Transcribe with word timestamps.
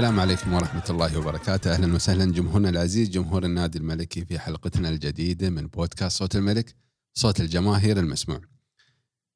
السلام 0.00 0.20
عليكم 0.20 0.52
ورحمة 0.52 0.84
الله 0.90 1.18
وبركاته. 1.18 1.72
أهلا 1.72 1.94
وسهلا 1.94 2.24
جمهورنا 2.24 2.68
العزيز 2.68 3.08
جمهور 3.08 3.44
النادي 3.44 3.78
الملكي 3.78 4.24
في 4.24 4.38
حلقتنا 4.38 4.88
الجديدة 4.88 5.50
من 5.50 5.66
بودكاست 5.66 6.18
صوت 6.18 6.36
الملك 6.36 6.74
صوت 7.14 7.40
الجماهير 7.40 7.98
المسموع. 7.98 8.40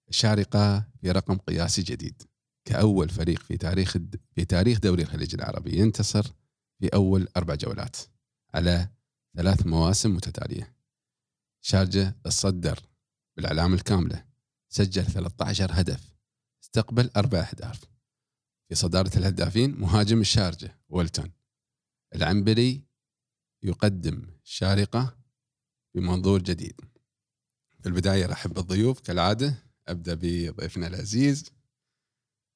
الشارقة 0.09 0.85
في 1.01 1.11
رقم 1.11 1.39
قياسي 1.39 1.83
جديد. 1.83 2.23
كأول 2.65 3.09
فريق 3.09 3.43
في 3.43 3.57
تاريخ 3.57 3.97
في 4.35 4.45
تاريخ 4.45 4.79
دوري 4.79 5.03
الخليج 5.03 5.35
العربي 5.35 5.79
ينتصر 5.79 6.33
في 6.81 6.89
أول 6.95 7.29
أربع 7.37 7.55
جولات 7.55 7.97
على 8.55 8.89
ثلاث 9.37 9.67
مواسم 9.67 10.15
متتالية. 10.15 10.77
شارجة 11.61 12.17
تصدر 12.25 12.79
بالعلامة 13.37 13.75
الكاملة 13.75 14.25
سجل 14.69 15.05
13 15.05 15.71
هدف 15.73 16.15
استقبل 16.63 17.11
أربع 17.17 17.39
أهداف. 17.39 17.94
صدارة 18.75 19.11
الهدافين 19.17 19.81
مهاجم 19.81 20.21
الشارجة 20.21 20.79
ويلتون. 20.89 21.33
العنبري 22.15 22.83
يقدم 23.63 24.27
شارقة 24.45 25.17
بمنظور 25.95 26.43
جديد. 26.43 26.81
في 27.81 27.87
البداية 27.89 28.27
رحب 28.27 28.55
بالضيوف 28.55 29.01
كالعادة 29.01 29.55
أبدأ 29.89 30.15
بضيفنا 30.15 30.87
العزيز 30.87 31.53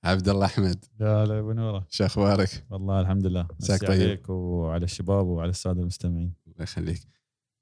عبد 0.05 0.29
الله 0.29 0.47
أحمد. 0.47 0.85
يا 1.01 1.25
هلا 1.25 1.41
بنوره 1.43 1.87
شو 1.91 2.05
أخبارك؟ 2.05 2.66
والله 2.71 3.01
الحمد 3.01 3.27
لله. 3.27 3.49
مساك 3.61 3.80
طيب. 3.80 3.91
عليك 3.91 4.29
وعلى 4.29 4.85
الشباب 4.85 5.27
وعلى 5.27 5.51
السادة 5.51 5.80
المستمعين. 5.80 6.35
الله 6.47 6.63
يخليك. 6.63 7.01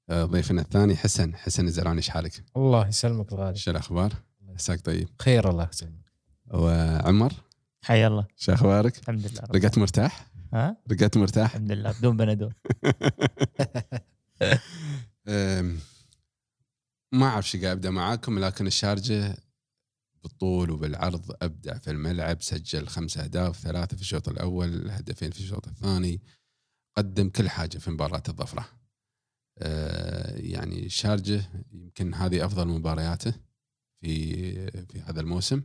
آه، 0.09 0.25
ضيفنا 0.25 0.61
الثاني 0.61 0.95
حسن. 0.95 1.35
حسن 1.35 1.67
الزرعوني 1.67 1.97
إيش 1.97 2.09
حالك؟ 2.09 2.43
الله 2.57 2.87
يسلمك 2.87 3.33
الغالي 3.33 3.55
شو 3.55 3.71
الأخبار؟ 3.71 4.13
عساك 4.49 4.81
طيب. 4.81 5.09
خير 5.21 5.49
الله 5.49 5.69
يسلمك. 5.73 6.11
وعمر؟ 6.53 7.33
حيا 7.87 8.07
الله 8.07 8.27
شو 8.35 8.53
أخبارك؟ 8.53 8.97
الحمد 8.97 9.27
لله 9.27 9.41
رقدت 9.41 9.77
مرتاح؟ 9.77 10.27
ها 10.53 10.77
رقدت 10.91 11.17
مرتاح؟ 11.17 11.55
الحمد 11.55 11.71
لله 11.71 11.91
بدون 11.91 12.17
بنادول 12.17 12.53
ما 17.19 17.25
أعرف 17.25 17.49
شو 17.49 17.61
قاعد 17.61 17.71
أبدأ 17.71 17.89
معاكم 17.89 18.39
لكن 18.39 18.67
الشارجة 18.67 19.37
بالطول 20.23 20.71
وبالعرض 20.71 21.35
أبدع 21.41 21.77
في 21.77 21.91
الملعب 21.91 22.41
سجل 22.41 22.87
خمس 22.87 23.17
أهداف 23.17 23.59
ثلاثة 23.59 23.95
في 23.95 24.01
الشوط 24.01 24.29
الأول 24.29 24.91
هدفين 24.91 25.31
في 25.31 25.39
الشوط 25.39 25.67
الثاني 25.67 26.21
قدم 26.97 27.29
كل 27.29 27.49
حاجة 27.49 27.77
في 27.77 27.91
مباراة 27.91 28.23
الظفرة 28.29 28.69
أه، 29.57 30.37
يعني 30.37 30.85
الشارجة 30.85 31.43
يمكن 31.71 32.13
هذه 32.13 32.45
أفضل 32.45 32.67
مبارياته 32.67 33.33
في 34.01 34.85
في 34.85 35.01
هذا 35.01 35.21
الموسم 35.21 35.61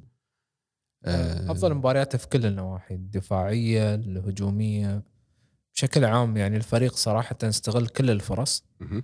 أفضل 1.50 1.74
مبارياته 1.74 2.18
في 2.18 2.28
كل 2.28 2.46
النواحي 2.46 2.94
الدفاعية 2.94 3.94
الهجومية. 3.94 5.02
بشكل 5.74 6.04
عام 6.04 6.36
يعني 6.36 6.56
الفريق 6.56 6.94
صراحة 6.94 7.36
استغل 7.42 7.86
كل 7.86 8.10
الفرص. 8.10 8.64
مهم. 8.80 9.02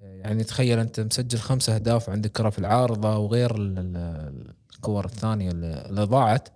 يعني 0.00 0.44
تخيل 0.44 0.78
أنت 0.78 1.00
مسجل 1.00 1.38
خمسة 1.38 1.74
أهداف 1.74 2.10
عندك 2.10 2.32
كرة 2.32 2.50
في 2.50 2.58
العارضة 2.58 3.18
وغير 3.18 3.56
ال- 3.56 3.78
ال- 3.78 4.54
الكور 4.74 5.04
الثانية 5.04 5.50
اللي 5.50 6.02
ضاعت. 6.04 6.48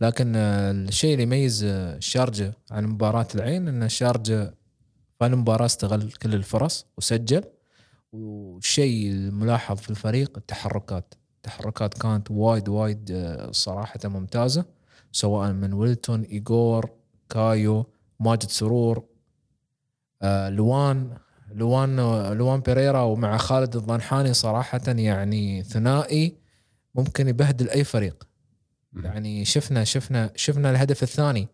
لكن 0.00 0.32
آه، 0.36 0.70
الشيء 0.70 1.12
اللي 1.12 1.22
يميز 1.22 1.64
آه، 1.64 1.96
الشارجه 1.96 2.52
عن 2.70 2.86
مباراة 2.86 3.26
العين 3.34 3.68
إن 3.68 3.82
الشارجه 3.82 4.54
في 5.18 5.26
المباراه 5.26 5.66
استغل 5.66 6.12
كل 6.12 6.34
الفرص 6.34 6.86
وسجل. 6.98 7.44
والشيء 8.12 9.10
الملاحظ 9.10 9.76
في 9.76 9.90
الفريق 9.90 10.36
التحركات. 10.38 11.14
التحركات 11.38 11.94
كانت 11.94 12.30
وايد 12.30 12.68
وايد 12.68 13.10
آه، 13.10 13.50
صراحة 13.50 13.98
ممتازة 14.04 14.64
سواء 15.12 15.52
من 15.52 15.72
ويلتون 15.72 16.22
ايجور 16.22 16.90
كايو 17.28 17.86
ماجد 18.20 18.48
سرور 18.48 19.04
آه، 20.22 20.48
لوان 20.48 21.16
لوان 21.54 21.96
لوان 22.32 22.60
بيريرا 22.60 23.00
ومع 23.00 23.36
خالد 23.36 23.76
الضنحاني 23.76 24.34
صراحة 24.34 24.80
يعني 24.86 25.62
ثنائي 25.62 26.38
ممكن 26.94 27.28
يبهدل 27.28 27.70
أي 27.70 27.84
فريق. 27.84 28.28
يعني 28.96 29.44
شفنا 29.44 29.84
شفنا 29.84 30.32
شفنا 30.36 30.70
الهدف 30.70 31.02
الثاني 31.02 31.48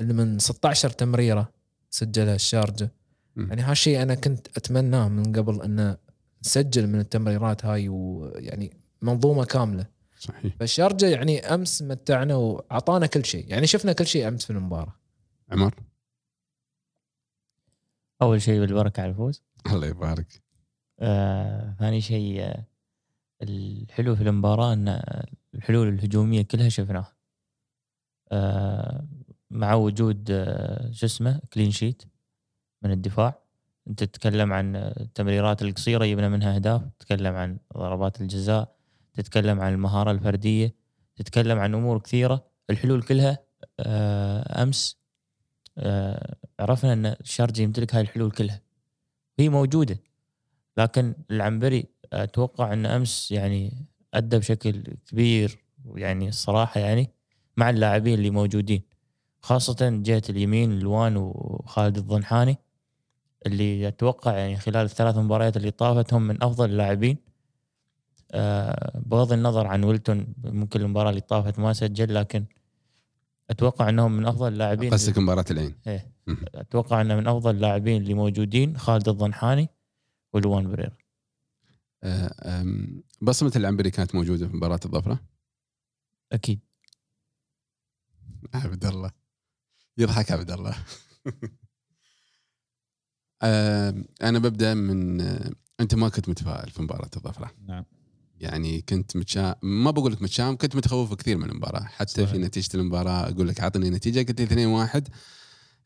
اللي 0.00 0.12
من 0.12 0.38
16 0.38 0.90
تمريرة 0.90 1.52
سجلها 1.90 2.34
الشارجة 2.34 2.92
مم. 3.36 3.48
يعني 3.48 3.62
هالشيء 3.62 4.02
أنا 4.02 4.14
كنت 4.14 4.46
أتمناه 4.56 5.08
من 5.08 5.32
قبل 5.32 5.62
أنه 5.62 5.96
نسجل 6.44 6.86
من 6.86 7.00
التمريرات 7.00 7.64
هاي 7.64 7.88
ويعني 7.88 8.81
منظومة 9.02 9.44
كاملة. 9.44 9.86
صحيح. 10.18 10.56
فالشارجة 10.56 11.06
يعني 11.06 11.40
أمس 11.40 11.82
متعنا 11.82 12.34
وعطانا 12.34 13.06
كل 13.06 13.24
شيء. 13.24 13.48
يعني 13.48 13.66
شفنا 13.66 13.92
كل 13.92 14.06
شيء 14.06 14.28
أمس 14.28 14.44
في 14.44 14.50
المباراة. 14.50 14.96
عمر؟ 15.50 15.74
أول 18.22 18.42
شيء 18.42 18.60
بالبركة 18.60 19.00
على 19.00 19.10
الفوز. 19.10 19.42
الله 19.66 19.86
يبارك. 19.86 20.42
آه 21.00 21.76
ثاني 21.78 22.00
شيء 22.00 22.42
آه 22.42 22.64
الحلو 23.42 24.16
في 24.16 24.22
المباراة 24.22 24.72
إن 24.72 25.02
الحلول 25.54 25.88
الهجومية 25.88 26.42
كلها 26.42 26.68
شفناها. 26.68 27.16
آه 28.32 29.06
مع 29.50 29.74
وجود 29.74 30.28
آه 30.30 30.90
شو 30.90 31.06
اسمه 31.06 31.40
كلين 31.52 31.70
شيت 31.70 32.02
من 32.82 32.90
الدفاع. 32.90 33.42
أنت 33.88 34.04
تتكلم 34.04 34.52
عن 34.52 34.76
التمريرات 34.76 35.62
القصيرة 35.62 36.06
جبنا 36.06 36.28
منها 36.28 36.54
أهداف. 36.54 36.82
تتكلم 36.98 37.34
عن 37.34 37.58
ضربات 37.74 38.20
الجزاء. 38.20 38.76
تتكلم 39.14 39.60
عن 39.60 39.72
المهارة 39.72 40.10
الفردية 40.10 40.74
تتكلم 41.16 41.58
عن 41.58 41.74
أمور 41.74 41.98
كثيرة 41.98 42.44
الحلول 42.70 43.02
كلها 43.02 43.38
آه 43.80 44.62
أمس 44.62 44.96
آه 45.78 46.36
عرفنا 46.60 46.92
إن 46.92 47.06
الشارجه 47.06 47.62
يمتلك 47.62 47.94
هاي 47.94 48.02
الحلول 48.02 48.30
كلها. 48.30 48.60
هي 49.38 49.48
موجودة 49.48 49.98
لكن 50.76 51.14
العنبري 51.30 51.86
أتوقع 52.12 52.72
إن 52.72 52.86
أمس 52.86 53.30
يعني 53.32 53.86
أدى 54.14 54.38
بشكل 54.38 54.82
كبير 55.06 55.64
ويعني 55.84 56.28
الصراحة 56.28 56.80
يعني 56.80 57.10
مع 57.56 57.70
اللاعبين 57.70 58.14
اللي 58.14 58.30
موجودين. 58.30 58.82
خاصة 59.40 59.76
جهة 59.80 60.22
اليمين 60.30 60.78
لوان 60.78 61.16
وخالد 61.16 61.98
الضنحاني 61.98 62.56
اللي 63.46 63.88
أتوقع 63.88 64.36
يعني 64.36 64.56
خلال 64.56 64.84
الثلاث 64.84 65.16
مباريات 65.16 65.56
اللي 65.56 65.70
طافت 65.70 66.14
هم 66.14 66.22
من 66.22 66.42
أفضل 66.42 66.70
اللاعبين. 66.70 67.16
بغض 68.94 69.32
النظر 69.32 69.66
عن 69.66 69.84
ويلتون 69.84 70.26
ممكن 70.44 70.80
المباراة 70.80 71.10
اللي 71.10 71.20
طافت 71.20 71.58
ما 71.58 71.72
سجل 71.72 72.14
لكن 72.14 72.44
أتوقع 73.50 73.88
إنهم 73.88 74.12
من 74.12 74.26
أفضل 74.26 74.48
اللاعبين 74.48 74.92
قصدك 74.92 75.18
مباراة 75.18 75.44
العين. 75.50 75.74
إيه. 75.86 76.12
مم. 76.26 76.36
أتوقع 76.54 77.00
إنه 77.00 77.16
من 77.16 77.28
أفضل 77.28 77.50
اللاعبين 77.54 78.02
اللي 78.02 78.14
موجودين 78.14 78.78
خالد 78.78 79.08
الضنحاني 79.08 79.68
ولوان 80.32 80.70
بريرا 80.70 80.96
أه، 82.04 82.60
أم، 82.60 83.02
بصمة 83.22 83.52
العنبري 83.56 83.90
كانت 83.90 84.14
موجودة 84.14 84.48
في 84.48 84.56
مباراة 84.56 84.80
الظفرة؟ 84.84 85.20
أكيد. 86.32 86.60
عبد 88.54 88.84
الله. 88.84 89.10
يضحك 89.98 90.32
عبد 90.32 90.50
الله. 90.50 90.74
أنا 94.22 94.38
ببدأ 94.38 94.74
من 94.74 95.20
أه، 95.20 95.50
أنت 95.80 95.94
ما 95.94 96.08
كنت 96.08 96.28
متفائل 96.28 96.70
في 96.70 96.82
مباراة 96.82 97.10
الظفرة. 97.16 97.50
نعم. 97.66 97.84
يعني 98.42 98.80
كنت 98.80 99.16
متشا 99.16 99.56
ما 99.62 99.90
بقول 99.90 100.12
لك 100.12 100.22
متشائم 100.22 100.56
كنت 100.56 100.76
متخوف 100.76 101.14
كثير 101.14 101.38
من 101.38 101.50
المباراة. 101.50 101.80
حتى 101.82 102.12
صحيح. 102.12 102.30
في 102.30 102.38
نتيجة 102.38 102.76
المباراة 102.76 103.28
أقول 103.30 103.48
لك 103.48 103.60
اعطني 103.60 103.90
نتيجة 103.90 104.18
قلت 104.28 104.40
لي 104.40 104.46
2 104.46 104.66
1 104.66 105.08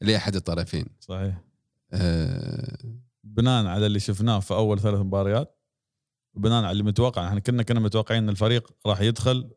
لأحد 0.01 0.37
الطرفين. 0.37 0.87
صحيح. 1.01 1.41
أه، 1.93 2.79
بناء 3.25 3.67
على 3.67 3.87
اللي 3.87 4.01
شفناه 4.01 4.41
في 4.41 4.55
أول 4.55 4.81
ثلاث 4.81 5.01
مباريات 5.01 5.59
وبناء 6.35 6.65
على 6.65 6.73
اللي 6.73 6.83
متوقع 6.83 7.29
إحنا 7.29 7.41
كنا 7.41 7.63
كنا 7.63 7.81
متوقعين 7.81 8.23
إن 8.23 8.29
الفريق 8.29 8.73
راح 8.87 9.01
يدخل 9.01 9.51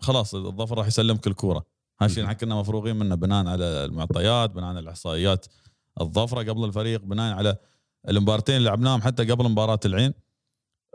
خلاص 0.00 0.34
الظفر 0.34 0.78
راح 0.78 0.86
يسلمك 0.86 1.26
الكورة. 1.26 1.66
هالشيء 2.00 2.24
إحنا 2.24 2.34
كنا 2.34 2.54
مفروغين 2.54 2.96
منه 2.96 3.14
بناء 3.14 3.46
على 3.46 3.64
المعطيات 3.64 4.50
بناء 4.50 4.68
على 4.68 4.78
الاحصائيات 4.80 5.46
الظفرة 6.00 6.50
قبل 6.50 6.64
الفريق 6.64 7.00
بناء 7.04 7.34
على 7.34 7.56
المباراتين 8.08 8.56
اللي 8.56 8.68
لعبناهم 8.68 9.02
حتى 9.02 9.24
قبل 9.24 9.50
مباراة 9.50 9.80
العين. 9.84 10.06
آه، 10.08 10.21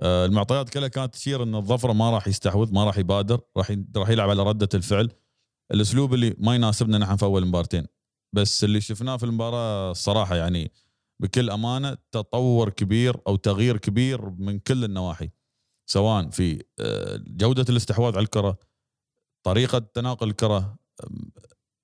المعطيات 0.03 0.69
كلها 0.69 0.87
كانت 0.87 1.13
تشير 1.13 1.43
إن 1.43 1.55
الظفرة 1.55 1.93
ما 1.93 2.11
راح 2.11 2.27
يستحوذ 2.27 2.73
ما 2.73 2.83
راح 2.83 2.97
يبادر 2.97 3.41
راح 3.57 3.71
راح 3.97 4.09
يلعب 4.09 4.29
على 4.29 4.43
ردة 4.43 4.69
الفعل. 4.73 5.11
الأسلوب 5.71 6.13
اللي 6.13 6.35
ما 6.37 6.55
يناسبنا 6.55 6.97
نحن 6.97 7.15
في 7.15 7.25
أول 7.25 7.45
مبارتين. 7.45 7.87
بس 8.33 8.63
اللي 8.63 8.81
شفناه 8.81 9.17
في 9.17 9.23
المباراة 9.23 9.91
الصراحة 9.91 10.35
يعني 10.35 10.71
بكل 11.19 11.49
أمانة 11.49 11.97
تطور 12.11 12.69
كبير 12.69 13.17
أو 13.27 13.35
تغيير 13.35 13.77
كبير 13.77 14.29
من 14.29 14.59
كل 14.59 14.83
النواحي. 14.83 15.29
سواء 15.89 16.29
في 16.29 16.63
آه، 16.79 17.23
جودة 17.27 17.65
الاستحواذ 17.69 18.15
على 18.15 18.23
الكرة 18.23 18.57
طريقة 19.43 19.79
تناقل 19.79 20.29
الكرة 20.29 20.77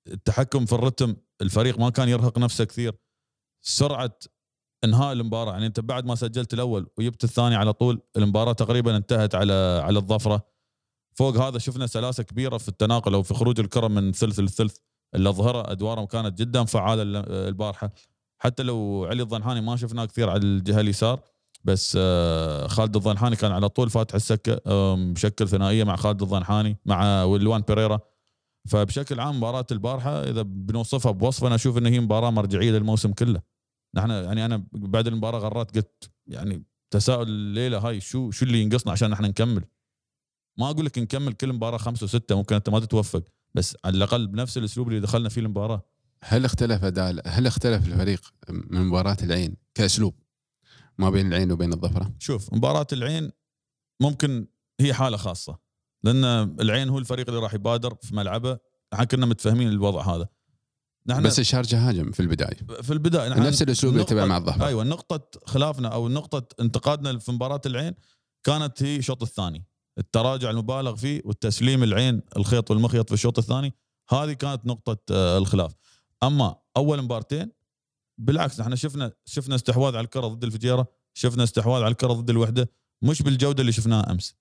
التحكم 0.08 0.66
في 0.66 0.72
الرتم 0.72 1.16
الفريق 1.42 1.78
ما 1.78 1.90
كان 1.90 2.08
يرهق 2.08 2.38
نفسه 2.38 2.64
كثير 2.64 2.94
سرعة 3.62 4.18
انهاء 4.84 5.12
المباراة. 5.12 5.52
يعني 5.52 5.66
انت 5.66 5.80
بعد 5.80 6.06
ما 6.06 6.14
سجلت 6.14 6.54
الأول 6.54 6.86
وجبت 6.98 7.24
الثاني 7.24 7.54
على 7.54 7.72
طول 7.72 8.00
المباراة 8.16 8.52
تقريبا 8.52 8.96
انتهت 8.96 9.34
على 9.34 9.82
على 9.84 9.98
الظفرة. 9.98 10.44
فوق 11.14 11.36
هذا 11.36 11.58
شفنا 11.58 11.86
سلاسة 11.86 12.22
كبيرة 12.22 12.58
في 12.58 12.68
التناقل 12.68 13.14
أو 13.14 13.22
في 13.22 13.34
خروج 13.34 13.60
الكرة 13.60 13.88
من 13.88 14.12
ثلث 14.12 14.38
للثلث 14.40 14.76
اللي 15.14 15.28
اظهره 15.28 15.70
أدوارهم 15.72 16.06
كانت 16.06 16.38
جدا 16.38 16.64
فعالة 16.64 17.02
ال- 17.02 17.32
البارحة. 17.32 17.90
حتى 18.38 18.62
لو 18.62 19.06
علي 19.10 19.22
الضنحاني 19.22 19.60
ما 19.60 19.76
شفناه 19.76 20.04
كثير 20.04 20.30
على 20.30 20.42
الجهة 20.42 20.80
اليسار 20.80 21.20
بس 21.64 21.98
آه، 22.00 22.66
خالد 22.66 22.96
الضنحاني 22.96 23.36
كان 23.36 23.52
على 23.52 23.68
طول 23.68 23.90
فاتح 23.90 24.14
السكة 24.14 24.60
مشكل 24.94 25.48
ثنائية 25.48 25.84
مع 25.84 25.96
خالد 25.96 26.22
الضنحاني 26.22 26.76
مع 26.86 27.22
ولوان 27.24 27.60
بيريرا. 27.68 28.00
فبشكل 28.68 29.20
عام 29.20 29.36
مباراة 29.36 29.66
البارحة 29.72 30.10
إذا 30.22 30.42
بنوصفها 30.42 31.12
بوصف 31.12 31.44
أنا 31.44 31.54
أشوف 31.54 31.78
إن 31.78 31.86
هي 31.86 32.00
مباراة 32.00 32.30
مرجعية 32.30 32.70
للموسم 32.70 33.12
كله. 33.12 33.53
نحن 33.94 34.10
يعني 34.10 34.44
أنا 34.44 34.64
بعد 34.72 35.06
المباراة 35.06 35.38
غرات 35.38 35.76
قلت 35.76 36.10
يعني 36.26 36.64
تساؤل 36.90 37.28
الليلة 37.28 37.78
هاي 37.78 38.00
شو 38.00 38.30
شو 38.30 38.44
اللي 38.44 38.62
ينقصنا 38.62 38.92
عشان 38.92 39.10
نحن 39.10 39.24
نكمل؟ 39.24 39.64
ما 40.58 40.70
أقول 40.70 40.86
لك 40.86 40.98
نكمل 40.98 41.32
كل 41.32 41.52
مباراة 41.52 41.78
خمسة 41.78 42.04
وستة 42.04 42.36
ممكن 42.36 42.54
أنت 42.54 42.68
ما 42.68 42.80
تتوفق 42.80 43.24
بس 43.54 43.76
على 43.84 43.96
الأقل 43.96 44.26
بنفس 44.26 44.58
الأسلوب 44.58 44.88
اللي 44.88 45.00
دخلنا 45.00 45.28
فيه 45.28 45.40
المباراة. 45.40 45.82
هل 46.22 46.44
اختلف 46.44 46.84
اداء 46.84 47.22
هل 47.26 47.46
اختلف 47.46 47.86
الفريق 47.86 48.20
من 48.48 48.80
مباراة 48.80 49.16
العين 49.22 49.56
كأسلوب 49.74 50.14
ما 50.98 51.10
بين 51.10 51.26
العين 51.26 51.52
وبين 51.52 51.72
الظفرة؟ 51.72 52.12
شوف 52.18 52.54
مباراة 52.54 52.86
العين 52.92 53.30
ممكن 54.00 54.46
هي 54.80 54.94
حالة 54.94 55.16
خاصة 55.16 55.58
لأن 56.04 56.24
العين 56.60 56.88
هو 56.88 56.98
الفريق 56.98 57.28
اللي 57.28 57.40
راح 57.40 57.54
يبادر 57.54 57.94
في 58.02 58.16
ملعبه. 58.16 58.58
إحنا 58.92 59.04
كنا 59.04 59.26
متفاهمين 59.26 59.68
الوضع 59.68 60.02
هذا. 60.02 60.28
نحن 61.06 61.22
بس 61.22 61.38
الشارجه 61.38 61.88
هاجم 61.88 62.10
في 62.10 62.20
البداية. 62.20 62.56
في 62.82 62.92
البداية 62.92 63.28
نحن 63.28 63.42
نفس 63.42 63.62
الأسلوب 63.62 63.92
اللي 63.92 64.04
تبع 64.04 64.24
مع 64.24 64.36
الظفره 64.36 64.66
أيوه 64.66 64.84
نقطة 64.84 65.40
خلافنا 65.46 65.88
أو 65.88 66.08
نقطة 66.08 66.48
انتقادنا 66.60 67.18
في 67.18 67.32
مباراة 67.32 67.60
العين 67.66 67.94
كانت 68.44 68.82
هي 68.82 68.96
الشوط 68.96 69.22
الثاني. 69.22 69.64
التراجع 69.98 70.50
المبالغ 70.50 70.96
فيه 70.96 71.22
والتسليم 71.24 71.82
العين 71.82 72.22
الخيط 72.36 72.70
والمخيط 72.70 73.08
في 73.08 73.14
الشوط 73.14 73.38
الثاني 73.38 73.74
هذه 74.10 74.32
كانت 74.32 74.66
نقطة 74.66 74.98
آه، 75.14 75.38
الخلاف. 75.38 75.74
أما 76.22 76.56
أول 76.76 77.02
مبارتين 77.02 77.50
بالعكس 78.18 78.60
إحنا 78.60 78.76
شفنا 78.76 79.12
شفنا 79.24 79.54
استحواذ 79.54 79.96
على 79.96 80.04
الكرة 80.04 80.26
ضد 80.26 80.44
الفجيرة 80.44 80.86
شفنا 81.14 81.44
استحواذ 81.44 81.82
على 81.82 81.92
الكرة 81.92 82.12
ضد 82.12 82.30
الوحدة 82.30 82.70
مش 83.02 83.22
بالجودة 83.22 83.60
اللي 83.60 83.72
شفناها 83.72 84.10
أمس 84.12 84.34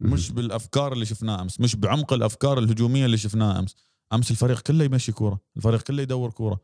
مش 0.00 0.30
بالأفكار 0.30 0.92
اللي 0.92 1.06
شفناها 1.06 1.42
أمس 1.42 1.60
مش 1.60 1.76
بعمق 1.76 2.12
الأفكار 2.12 2.58
الهجومية 2.58 3.06
اللي 3.06 3.16
شفناها 3.18 3.58
أمس. 3.58 3.76
أمس 4.12 4.30
الفريق 4.30 4.60
كله 4.60 4.84
يمشي 4.84 5.12
كورة 5.12 5.40
الفريق 5.56 5.82
كله 5.82 6.02
يدور 6.02 6.30
كورة. 6.30 6.60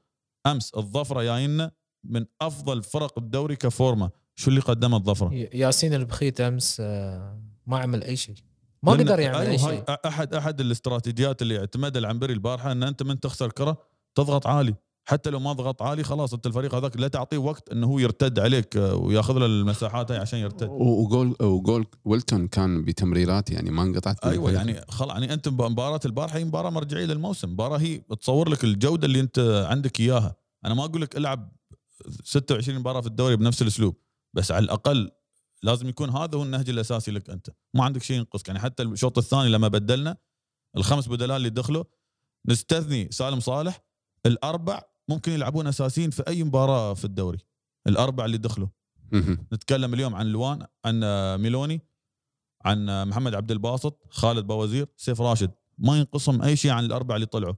أمس 0.46 0.74
الظفرة 0.74 1.22
جاينا 1.22 1.70
من 2.04 2.26
أفضل 2.40 2.82
فرق 2.82 3.18
الدوري 3.18 3.56
كفورمة. 3.56 4.10
شو 4.36 4.50
اللي 4.50 4.60
قدمه 4.60 4.96
الظفرة؟ 4.96 5.30
ياسين 5.32 5.94
البخيت 5.94 6.40
أمس 6.40 6.76
آه، 6.80 7.42
ما 7.66 7.78
عمل 7.78 8.02
أي 8.04 8.16
شيء. 8.16 8.34
ما 8.82 8.92
قدر 8.92 9.20
يعمل 9.20 9.36
أيوة 9.38 9.52
أي 9.52 9.58
شيء. 9.58 9.84
أحد 10.06 10.34
أحد 10.34 10.60
الاستراتيجيات 10.60 11.42
اللي 11.42 11.58
اعتمدها 11.58 12.00
العنبري 12.00 12.32
البارحة 12.32 12.72
إن 12.72 12.82
أنت 12.82 13.02
من 13.02 13.20
تخسر 13.20 13.50
كرة 13.50 13.78
تضغط 14.14 14.46
عالي. 14.46 14.74
حتى 15.06 15.30
لو 15.30 15.38
ما 15.40 15.52
ضغط 15.52 15.82
عالي 15.82 16.04
خلاص 16.04 16.34
أنت 16.34 16.46
الفريق 16.46 16.74
هذاك 16.74 16.96
لا 16.96 17.08
تعطيه 17.08 17.38
وقت 17.38 17.68
إنه 17.68 17.86
هو 17.86 17.98
يرتد 17.98 18.38
عليك 18.38 18.76
آه، 18.76 18.94
وياخذ 18.94 19.38
له 19.38 19.46
المساحات 19.46 20.10
هاي 20.10 20.18
عشان 20.18 20.38
يرتد. 20.38 20.68
وجول 20.70 21.36
وجول 21.40 21.86
ويلتون 22.04 22.48
كان 22.48 22.84
بتمريرات 22.84 23.50
يعني 23.50 23.70
ما 23.70 23.82
انقطعت 23.82 24.24
أيوه. 24.24 24.52
يعني 24.52 24.80
خلاص 24.88 25.12
يعني 25.12 25.32
أنت 25.32 25.48
مباراة 25.48 26.00
البارحه 26.04 26.38
هي 26.38 26.44
مباراة 26.44 26.70
مرجعية 26.70 27.04
للموسم. 27.06 27.50
مباراة 27.52 27.78
هي 27.78 27.98
تصور 27.98 28.48
لك 28.48 28.64
الجودة 28.64 29.06
اللي 29.06 29.20
أنت 29.20 29.66
عندك 29.70 30.00
إياها. 30.00 30.36
أنا 30.64 30.74
ما 30.74 30.84
أقول 30.84 31.02
لك 31.02 31.16
العب 31.16 31.52
26 32.24 32.78
مباراة 32.78 33.00
في 33.00 33.06
الدوري 33.06 33.36
بنفس 33.36 33.62
الأسلوب 33.62 33.96
بس 34.34 34.50
على 34.50 34.64
الأقل 34.64 35.10
لازم 35.62 35.88
يكون 35.88 36.10
هذا 36.10 36.38
هو 36.38 36.42
النهج 36.42 36.70
الأساسي 36.70 37.10
لك 37.10 37.30
أنت. 37.30 37.50
ما 37.74 37.84
عندك 37.84 38.02
شيء 38.02 38.16
ينقصك. 38.16 38.48
يعني 38.48 38.60
حتى 38.60 38.82
الشوط 38.82 39.18
الثاني 39.18 39.48
لما 39.48 39.68
بدلنا 39.68 40.16
الخمس 40.76 41.08
بدلات 41.08 41.36
اللي 41.36 41.50
دخلوا 41.50 41.84
نستثني 42.46 43.08
سالم 43.10 43.40
صالح 43.40 43.84
الأربع 44.26 44.82
ممكن 45.08 45.32
يلعبون 45.32 45.66
أساسيين 45.66 46.10
في 46.10 46.22
أي 46.28 46.44
مباراة 46.44 46.94
في 46.94 47.04
الدوري. 47.04 47.38
الاربع 47.86 48.24
اللي 48.24 48.38
دخلوا. 48.38 48.68
نتكلم 49.52 49.94
اليوم 49.94 50.14
عن 50.14 50.26
لوان 50.26 50.66
عن 50.84 51.00
ميلوني 51.40 51.80
عن 52.64 53.08
محمد 53.08 53.34
عبد 53.34 53.50
الباسط 53.50 54.06
خالد 54.10 54.46
بوزير 54.46 54.86
سيف 54.96 55.20
راشد. 55.20 55.50
ما 55.78 55.98
ينقصهم 55.98 56.42
أي 56.42 56.56
شيء 56.56 56.70
عن 56.70 56.84
الأربعة 56.84 57.16
اللي 57.16 57.26
طلعوا. 57.26 57.54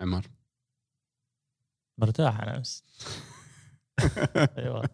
عمر. 0.00 0.26
مرتاح 1.98 2.40
أنا 2.40 2.56
امس 2.56 2.84
أيوه. 4.58 4.84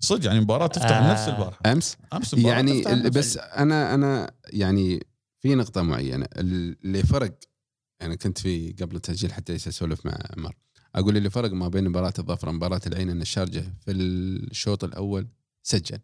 صدق 0.00 0.26
يعني 0.26 0.40
مباراة 0.40 0.66
تفتح 0.66 0.96
آه. 0.96 1.12
نفس 1.12 1.28
البارحه 1.28 1.72
أمس؟ 1.72 1.96
أمس 2.12 2.34
يعني 2.34 2.82
بس 3.10 3.36
أنا 3.36 3.94
أنا 3.94 4.34
يعني 4.52 5.06
في 5.40 5.54
نقطة 5.54 5.82
معينة. 5.82 6.26
اللي 6.36 7.02
فرق 7.02 7.38
أنا 8.02 8.14
كنت 8.14 8.38
في 8.38 8.72
قبل 8.72 8.96
التسجيل 8.96 9.32
حتى 9.32 9.54
أسولف 9.54 10.06
مع 10.06 10.18
عمر. 10.36 10.54
أقول 10.94 11.16
اللي 11.16 11.30
فرق 11.30 11.52
ما 11.52 11.68
بين 11.68 11.88
مباراة 11.88 12.12
الظفره 12.18 12.50
ومباراة 12.50 12.80
العين 12.86 13.10
إن 13.10 13.22
الشارجة 13.22 13.74
في 13.84 13.90
الشوط 13.92 14.84
الأول 14.84 15.28
سجل 15.62 15.98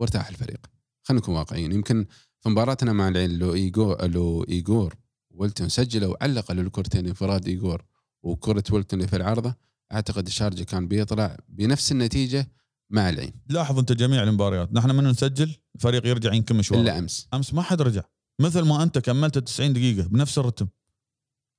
وارتاح 0.00 0.28
الفريق. 0.28 0.66
خلينا 1.02 1.22
نكون 1.22 1.34
واقعيين. 1.34 1.72
يمكن 1.72 2.06
في 2.40 2.48
مباراتنا 2.48 2.92
مع 2.92 3.08
العين 3.08 3.38
لو 3.38 3.54
ايجور 3.54 4.06
لو 4.06 4.42
ايجور 4.42 4.94
ويلتون 5.30 5.68
سجلوا 5.68 6.12
وعلق 6.12 6.52
للكرتين 6.52 7.06
انفراد 7.06 7.48
ايجور 7.48 7.84
وكرة 8.22 8.64
ويلتون 8.70 8.98
اللي 8.98 9.08
في 9.08 9.16
العارضة 9.16 9.54
أعتقد 9.92 10.26
الشارجة 10.26 10.62
كان 10.62 10.88
بيطلع 10.88 11.36
بنفس 11.48 11.92
النتيجة 11.92 12.52
مع 12.90 13.08
العين. 13.08 13.32
لاحظ 13.48 13.78
أنت 13.78 13.92
جميع 13.92 14.22
المباريات 14.22 14.72
نحن 14.72 14.90
من 14.90 15.04
نسجل 15.04 15.56
الفريق 15.74 16.06
يرجع 16.06 16.40
مشواره 16.52 16.80
إلا 16.80 16.98
أمس. 16.98 17.28
أمس 17.34 17.54
ما 17.54 17.62
حد 17.62 17.82
رجع. 17.82 18.02
مثل 18.40 18.62
ما 18.62 18.82
أنت 18.82 18.98
كملت 18.98 19.38
90 19.38 19.72
دقيقة 19.72 20.08
بنفس 20.08 20.38
الرتم. 20.38 20.68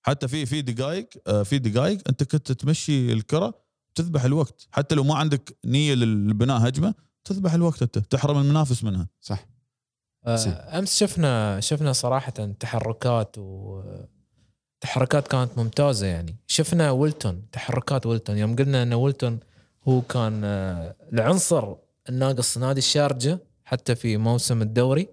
حتى 0.07 0.27
في 0.27 0.45
في 0.45 0.61
دقائق 0.61 1.09
آه، 1.27 1.43
في 1.43 1.59
دقائق 1.59 2.01
أنت 2.09 2.23
كنت 2.23 2.51
تمشي 2.51 3.13
الكرة 3.13 3.53
تذبح 3.95 4.23
الوقت. 4.23 4.67
حتى 4.71 4.95
لو 4.95 5.03
ما 5.03 5.15
عندك 5.15 5.57
نية 5.65 5.93
للبناء 5.93 6.67
هجمة 6.67 6.93
تذبح 7.23 7.53
الوقت 7.53 7.81
أنت 7.81 7.99
تحرم 7.99 8.37
المنافس 8.37 8.83
منها. 8.83 9.07
صح. 9.21 9.45
آه، 10.25 10.79
أمس 10.79 10.95
شفنا 10.95 11.59
شفنا 11.59 11.93
صراحة 11.93 12.31
تحركات 12.59 13.37
و 13.37 13.81
تحركات 14.81 15.27
كانت 15.27 15.57
ممتازة 15.57 16.07
يعني. 16.07 16.35
شفنا 16.47 16.91
ويلتون 16.91 17.49
تحركات 17.51 18.05
ويلتون. 18.05 18.37
يوم 18.37 18.55
قلنا 18.55 18.83
إن 18.83 18.93
ويلتون 18.93 19.39
هو 19.87 20.01
كان 20.01 20.41
آه، 20.43 20.95
العنصر 21.13 21.75
الناقص 22.09 22.57
نادي 22.57 22.79
الشارجة 22.79 23.39
حتى 23.63 23.95
في 23.95 24.17
موسم 24.17 24.61
الدوري. 24.61 25.07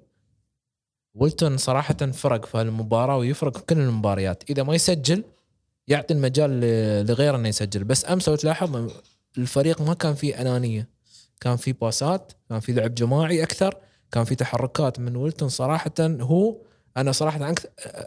ويلتون 1.15 1.57
صراحة 1.57 1.95
فرق 1.95 2.45
في 2.45 2.59
هالمباراة 2.59 3.17
ويفرق 3.17 3.57
في 3.57 3.65
كل 3.65 3.79
المباريات. 3.79 4.51
إذا 4.51 4.63
ما 4.63 4.75
يسجل 4.75 5.25
يعطي 5.89 6.15
المجال 6.15 6.61
لغيره 7.07 7.37
إنه 7.37 7.49
يسجل. 7.49 7.85
بس 7.85 8.05
أمس 8.05 8.29
لو 8.29 8.37
تلاحظ 8.37 8.91
الفريق 9.39 9.83
ما 9.83 9.95
كان 9.95 10.15
فيه 10.15 10.41
أنانية. 10.41 10.89
كان 11.41 11.57
في 11.57 11.73
باسات 11.73 12.33
كان 12.51 12.61
في 12.61 12.73
لعب 12.73 12.95
جماعي 12.95 13.43
أكثر 13.43 13.77
كان 14.13 14.25
في 14.25 14.35
تحركات 14.35 15.01
من 15.01 15.17
ويلتون 15.17 15.49
صراحة. 15.49 15.95
هو 16.01 16.57
أنا 16.97 17.13
صراحة 17.13 17.55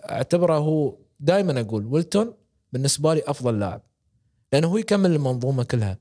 أعتبره 0.10 0.58
هو 0.58 0.96
دائما 1.20 1.62
أقول 1.62 1.86
ويلتون 1.86 2.34
بالنسبة 2.74 3.14
لي 3.14 3.24
أفضل 3.28 3.60
لاعب. 3.60 3.82
لأنه 4.54 4.68
هو 4.68 4.78
يكمل 4.78 5.16
المنظومة 5.16 5.64
كلها. 5.64 5.98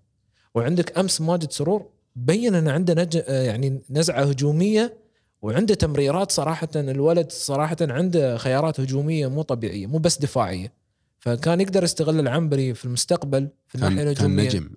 وعندك 0.55 0.99
أمس 0.99 1.21
ماجد 1.21 1.53
سرور 1.53 1.87
بين 2.17 2.55
إن 2.55 2.69
عنده 2.69 2.95
نج... 2.95 3.23
يعني 3.29 3.83
نزعة 3.91 4.23
هجومية 4.23 5.06
وعنده 5.43 5.75
تمريرات 5.75 6.33
صراحة 6.33 6.69
الولد 6.77 7.33
صراحة 7.33 7.77
عنده 7.81 8.37
خيارات 8.37 8.81
هجومية 8.81 9.27
مو 9.27 9.43
طبيعية 9.43 9.87
مو 9.87 9.99
بس 9.99 10.19
دفاعية. 10.19 10.73
فكان 11.19 11.61
يقدر 11.61 11.85
يستغل 11.85 12.21
العنبري 12.21 12.75
في 12.75 12.85
المستقبل 12.85 13.49
في 13.69 13.75
الناحية 13.75 14.03
الهجومية. 14.03 14.45
نجم. 14.47 14.71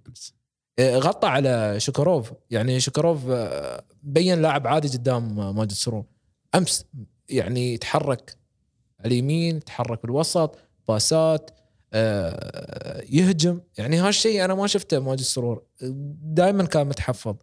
آه، 0.79 0.97
غطى 0.97 1.27
على 1.27 1.75
شكروف. 1.79 2.33
يعني 2.49 2.79
شكروف 2.79 3.21
آه، 3.29 3.83
بين 4.03 4.41
لاعب 4.41 4.67
عادي 4.67 4.87
قدام 4.87 5.39
آه، 5.39 5.51
ماجد 5.51 5.71
سرور. 5.71 6.03
أمس 6.55 6.85
يعني 7.29 7.73
يتحرك 7.73 8.37
على 8.99 9.07
اليمين 9.07 9.57
يتحرك 9.57 10.01
بالوسط 10.03 10.55
باسات 10.87 11.51
آه، 11.93 13.03
يهجم. 13.09 13.61
يعني 13.77 13.97
هالشيء 13.97 14.45
أنا 14.45 14.55
ما 14.55 14.67
شفته 14.67 14.99
ماجد 14.99 15.21
سرور. 15.21 15.63
دائما 16.21 16.65
كان 16.65 16.87
متحفظ. 16.87 17.35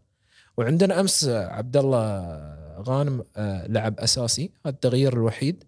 وعندنا 0.56 1.00
أمس 1.00 1.24
عبد 1.28 1.76
الله 1.76 2.65
غانم 2.80 3.24
آه، 3.36 3.66
لعب 3.66 4.00
أساسي. 4.00 4.50
هذا 4.66 4.74
التغيير 4.74 5.12
الوحيد. 5.12 5.64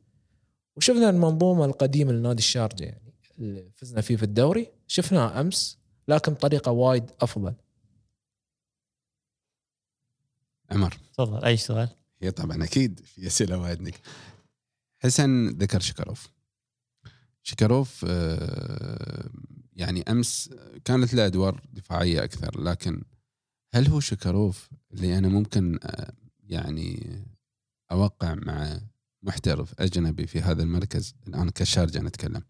وشفنا 0.76 1.10
المنظومة 1.10 1.64
القديمة 1.64 2.12
لنادي 2.12 2.38
الشارجة 2.38 2.84
يعني 2.84 3.14
اللي 3.38 3.70
فزنا 3.76 4.00
فيه 4.00 4.16
في 4.16 4.22
الدوري. 4.22 4.70
شفناه 4.86 5.40
أمس 5.40 5.78
لكن 6.08 6.32
بطريقه 6.32 6.72
وايد 6.72 7.10
أفضل. 7.20 7.54
عمر. 10.70 10.98
تفضل 11.12 11.44
أي 11.44 11.56
سؤال؟ 11.56 11.88
هي 12.22 12.30
طبعا 12.30 12.64
أكيد 12.64 13.00
في 13.00 13.26
أسئلة 13.26 13.58
وايد 13.58 13.82
نك 13.82 14.00
حسن 14.98 15.48
ذكر 15.48 15.80
شكروف. 15.80 16.28
شكروف 17.42 18.04
آه، 18.08 19.30
يعني 19.72 20.02
أمس 20.02 20.50
كانت 20.84 21.14
له 21.14 21.26
أدوار 21.26 21.62
دفاعية 21.72 22.24
أكثر 22.24 22.60
لكن 22.60 23.02
هل 23.74 23.88
هو 23.88 24.00
شكروف 24.00 24.70
اللي 24.92 25.18
أنا 25.18 25.28
ممكن 25.28 25.78
آه، 25.82 26.12
يعني 26.48 27.18
أوقع 27.92 28.34
مع 28.34 28.80
محترف 29.22 29.80
أجنبي 29.80 30.26
في 30.26 30.40
هذا 30.40 30.62
المركز 30.62 31.14
الآن 31.28 31.50
كشارجة 31.50 31.98
نتكلم. 31.98 32.42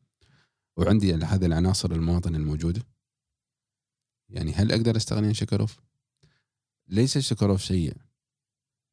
وعندي 0.76 1.14
هذه 1.14 1.46
العناصر 1.46 1.90
المواطنه 1.92 2.36
الموجودة. 2.38 2.82
يعني 4.28 4.52
هل 4.52 4.72
أقدر 4.72 4.96
أستغني 4.96 5.26
عن 5.26 5.34
شكروف؟ 5.34 5.80
ليس 6.88 7.18
شكروف 7.18 7.62
سيء 7.62 7.96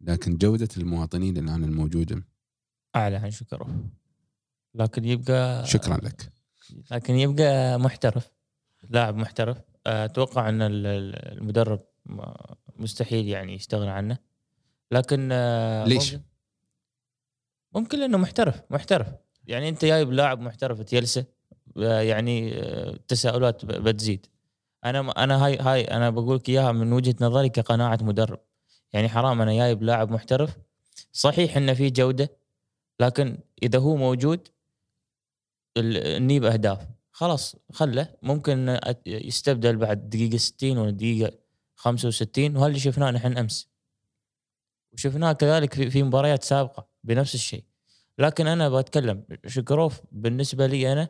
لكن 0.01 0.37
جودة 0.37 0.69
المواطنين 0.77 1.37
الآن 1.37 1.63
الموجودة. 1.63 2.23
أعلى 2.95 3.15
عن 3.15 3.31
شكروف 3.31 3.69
لكن 4.75 5.05
يبقى 5.05 5.65
شكرا 5.65 5.97
لك. 5.97 6.31
لكن 6.91 7.15
يبقى 7.15 7.79
محترف 7.79 8.31
لاعب 8.89 9.15
محترف. 9.15 9.61
أتوقع 9.85 10.49
أن 10.49 10.61
ال- 10.61 10.85
ال- 10.85 11.37
المدرب 11.37 11.79
مستحيل 12.75 13.27
يعني 13.27 13.53
يستغنى 13.53 13.89
عنه. 13.89 14.17
لكن 14.91 15.29
آه، 15.31 15.85
ليش؟ 15.85 16.15
ممكن, 17.75 17.99
لأنه 17.99 18.17
محترف 18.17 18.61
محترف. 18.69 19.07
يعني 19.47 19.69
أنت 19.69 19.85
جايب 19.85 20.11
لاعب 20.11 20.39
محترف 20.39 20.81
تجلسه 20.81 21.25
آه، 21.77 22.01
يعني 22.01 22.53
آه، 22.63 22.89
التساؤلات 22.89 23.65
ب- 23.65 23.71
بتزيد. 23.83 24.25
أنا 24.85 25.23
أنا 25.23 25.45
هاي 25.45 25.57
هاي 25.57 25.81
أنا 25.83 26.09
بقول 26.09 26.35
لك 26.35 26.49
إياها 26.49 26.71
من 26.71 26.93
وجهة 26.93 27.15
نظري 27.21 27.49
كقناعة 27.49 27.99
مدرب. 28.01 28.39
يعني 28.93 29.09
حرام 29.09 29.41
أنا 29.41 29.53
جايب 29.53 29.83
لاعب 29.83 30.11
محترف. 30.11 30.57
صحيح 31.11 31.57
إنه 31.57 31.73
في 31.73 31.89
جودة 31.89 32.29
لكن 32.99 33.37
إذا 33.63 33.79
هو 33.79 33.95
موجود 33.95 34.47
نجيب 35.77 36.45
أهداف. 36.45 36.87
خلاص 37.11 37.55
خله. 37.71 38.07
ممكن 38.21 38.79
يستبدل 39.05 39.75
بعد 39.77 40.09
دقيقة 40.09 40.37
60 40.37 40.77
ولا 40.77 40.91
دقيقة 40.91 41.31
65 41.75 42.55
وهذا 42.57 42.67
اللي 42.67 42.79
شفناه 42.79 43.11
نحن 43.11 43.37
أمس. 43.37 43.69
وشفناه 44.95 45.31
كذلك 45.33 45.89
في, 45.89 46.03
مباريات 46.03 46.43
سابقة 46.43 46.87
بنفس 47.03 47.35
الشيء. 47.35 47.63
لكن 48.19 48.47
أنا 48.47 48.69
بتكلم 48.69 49.23
شكروف 49.47 50.01
بالنسبة 50.11 50.67
لي 50.67 50.93
أنا 50.93 51.09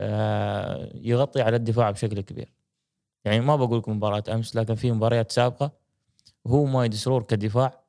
آه، 0.00 0.90
يغطي 0.94 1.42
على 1.42 1.56
الدفاع 1.56 1.90
بشكل 1.90 2.20
كبير. 2.20 2.52
يعني 3.24 3.40
ما 3.40 3.56
بقول 3.56 3.78
لكم 3.78 3.96
مباراة 3.96 4.22
أمس 4.28 4.56
لكن 4.56 4.74
في 4.74 4.92
مباريات 4.92 5.32
سابقة 5.32 5.72
هو 6.46 6.64
مايد 6.64 6.94
سرور 6.94 7.22
كدفاع 7.22 7.84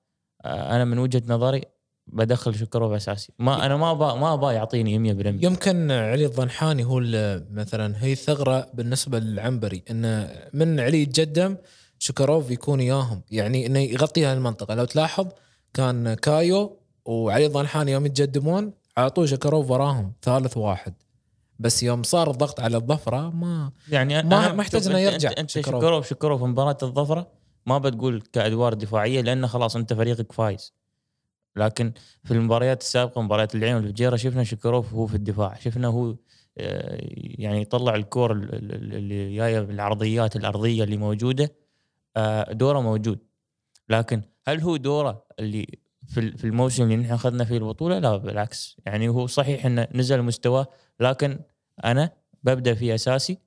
آه، 0.46 0.76
أنا 0.76 0.86
من 0.86 1.00
وجهة 1.00 1.22
نظري 1.28 1.62
بدخل 2.08 2.56
شكروف 2.56 2.92
أساسي. 2.92 3.34
ما 3.40 3.66
أنا 3.66 3.78
ما 3.78 3.94
با 3.94 4.14
ما 4.16 4.36
با 4.36 4.52
يعطيني 4.52 5.14
100% 5.14 5.44
يمكن 5.44 5.92
علي 5.92 6.26
الضنحاني 6.26 6.84
هو 6.84 7.00
مثلا 7.52 8.04
هي 8.04 8.16
ثغرة 8.16 8.68
بالنسبة 8.74 9.20
للعنبري 9.20 9.84
انه 9.92 10.30
من 10.54 10.80
علي 10.80 11.02
يتقدم 11.02 11.58
شكروف 12.00 12.52
يكون 12.52 12.80
ياهم. 12.82 13.22
يعني 13.32 13.66
إنه 13.66 13.80
يغطي 13.80 14.26
هالمنطقه 14.26 14.76
لو 14.76 14.86
تلاحظ 14.86 15.28
كان 15.74 16.14
كايو 16.14 16.80
وعلي 17.06 17.46
الضنحاني 17.46 17.92
يوم 17.92 18.06
يتقدمون 18.06 18.74
اعطوه 18.98 19.26
شكروف 19.26 19.72
وراهم 19.72 20.14
ثالث 20.22 20.58
واحد. 20.58 20.94
بس 21.60 21.84
يوم 21.84 22.04
صار 22.04 22.32
الضغط 22.32 22.60
على 22.60 22.78
الظفرة 22.78 23.30
ما 23.30 23.72
يعني 23.90 24.24
ما- 24.24 24.54
إنه 24.88 24.98
أنت- 25.10 25.14
يرجع 25.14 25.30
انت, 25.30 25.40
أنت 25.40 25.50
شكروف. 25.50 25.82
شكروف 25.84 26.08
شكروف 26.10 26.42
في 26.42 26.48
مباراة 26.48 26.78
الظفرة 26.84 27.28
ما 27.66 27.78
بتقول 27.78 28.24
كأدوار 28.34 28.74
دفاعية 28.74 29.22
لأنه 29.22 29.48
خلاص 29.48 29.76
أنت 29.76 29.94
فريقك 29.94 30.32
فايز. 30.32 30.74
لكن 31.56 31.92
في 32.24 32.32
المباريات 32.34 32.82
السابقة 32.82 33.22
مباريات 33.22 33.56
العين 33.56 33.76
والفجيرة 33.76 34.16
شفنا 34.16 34.44
شكروف 34.44 34.94
هو 34.94 35.08
في 35.08 35.16
الدفاع. 35.16 35.56
شفنا 35.60 35.88
هو 35.88 36.16
آه، 36.60 36.98
يعني 37.38 37.62
يطلع 37.62 37.96
الكور 37.96 38.32
ال- 38.32 38.56
ال- 38.56 38.94
اللي 38.96 39.36
جاية 39.36 39.60
بالعرضيات 39.60 40.36
الأرضية 40.36 40.84
اللي 40.84 40.98
موجودة. 40.98 41.50
دوره 42.52 42.82
موجود. 42.82 43.20
لكن 43.90 44.22
هل 44.48 44.62
هو 44.62 44.78
دوره 44.78 45.26
اللي 45.40 45.66
في 46.08 46.20
ال- 46.20 46.38
في 46.38 46.44
الموسم 46.48 46.84
اللي 46.84 46.96
نحن 46.96 47.14
أخذنا 47.14 47.44
فيه 47.46 47.58
البطولة؟ 47.58 48.00
لا 48.00 48.18
بالعكس. 48.18 48.78
يعني 48.86 49.10
هو 49.10 49.28
صحيح 49.28 49.66
إنه 49.66 49.88
نزل 49.96 50.22
مستواه 50.22 50.68
لكن 51.00 51.40
أنا 51.86 52.12
ببدأ 52.44 52.74
فيه 52.74 52.96
أساسي 52.96 53.38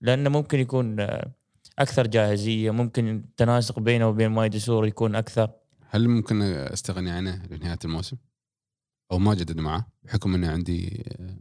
لأنه 0.00 0.30
ممكن 0.30 0.58
يكون 0.58 1.00
آه، 1.00 1.32
أكثر 1.78 2.06
جاهزية 2.06 2.70
ممكن 2.70 3.08
التناسق 3.16 3.78
بينه 3.78 4.08
وبين 4.08 4.28
مايدي 4.30 4.58
سور 4.58 4.86
يكون 4.86 5.14
أكثر. 5.14 5.50
هل 5.90 6.08
ممكن 6.08 6.42
أستغني 6.42 7.10
عنه 7.10 7.46
لنهايه 7.50 7.78
الموسم؟ 7.84 8.16
أو 9.12 9.18
ما 9.18 9.32
أجدد 9.32 9.56
معه 9.60 9.86
بحكم 10.02 10.34
إنه 10.34 10.50
عندي 10.50 11.04
آه، 11.20 11.36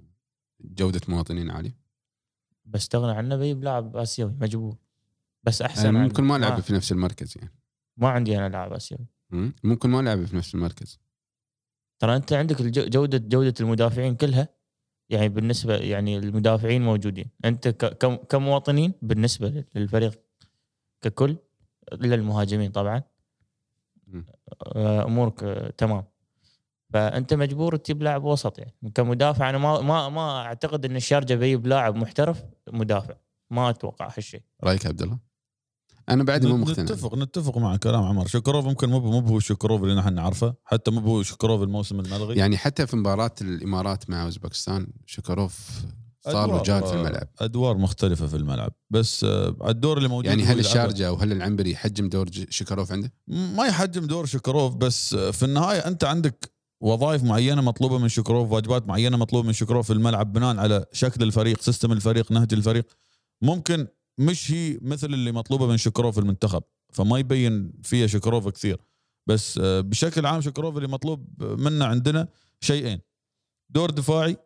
جودة 0.62 1.01
مواطنين 1.08 1.51
عالية؟ 1.51 1.77
بستغنى 2.65 3.12
عنه 3.12 3.36
بجيب 3.36 3.63
لاعب 3.63 3.98
آسيوي 3.98 4.36
مجبور. 4.41 4.75
بس 5.43 5.62
أحسن 5.62 5.86
يعني 5.86 5.98
عن- 5.98 6.03
ممكن 6.03 6.24
ما 6.24 6.36
العب 6.36 6.60
في 6.60 6.74
نفس 6.74 6.91
المركز 6.91 7.34
يعني. 7.38 7.53
ما 7.98 8.10
عندي 8.10 8.38
أنا 8.38 8.50
لاعب 8.50 8.74
اسيوي 8.74 9.05
مم؟ 9.29 9.53
ممكن 9.63 9.89
ما 9.89 10.00
العب 10.00 10.25
في 10.25 10.36
نفس 10.36 10.55
المركز. 10.55 11.00
ترى 12.00 12.15
أنت 12.15 12.34
عندك 12.34 12.62
جودة 12.62 13.17
جودة 13.17 13.53
المدافعين 13.62 14.15
كلها 14.15 14.48
يعني 15.10 15.29
بالنسبة 15.29 15.75
يعني 15.75 16.17
المدافعين 16.17 16.81
موجودين. 16.81 17.25
أنت 17.46 17.67
كمواطنين 18.29 18.93
بالنسبة 19.01 19.63
للفريق 19.75 20.19
ككل 21.01 21.38
إلا 21.93 22.15
المهاجمين 22.15 22.72
طبعا. 22.72 23.03
آه، 24.75 25.03
أمورك 25.05 25.43
آه، 25.43 25.69
تمام. 25.77 26.03
فأنت 26.93 27.34
مجبور 27.34 27.75
تجيب 27.75 28.03
لاعب 28.03 28.24
وسط 28.24 28.60
يعني. 28.60 28.74
كمدافع 28.96 29.50
أنا 29.50 29.58
ما 29.58 29.81
ما 29.81 30.10
ما 30.10 30.41
أعتقد 30.41 30.86
إن 30.86 30.96
الشارجة 30.96 31.34
بيجيب 31.36 31.67
لاعب 31.67 31.96
محترف 31.96 32.43
مدافع. 32.72 33.15
ما 33.50 33.69
أتوقع 33.69 34.10
هالشيء. 34.17 34.41
رأيك 34.63 34.86
عبد 34.86 35.01
الله؟ 35.01 35.19
أنا 36.10 36.24
بعد 36.24 36.46
مو 36.46 36.58
مقتنع. 36.58 36.84
نتفق 36.84 37.16
نتفق 37.16 37.58
مع 37.58 37.75
كلام 37.75 38.04
عمر. 38.04 38.28
شكروف 38.28 38.66
ممكن 38.66 38.89
مو 38.89 39.00
مو 39.00 39.20
هو 39.28 39.38
الشكروف 39.38 39.84
اللي 39.84 39.96
نحن 39.96 40.13
نعرفه 40.13 40.54
حتى 40.66 40.92
مو 40.92 41.00
هو 41.00 41.24
شكروف 41.24 41.62
الموسم 41.62 42.00
الملغي 42.00 42.36
يعني 42.36 42.58
حتى 42.58 42.88
في 42.88 42.96
مباراة 42.96 43.32
الإمارات 43.42 44.10
مع 44.10 44.24
أوزبكستان 44.24 44.88
شكروف 45.06 45.70
صار 46.22 46.48
له 46.51 46.60
أدوار- 46.60 46.63
جاد 46.66 46.86
في 46.86 46.94
الملعب. 46.94 47.28
أدوار 47.39 47.78
مختلفة 47.78 48.28
في 48.28 48.36
الملعب. 48.36 48.72
بس 48.89 49.24
آه، 49.24 49.56
الدور 49.70 49.98
اللي 49.98 50.10
موجود 50.10 50.25
يعني 50.25 50.44
هل. 50.44 50.60
الشارجة 50.60 51.08
أو 51.08 51.16
هل 51.16 51.32
العنبري 51.32 51.72
يحجم 51.72 52.10
دور 52.10 52.30
شكروف 52.50 52.92
عنده؟ 52.92 53.13
ما 53.28 53.66
يحجم 53.66 54.06
دور 54.08 54.25
شكروف 54.25 54.75
بس 54.75 55.16
في 55.16 55.44
النهاية 55.46 55.80
أنت 55.80 56.04
عندك 56.04 56.51
وظائف 56.82 57.24
معينة 57.24 57.62
مطلوبة 57.62 57.98
من 57.98 58.08
شكروف 58.10 58.51
واجبات 58.51 58.88
معينة 58.88 59.18
مطلوبة 59.18 59.48
من 59.48 59.54
شكروف 59.54 59.88
في 59.88 59.94
الملعب 59.94 60.34
بناء 60.34 60.58
على 60.58 60.86
شكل 60.92 61.24
الفريق 61.24 61.62
سيستم 61.62 61.92
الفريق 61.92 62.32
نهج 62.32 62.54
الفريق. 62.54 62.86
ممكن 63.42 63.88
مش 64.19 64.51
هي 64.51 64.79
مثل 64.81 65.13
اللي 65.13 65.31
مطلوبة 65.31 65.67
من 65.67 65.77
شكروف 65.77 66.19
المنتخب 66.19 66.63
فما 66.93 67.19
يبين 67.19 67.71
فيها 67.83 68.07
شكروف 68.07 68.47
كثير. 68.47 68.81
بس 69.27 69.57
آه، 69.57 69.81
بشكل 69.81 70.25
عام 70.25 70.41
شكروف 70.41 70.77
اللي 70.77 70.88
مطلوب 70.88 71.43
منا 71.43 71.85
عندنا 71.85 72.27
شيئين. 72.61 72.99
دور 73.69 73.89
دفاعي 73.89 74.38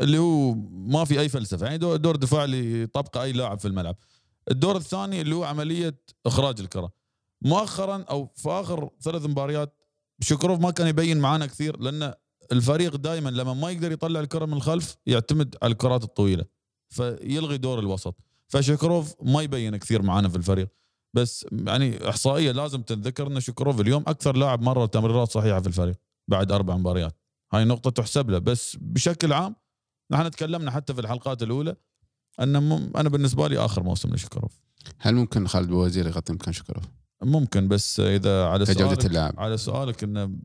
اللي 0.00 0.18
هو 0.18 0.54
ما 0.70 1.04
في 1.04 1.20
أي 1.20 1.28
فلسفة 1.28 1.66
يعني 1.66 1.78
دور, 1.78 1.96
دور 1.96 2.16
دفاعي 2.16 2.44
اللي 2.44 2.82
يطبقه 2.82 3.22
أي 3.22 3.32
لاعب 3.32 3.58
في 3.58 3.68
الملعب. 3.68 3.96
الدور 4.50 4.76
الثاني 4.76 5.20
اللي 5.20 5.34
هو 5.34 5.44
عملية 5.44 5.98
إخراج 6.26 6.60
الكرة. 6.60 6.92
مؤخرا 7.42 8.02
أو 8.02 8.30
في 8.34 8.48
آخر 8.48 8.90
ثلاث 9.00 9.26
مباريات 9.26 9.82
شكروف 10.20 10.60
ما 10.60 10.70
كان 10.70 10.86
يبين 10.86 11.18
معانا 11.18 11.46
كثير 11.46 11.80
لأن 11.80 12.14
الفريق 12.52 12.96
دائما 12.96 13.30
لما 13.30 13.54
ما 13.54 13.70
يقدر 13.70 13.92
يطلع 13.92 14.20
الكرة 14.20 14.44
من 14.44 14.52
الخلف 14.52 14.96
يعتمد 15.06 15.56
على 15.62 15.72
الكرات 15.72 16.04
الطويلة 16.04 16.44
فيلغي 16.88 17.56
دور 17.58 17.78
الوسط. 17.78 18.14
فشكروف 18.48 19.14
ما 19.22 19.42
يبين 19.42 19.76
كثير 19.76 20.02
معانا 20.02 20.28
في 20.28 20.36
الفريق. 20.36 20.68
بس 21.16 21.46
يعني 21.52 22.08
إحصائية 22.08 22.52
لازم 22.52 22.82
تنذكر 22.82 23.26
إن 23.26 23.40
شكروف 23.40 23.80
اليوم 23.80 24.04
أكثر 24.06 24.36
لاعب 24.36 24.62
مر 24.62 24.86
تمريرات 24.86 25.30
صحيحة 25.30 25.60
في 25.60 25.66
الفريق 25.66 25.96
بعد 26.30 26.52
أربع 26.52 26.76
مباريات. 26.76 27.16
هاي 27.52 27.64
نقطة 27.64 27.90
تحسب 27.90 28.30
له. 28.30 28.38
بس 28.38 28.76
بشكل 28.80 29.32
عام 29.32 29.56
نحن 30.12 30.30
تكلمنا 30.30 30.70
حتى 30.70 30.94
في 30.94 31.00
الحلقات 31.00 31.42
الأولى 31.42 31.76
إن 32.40 32.62
مم- 32.62 32.92
أنا 32.96 33.08
بالنسبة 33.08 33.48
لي 33.48 33.58
آخر 33.58 33.82
موسم 33.82 34.14
لشكروف 34.14 34.60
هل 34.98 35.14
ممكن 35.14 35.46
خالد 35.46 35.68
بوزير 35.68 36.06
يغطي 36.06 36.32
مكان 36.32 36.52
شكروف؟ 36.52 36.84
ممكن 37.22 37.68
بس 37.68 38.00
إذا 38.00 38.44
على 38.46 38.66
سؤالك 38.66 39.06
اللاعب. 39.06 39.40
على 39.40 39.56
سؤالك 39.56 40.04
إن 40.04 40.40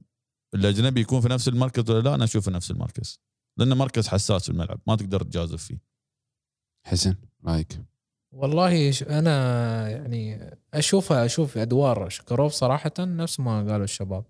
الأجنبي 0.53 1.01
يكون 1.01 1.22
في 1.22 1.29
نفس 1.29 1.48
المركز 1.48 1.89
ولا 1.91 2.00
لا 2.01 2.15
أنا 2.15 2.24
أشوفه 2.24 2.51
نفس 2.51 2.72
المركز. 2.72 3.20
لأنه 3.58 3.75
مركز 3.75 4.08
حساس 4.08 4.43
في 4.43 4.50
الملعب 4.50 4.79
ما 4.88 4.96
تقدر 4.96 5.24
تجازف 5.24 5.63
فيه. 5.63 5.81
حسن 6.88 7.15
رأيك؟ 7.46 7.81
والله 8.31 8.93
أنا 9.09 9.89
يعني 9.89 10.51
أشوفها 10.73 11.25
أشوف 11.25 11.57
أدوار 11.57 12.09
شكروف 12.09 12.53
صراحة 12.53 12.91
نفس 13.00 13.39
ما 13.39 13.71
قالوا 13.71 13.83
الشباب. 13.83 14.23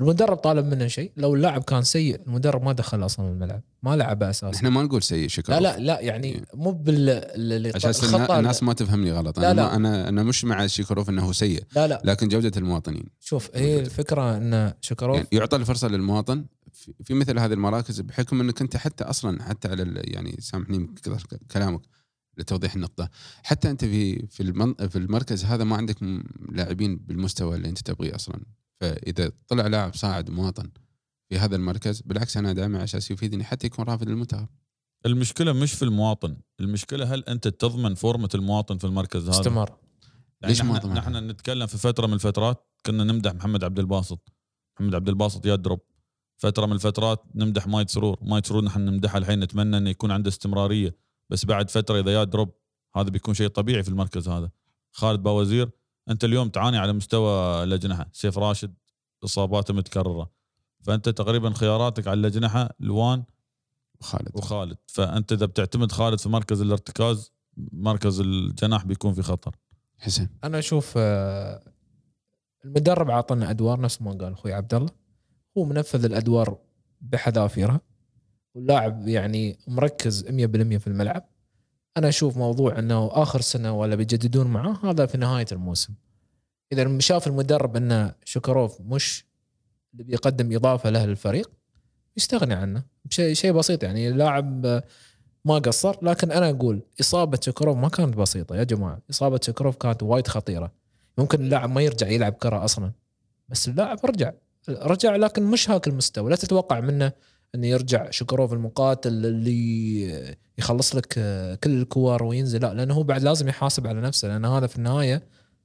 المدرب 0.00 0.36
طالب 0.36 0.66
منه 0.66 0.86
شيء 0.86 1.12
لو 1.16 1.34
اللاعب 1.34 1.62
كان 1.62 1.82
سيء 1.82 2.20
المدرب 2.26 2.62
ما 2.62 2.72
دخل 2.72 3.04
أصلا 3.04 3.28
الملعب 3.28 3.62
ما 3.82 3.96
لعبه 3.96 4.30
أساسا. 4.30 4.56
إحنا 4.56 4.70
ما 4.70 4.82
نقول 4.82 5.02
سيء 5.02 5.28
شكروف. 5.28 5.58
لا 5.58 5.60
لا 5.60 5.78
لا 5.78 6.00
يعني 6.00 6.44
مو 6.54 6.70
بال 6.70 7.72
عشان 7.74 8.24
الناس 8.30 8.62
ما 8.62 8.72
تفهمني 8.72 9.12
غلط. 9.12 9.38
لا، 9.38 9.50
أنا 9.50 9.60
لا. 9.60 9.76
أنا 9.76 10.08
أنا 10.08 10.22
مش 10.22 10.44
مع 10.44 10.66
شيكروف 10.66 11.10
إنه 11.10 11.32
سيء 11.32 11.64
لا 11.76 11.86
لا. 11.86 12.02
لكن 12.04 12.28
جودة 12.28 12.52
المواطنين. 12.56 13.04
شوف 13.20 13.50
هي 13.54 13.80
الفكرة 13.80 14.36
إن 14.36 14.72
شكروف 14.80 15.16
يعني 15.16 15.28
يعطى 15.32 15.56
الفرصة 15.56 15.88
للمواطن 15.88 16.44
في 17.04 17.14
مثل 17.14 17.38
هذه 17.38 17.52
المراكز 17.52 18.00
بحكم 18.00 18.40
إنك 18.40 18.60
أنت 18.60 18.76
حتى 18.76 19.04
أصلا 19.04 19.42
حتى 19.42 19.68
على 19.68 20.02
يعني 20.04 20.36
سامحني 20.40 20.94
كثر 21.02 21.26
كلامك. 21.52 21.80
لتوضيح 22.40 22.74
النقطة. 22.74 23.10
حتى 23.42 23.70
أنت 23.70 23.84
في 23.84 24.26
في 24.26 24.42
المن 24.42 24.74
في 24.74 24.96
المركز 24.96 25.44
هذا 25.44 25.64
ما 25.64 25.76
عندك 25.76 25.96
لاعبين 26.52 26.96
بالمستوى 26.96 27.56
اللي 27.56 27.68
أنت 27.68 27.78
تبغيه 27.78 28.14
أصلا. 28.14 28.40
فإذا 28.80 29.32
طلع 29.48 29.66
لاعب 29.66 29.94
صاعد 29.94 30.30
مواطن 30.30 30.70
في 31.28 31.38
هذا 31.38 31.56
المركز 31.56 32.00
بالعكس 32.00 32.36
أنا 32.36 32.50
ادعمه 32.50 32.76
على 32.76 32.84
أساس 32.84 33.10
يفيدني 33.10 33.44
حتى 33.44 33.66
يكون 33.66 33.84
رافد 33.84 34.08
للمنتخب. 34.08 34.48
المشكلة 35.06 35.52
مش 35.52 35.72
في 35.72 35.82
المواطن. 35.82 36.36
المشكلة 36.60 37.14
هل 37.14 37.24
أنت 37.24 37.48
تضمن 37.48 37.94
فورمة 37.94 38.28
المواطن 38.34 38.78
في 38.78 38.84
المركز 38.84 39.22
هذا؟ 39.22 39.30
استمر. 39.30 39.68
يعني 40.40 40.52
ليش 40.52 40.62
ما 40.62 40.78
نحن؟ 40.78 40.92
نحن 40.92 41.30
نتكلم 41.30 41.66
في 41.66 41.78
فترة 41.78 42.06
من 42.06 42.12
الفترات 42.12 42.66
كنا 42.86 43.04
نمدح 43.04 43.34
محمد 43.34 43.64
عبد 43.64 43.78
الباسط. 43.78 44.32
محمد 44.76 44.94
عبد 44.94 45.08
الباسط 45.08 45.46
يضرب 45.46 45.80
فترة 46.36 46.66
من 46.66 46.72
الفترات 46.72 47.22
نمدح 47.34 47.66
ماجد 47.66 47.90
سرور. 47.90 48.18
ماجد 48.22 48.46
سرور 48.46 48.64
نحن 48.64 48.80
نمدحه 48.80 49.18
الحين 49.18 49.40
نتمنى 49.40 49.76
إنه 49.76 49.90
يكون 49.90 50.10
عنده 50.10 50.28
استمرارية. 50.28 50.96
بس 51.30 51.44
بعد 51.44 51.70
فترة 51.70 52.00
إذا 52.00 52.22
يضرب 52.22 52.50
هذا 52.96 53.10
بيكون 53.10 53.34
شيء 53.34 53.48
طبيعي 53.48 53.82
في 53.82 53.88
المركز 53.88 54.28
هذا. 54.28 54.50
خالد 54.92 55.22
باوزير 55.22 55.70
أنت 56.08 56.24
اليوم 56.24 56.48
تعاني 56.48 56.78
على 56.78 56.92
مستوى 56.92 57.64
الاجنحه 57.64 58.08
سيف 58.12 58.38
راشد 58.38 58.74
إصاباته 59.24 59.74
متكررة. 59.74 60.30
فأنت 60.82 61.08
تقريبا 61.08 61.50
خياراتك 61.50 62.08
على 62.08 62.20
الاجنحه 62.20 62.70
لوان 62.80 63.24
خالد 64.00 64.30
وخالد. 64.34 64.76
فأنت 64.86 65.32
إذا 65.32 65.46
بتعتمد 65.46 65.92
خالد 65.92 66.20
في 66.20 66.28
مركز 66.28 66.60
الارتكاز 66.60 67.32
مركز 67.56 68.20
الجناح 68.20 68.84
بيكون 68.84 69.14
في 69.14 69.22
خطر. 69.22 69.56
حسين. 69.98 70.28
أنا 70.44 70.58
أشوف 70.58 70.94
آه، 70.96 71.72
المدرب 72.64 73.10
عطنا 73.10 73.50
أدوار 73.50 73.80
نفس 73.80 74.02
ما 74.02 74.12
قال 74.12 74.32
أخوي 74.32 74.52
عبد 74.52 74.74
الله 74.74 74.90
هو 75.58 75.64
منفذ 75.64 76.04
الأدوار 76.04 76.58
بحذافيرها 77.00 77.80
واللاعب 78.54 79.08
يعني 79.08 79.58
مركز 79.68 80.24
100% 80.24 80.28
في 80.78 80.86
الملعب. 80.86 81.28
أنا 81.96 82.08
أشوف 82.08 82.36
موضوع 82.36 82.78
إنه 82.78 83.10
آخر 83.12 83.40
سنة 83.40 83.72
ولا 83.78 83.94
بيجددون 83.94 84.46
معاه 84.46 84.78
هذا 84.90 85.06
في 85.06 85.18
نهاية 85.18 85.46
الموسم. 85.52 85.94
إذا 86.72 86.98
شاف 86.98 87.26
المدرب 87.26 87.76
ان 87.76 88.12
شكروف 88.24 88.80
مش 88.80 89.24
اللي 89.92 90.04
بيقدم 90.04 90.56
إضافة 90.56 90.90
له 90.90 91.06
للفريق 91.06 91.50
يستغني 92.16 92.54
عنه. 92.54 92.82
بشيء 93.04 93.34
شيء 93.34 93.52
بسيط 93.52 93.82
يعني 93.82 94.08
اللاعب 94.08 94.82
ما 95.44 95.54
قصر 95.58 95.96
لكن 96.04 96.30
أنا 96.32 96.50
أقول 96.50 96.82
إصابة 97.00 97.38
شكروف 97.42 97.76
ما 97.76 97.88
كانت 97.88 98.16
بسيطة 98.16 98.56
يا 98.56 98.64
جماعة. 98.64 99.02
إصابة 99.10 99.40
شكروف 99.42 99.76
كانت 99.76 100.02
وايد 100.02 100.28
خطيرة. 100.28 100.72
يمكن 101.18 101.40
اللاعب 101.40 101.70
ما 101.70 101.80
يرجع 101.80 102.08
يلعب 102.08 102.32
كرة 102.32 102.64
أصلا 102.64 102.92
بس 103.48 103.68
اللاعب 103.68 103.98
رجع 104.04 104.32
رجع 104.68 105.16
لكن 105.16 105.42
مش 105.42 105.70
هاك 105.70 105.88
المستوى. 105.88 106.30
لا 106.30 106.36
تتوقع 106.36 106.80
منه 106.80 107.12
إنه 107.54 107.66
يرجع 107.66 108.10
شكروف 108.10 108.52
المقاتل 108.52 109.26
اللي 109.26 110.36
يخلص 110.58 110.96
لك 110.96 111.08
كل 111.64 111.80
الكور 111.80 112.22
وينزل. 112.22 112.60
لا 112.60 112.74
لأنه 112.74 112.94
هو 112.94 113.02
بعد 113.02 113.22
لازم 113.22 113.48
يحاسب 113.48 113.86
على 113.86 114.00
نفسه 114.00 114.28
لأن 114.28 114.44
هذا 114.44 114.66
في 114.66 114.76
النهاية 114.76 115.22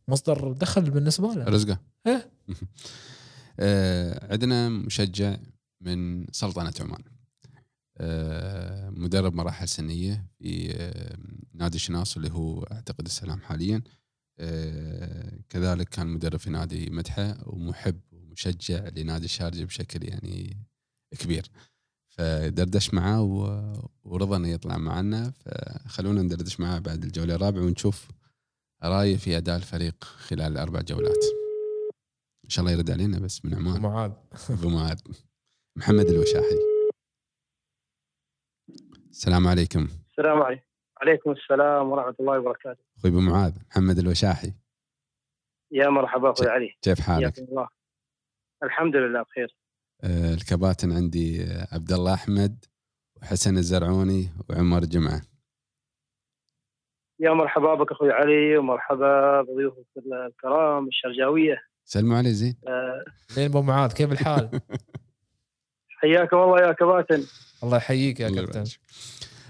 مصدر 0.08 0.52
دخل 0.52 0.90
بالنسبة 0.90 1.34
له. 1.34 1.44
رزقه. 1.44 1.80
إيه. 2.08 2.32
آه، 3.60 4.32
عندنا 4.32 4.70
مشجع 4.70 5.38
من 5.82 6.28
سلطنة 6.32 6.74
عمان. 6.80 7.04
آه، 7.98 8.90
مدرب 8.90 9.36
مراحل 9.36 9.68
سنية 9.68 10.26
في 10.40 10.74
آه، 10.76 11.18
نادي 11.54 11.80
شناص 11.80 12.16
اللي 12.16 12.32
هو 12.32 12.64
أعتقد 12.64 13.06
السلام 13.06 13.42
حاليا. 13.42 13.82
آه، 14.40 15.40
كذلك 15.50 15.90
كان 15.90 16.08
مدرب 16.08 16.40
في 16.40 16.50
نادي 16.50 16.90
مدحة 16.90 17.38
ومحب 17.46 18.00
ومشجع 18.12 18.88
لنادي 18.96 19.26
الشارجة 19.26 19.64
بشكل 19.64 20.10
يعني 20.10 20.58
كبير. 21.20 21.52
فدردش 22.18 22.94
معاه 22.94 23.22
ورضى 24.04 24.36
انه 24.36 24.48
يطلع 24.48 24.78
معنا. 24.78 25.32
فخلونا 25.32 26.22
ندردش 26.22 26.60
معاه 26.60 26.80
بعد 26.80 27.04
الجولة 27.04 27.36
الرابعة 27.36 27.62
ونشوف 27.62 28.08
رأيه 28.84 29.18
في 29.18 29.38
أداء 29.38 29.58
الفريق 29.58 30.04
خلال 30.04 30.52
الأربع 30.52 30.82
جولات. 30.82 31.24
إن 32.46 32.50
شاء 32.50 32.66
الله 32.66 32.78
يرد 32.78 32.92
علينا 32.92 33.20
بس 33.20 33.46
من 33.46 33.56
عمان. 33.56 33.82
معاذ. 33.82 34.12
أبو 34.50 34.70
معاذ. 34.70 35.00
محمد 35.76 36.06
الوشاحي. 36.06 36.60
السلام 39.10 39.48
عليكم. 39.48 39.88
السلام 40.10 40.42
عليكم 40.42 40.66
عليكم 41.02 41.32
السلام 41.32 41.92
ورحمة 41.92 42.16
الله 42.20 42.40
وبركاته. 42.40 42.84
أخوي 42.98 43.12
أبو 43.12 43.20
معاذ 43.20 43.54
محمد 43.70 43.98
الوشاحي. 43.98 44.54
يا 45.72 45.90
مرحبا 45.90 46.32
أخوي 46.32 46.48
علي. 46.48 46.78
كيف 46.82 47.00
حالك؟ 47.00 47.36
حياكم 47.36 47.52
الله. 47.52 47.68
الحمد 48.64 48.96
لله 48.96 49.22
بخير. 49.22 49.56
الكباتن 50.04 50.92
عندي 50.92 51.44
آه، 51.44 51.68
عبد 51.72 51.92
الله 51.92 52.14
أحمد 52.14 52.66
وحسن 53.22 53.58
الزرعوني 53.58 54.30
وعمر 54.50 54.86
جمعة. 54.86 55.22
يا 57.20 57.32
مرحبا 57.32 57.76
بك 57.76 57.92
أخوي 57.92 58.12
علي 58.12 58.58
ومرحبا 58.58 59.42
بضيوفك 59.42 59.86
الكرام 60.28 60.88
الشرجاوية. 60.88 61.58
سلموا 61.86 62.18
علي 62.18 62.34
زين. 62.34 62.56
آه، 62.68 63.06
زين 63.30 63.46
أبو 63.46 63.62
معاذ 63.62 63.92
كيف 63.94 64.12
الحال؟ 64.12 64.50
حياكم 66.02 66.38
الله 66.38 66.68
يا 66.68 66.72
كباتن. 66.72 67.24
الله 67.64 67.78
يحييك 67.78 68.20
يا 68.20 68.28
الله 68.28 68.42
كابتن. 68.46 68.64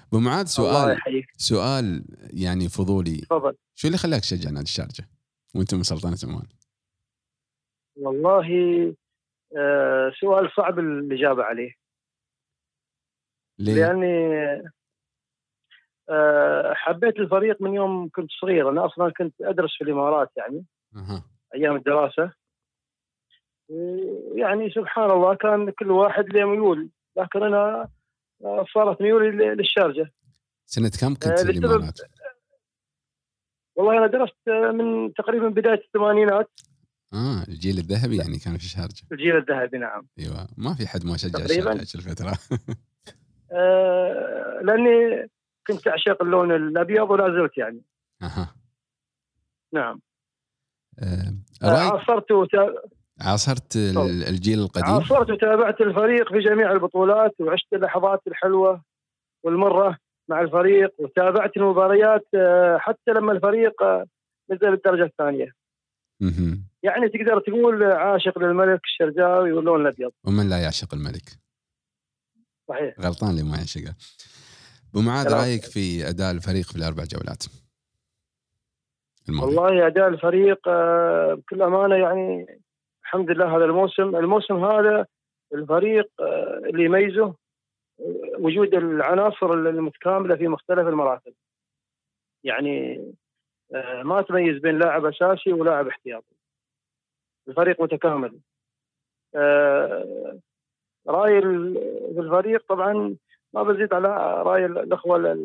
أبو 0.08 0.20
معاذ 0.20 0.38
الله 0.38 0.46
سؤال 0.46 0.98
يحييك. 0.98 1.26
سؤال 1.38 2.06
يعني 2.34 2.70
فضولي. 2.70 3.18
تفضل. 3.18 3.56
شو 3.76 3.88
اللي 3.88 3.98
خلاك 3.98 4.22
تشجع 4.22 4.50
نادي 4.50 4.64
الشارجه 4.64 5.10
وأنتم 5.56 5.78
من 5.78 5.84
سلطنة 5.84 6.18
عمان؟ 6.24 6.48
والله 7.98 8.46
آه، 8.46 8.94
سؤال 10.20 10.52
صعب 10.58 10.80
الإجابة 10.80 11.44
عليه. 11.44 11.72
ليه؟ 13.60 13.74
لأني 13.76 14.36
آه، 16.10 16.74
حبيت 16.74 17.18
الفريق 17.18 17.62
من 17.62 17.74
يوم 17.74 18.10
كنت 18.10 18.32
صغير. 18.42 18.70
أنا 18.70 18.86
أصلا 18.86 19.10
كنت 19.18 19.42
أدرس 19.42 19.76
في 19.78 19.84
الإمارات 19.84 20.32
يعني 20.38 20.66
أها. 20.96 21.24
أيام 21.56 21.76
الدراسة. 21.76 22.32
يعني 24.36 24.70
سبحان 24.70 25.12
الله 25.12 25.36
كان 25.36 25.70
كل 25.70 25.92
واحد 25.92 26.30
له 26.30 26.46
ميول 26.46 26.90
لكن 27.18 27.44
أنا 27.44 27.90
آه، 28.46 28.66
صارت 28.74 29.02
ميولي 29.02 29.32
ل- 29.32 29.58
للشارجة. 29.58 30.12
سنة 30.66 30.92
كم 31.02 31.14
كنت 31.14 31.28
آه، 31.28 31.36
في 31.44 31.52
الإمارات؟ 31.52 32.00
والله 33.76 33.98
أنا 33.98 34.08
درست 34.08 34.48
آه، 34.48 34.72
من 34.72 35.14
تقريبا 35.14 35.48
بداية 35.48 35.82
الثمانينات. 35.86 36.50
آه 37.14 37.44
الجيل 37.48 37.78
الذهبي 37.78 38.18
يعني 38.18 38.40
كان 38.40 38.58
في 38.58 38.64
الشارجه 38.64 39.04
الجيل 39.12 39.38
الذهبي 39.38 39.78
نعم. 39.78 40.08
أيوه 40.20 40.48
ما 40.58 40.74
في 40.74 40.88
حد 40.88 41.06
ما 41.06 41.18
شجع 41.18 41.40
هيك 41.40 41.96
الفترة. 41.96 42.38
آه، 43.52 44.60
لأني 44.64 45.28
كنت 45.68 45.88
أعشق 45.88 46.22
اللون 46.24 46.52
الأبيض 46.52 47.10
ولا 47.10 47.42
زلت 47.42 47.58
يعني. 47.58 47.82
أها. 48.22 48.56
نعم. 49.74 50.00
آه، 51.00 51.34
آه، 51.64 51.68
عاصرت 51.68 52.32
وتا- 52.32 52.90
عاصرت. 53.22 53.76
الجيل 54.30 54.60
القديم؟ 54.60 54.94
عاصرت 54.94 55.30
وتابعت 55.32 55.82
الفريق 55.82 56.30
في 56.34 56.40
جميع 56.40 56.72
البطولات 56.72 57.36
وعشت 57.42 57.74
اللحظات 57.74 58.22
الحلوة 58.28 58.84
والمرة 59.44 59.98
مع 60.30 60.42
الفريق 60.42 60.94
وتابعت 61.00 61.58
المباريات 61.58 62.28
آه، 62.36 62.78
حتى 62.78 63.12
لما 63.12 63.32
الفريق 63.32 63.84
آه، 63.84 64.06
نزل 64.52 64.74
الدرجة 64.74 65.04
الثانية. 65.04 65.52
يعني 66.86 67.10
تقدر 67.10 67.40
تقول 67.40 67.84
عاشق 67.84 68.40
للملك 68.40 68.82
الشرجاوي 68.84 69.52
واللون 69.52 69.82
الأبيض. 69.82 70.12
ومن 70.28 70.50
لا 70.50 70.62
يعشق 70.62 70.94
الملك؟ 70.94 71.28
صحيح. 72.68 73.00
غلطان 73.00 73.30
اللي 73.30 73.44
ما 73.44 73.58
يعشقه. 73.58 73.96
أبو 74.92 75.02
معاذ. 75.02 75.34
رأيك 75.34 75.64
في 75.64 76.10
أداء 76.10 76.32
الفريق 76.32 76.66
في 76.66 76.76
الأربع 76.76 77.04
جولات؟ 77.04 77.44
الماضية 79.30 79.58
والله 79.58 79.88
أداء 79.88 80.08
الفريق 80.08 80.68
آه، 80.68 81.34
بكل 81.34 81.62
أمانة 81.62 81.96
يعني 81.96 82.46
الحمد 83.04 83.32
لله 83.32 83.58
هذا 83.58 83.66
الموسم. 83.66 84.16
الموسم 84.16 84.66
هذا 84.66 85.06
الفريق 85.54 86.10
آه، 86.20 86.62
اللي 86.70 86.86
يميزه 86.86 87.26
آه، 87.26 87.36
وجود 88.40 88.74
العناصر 88.74 89.54
المتكاملة 89.54 90.36
في 90.36 90.48
مختلف 90.48 90.88
المراكز 90.88 91.34
يعني 92.44 93.06
ما 94.04 94.22
تميز 94.22 94.62
بين 94.62 94.80
لاعب 94.80 95.06
أساسي 95.06 95.54
ولاعب 95.54 95.88
احتياطي. 95.88 96.35
الفريق 97.48 97.82
متكامل 97.82 98.40
آه، 99.36 100.40
راي 101.08 101.42
في 102.14 102.20
الفريق 102.20 102.66
طبعا 102.70 103.16
ما 103.54 103.64
بزيد 103.64 103.94
على 103.94 104.08
رأي 104.44 104.66
الأخوة 104.66 105.38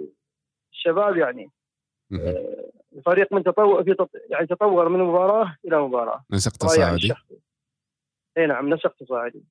الشباب 0.72 1.16
يعني 1.16 1.50
مهم. 2.10 2.34
الفريق 2.96 3.32
من 3.32 3.44
تطور 3.44 3.84
في 3.84 3.94
تط... 3.94 4.10
يعني 4.30 4.46
تطور 4.46 4.88
من 4.88 4.98
مباراة 4.98 5.56
إلى 5.64 5.80
مباراة 5.80 6.24
نسق 6.30 6.78
يعني 6.78 6.98
تصاعدي. 6.98 7.14
إي 8.38 8.46
نعم 8.46 8.74
نسق 8.74 8.96
تصاعدي 8.96 9.44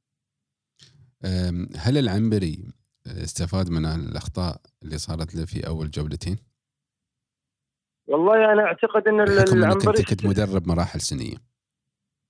هل 1.75 1.97
العنبري 1.97 2.73
استفاد 3.07 3.69
من 3.69 3.85
الأخطاء 3.85 4.61
اللي 4.83 4.97
صارت 4.97 5.35
له 5.35 5.45
في 5.45 5.67
أول 5.67 5.91
جولتين؟ 5.91 6.37
والله 8.07 8.53
أنا 8.53 8.63
أعتقد 8.63 9.07
إن 9.07 9.21
العنبري 9.21 10.03
كنت 10.03 10.25
مدرب 10.25 10.67
مراحل 10.67 11.01
سنية 11.01 11.48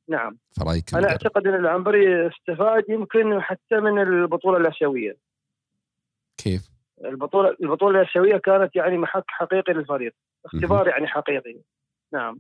نعم. 0.10 0.38
فرأيك 0.60 0.94
أنا. 0.94 1.10
أعتقد 1.10 1.48
أن 1.48 1.56
العنبري 1.56 2.28
استفاد 2.28 2.84
يمكن 2.90 3.42
حتى 3.42 3.76
من 3.76 4.00
البطولة 4.02 4.58
الآسيوية. 4.58 5.18
كيف؟ 6.38 6.70
البطولة 7.06 7.56
البطولة 7.64 8.02
الآسيوية 8.02 8.38
كانت 8.38 8.76
يعني 8.76 8.98
محك 8.98 9.24
حقيقي 9.28 9.74
للفريق. 9.74 10.14
اختبار 10.46 10.88
يعني 10.88 11.08
حقيقي. 11.08 11.56
نعم. 12.14 12.40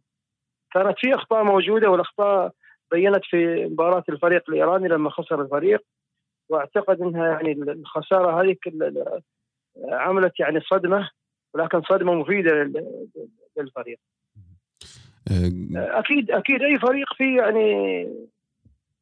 كانت 0.73 0.95
في 0.99 1.15
أخطاء 1.15 1.43
موجودة 1.43 1.89
والأخطاء 1.89 2.51
بينت 2.91 3.21
في 3.23 3.65
مباراة 3.65 4.03
الفريق 4.09 4.43
الإيراني 4.49 4.87
لما 4.87 5.09
خسر 5.09 5.41
الفريق. 5.41 5.81
وأعتقد 6.49 7.01
أنها 7.01 7.27
يعني 7.27 7.51
الخسارة 7.51 8.41
هذه 8.41 8.55
عملت 9.91 10.39
يعني 10.39 10.59
صدمة 10.61 11.09
ولكن 11.53 11.81
صدمة 11.81 12.13
مفيدة 12.13 12.51
لل- 12.51 13.07
للفريق. 13.57 13.99
أكيد 15.75 16.31
أكيد 16.31 16.61
أي 16.61 16.79
فريق 16.79 17.13
فيه 17.17 17.37
يعني 17.37 18.01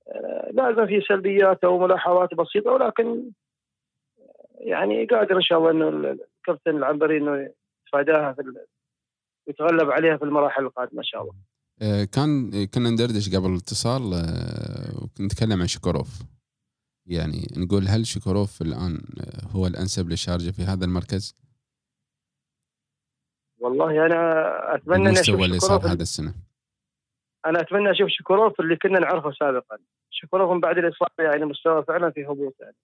آه، 0.08 0.50
لازم 0.54 0.88
فيه 0.88 1.00
سلبيات 1.08 1.64
أو 1.64 1.80
ملاحظات 1.80 2.34
بسيطة 2.34 2.72
ولكن 2.72 3.32
يعني 4.60 5.06
قادر 5.06 5.36
إن 5.36 5.42
شاء 5.42 5.58
الله 5.60 5.72
إنه 5.72 5.88
الكابتن 5.90 6.78
العنبري 6.78 7.18
إنه 7.18 7.50
يتفاداها 7.86 8.34
في 8.34 8.42
يتغلب 9.48 9.92
عليها 9.92 10.18
في 10.18 10.26
المراحل 10.26 10.64
القادمة 10.64 11.00
إن 11.00 11.04
شاء 11.04 11.22
الله. 11.22 11.34
آه، 11.82 12.04
كان 12.04 12.66
كنا 12.66 12.90
ندردش 12.90 13.36
قبل 13.36 13.50
الاتصال 13.50 14.14
آه، 14.14 15.08
ونتكلم 15.20 15.62
عن 15.62 15.68
شكوروف 15.68 16.08
يعني 17.06 17.48
نقول 17.58 17.88
هل 17.88 18.08
شكوروف 18.08 18.62
الآن 18.62 19.02
آه، 19.20 19.48
هو 19.52 19.68
الأنسب 19.68 20.10
للشارجه 20.10 20.52
في 20.52 20.62
هذا 20.62 20.86
المركز 20.86 21.36
والله 23.60 24.06
أنا 24.06 24.76
أتمنى 24.76 25.10
اني 25.10 25.20
أشوف 25.20 25.36
اللي 25.42 25.60
صار 25.60 25.80
هذا 25.92 26.02
السنة 26.02 26.34
أنا 27.46 27.62
أتمنى 27.62 27.92
أشوف 27.92 28.08
شكوروف 28.10 28.60
اللي 28.60 28.76
كنا 28.76 29.00
نعرفه 29.00 29.32
سابقا. 29.32 29.78
شكوروف 30.12 30.52
من 30.52 30.60
بعد 30.60 30.78
الاصابه 30.78 31.12
يعني 31.20 31.46
مستواه 31.46 31.82
فعلا 31.82 32.12
في 32.12 32.26
هبوط 32.26 32.56
يعني. 32.60 32.76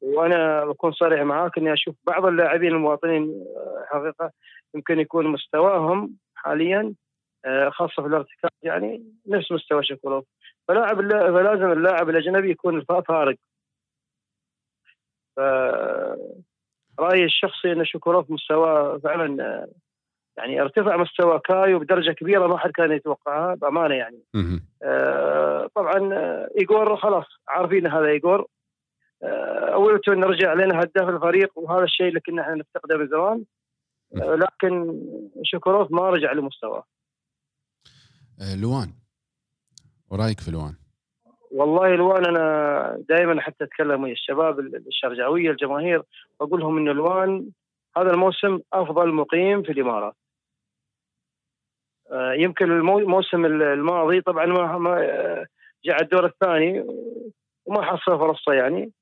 وأنا 0.00 0.64
بكون 0.64 0.92
صريح 0.92 1.20
معاك 1.22 1.58
إني 1.58 1.72
أشوف 1.72 1.94
بعض 2.04 2.24
اللاعبين 2.26 2.72
المواطنين 2.72 3.44
آه، 3.56 3.84
حقيقة 3.90 4.30
يمكن 4.74 5.00
يكون 5.00 5.26
مستواهم 5.26 6.16
حاليا 6.34 6.94
آه، 7.44 7.68
خاصة 7.70 8.02
في 8.02 8.08
الارتكاز 8.08 8.50
يعني 8.62 9.04
نفس 9.26 9.52
مستوى 9.52 9.84
شكوروف 9.84 10.24
فلاعب 10.68 10.96
فلازم 11.10 11.72
اللاعب 11.72 12.08
الأجنبي 12.08 12.50
يكون 12.50 12.84
فا- 12.84 13.00
فارق 13.00 13.36
في 15.36 15.40
رأيي 17.00 17.24
الشخصي 17.24 17.72
إن 17.72 17.84
شكوروف 17.84 18.30
مستواه 18.30 18.98
فعلا 18.98 19.44
آه، 19.44 19.68
يعني 20.36 20.60
ارتفع 20.60 20.96
مستوى 20.96 21.40
كايو 21.44 21.78
بدرجة 21.78 22.12
كبيرة 22.12 22.46
ما 22.46 22.58
حد 22.58 22.70
كان 22.70 22.92
يتوقعها 22.92 23.54
بأمانة 23.54 23.94
يعني. 23.94 24.20
آه، 24.82 25.70
طبعا 25.74 26.14
آه، 26.14 26.50
ايجور 26.58 26.96
خلاص 26.96 27.26
عارفين 27.48 27.86
هذا 27.86 28.06
ايجور 28.06 28.46
آه، 29.22 29.76
ويلتون 29.78 30.24
رجع 30.24 30.52
لنا 30.54 30.80
هداف 30.80 31.08
الفريق 31.08 31.58
وهذا 31.58 31.84
الشيء 31.84 32.08
اللي 32.08 32.20
كنا 32.20 32.42
إحنا 32.42 32.54
نفتقده 32.54 32.96
من 32.96 33.08
زمان. 33.08 33.44
آه، 34.16 34.34
لكن 34.34 35.02
شكوروف 35.42 35.92
ما 35.92 36.10
رجع 36.10 36.32
لمستواه. 36.32 36.84
آه، 38.40 38.56
لوان. 38.56 38.92
ورأيك 40.10 40.40
في 40.40 40.50
لوان؟ 40.50 40.74
والله 41.50 41.94
الوان 41.94 42.26
أنا 42.26 43.04
دائما 43.08 43.40
حتى 43.40 43.64
أتكلم 43.64 44.02
ويا 44.02 44.12
الشباب 44.12 44.60
الشرجاوية 44.60 45.50
الجماهير 45.50 46.02
واقول 46.40 46.60
لهم 46.60 46.78
ان 46.78 46.88
الوان 46.88 47.50
هذا 47.96 48.10
الموسم 48.10 48.58
أفضل 48.72 49.14
مقيم 49.14 49.62
في 49.62 49.72
الإمارات. 49.72 50.14
آه، 52.12 52.32
يمكن 52.32 52.64
المو- 52.70 52.98
الموسم 52.98 53.44
الماضي 53.46 54.20
طبعا 54.20 54.46
ما 54.46 54.78
ما 54.78 55.00
آه، 55.04 55.46
جاء 55.84 56.02
الدور 56.02 56.26
الثاني 56.26 56.80
وما 57.64 57.82
حصل 57.82 58.18
فرصة 58.18 58.52
يعني 58.52 58.92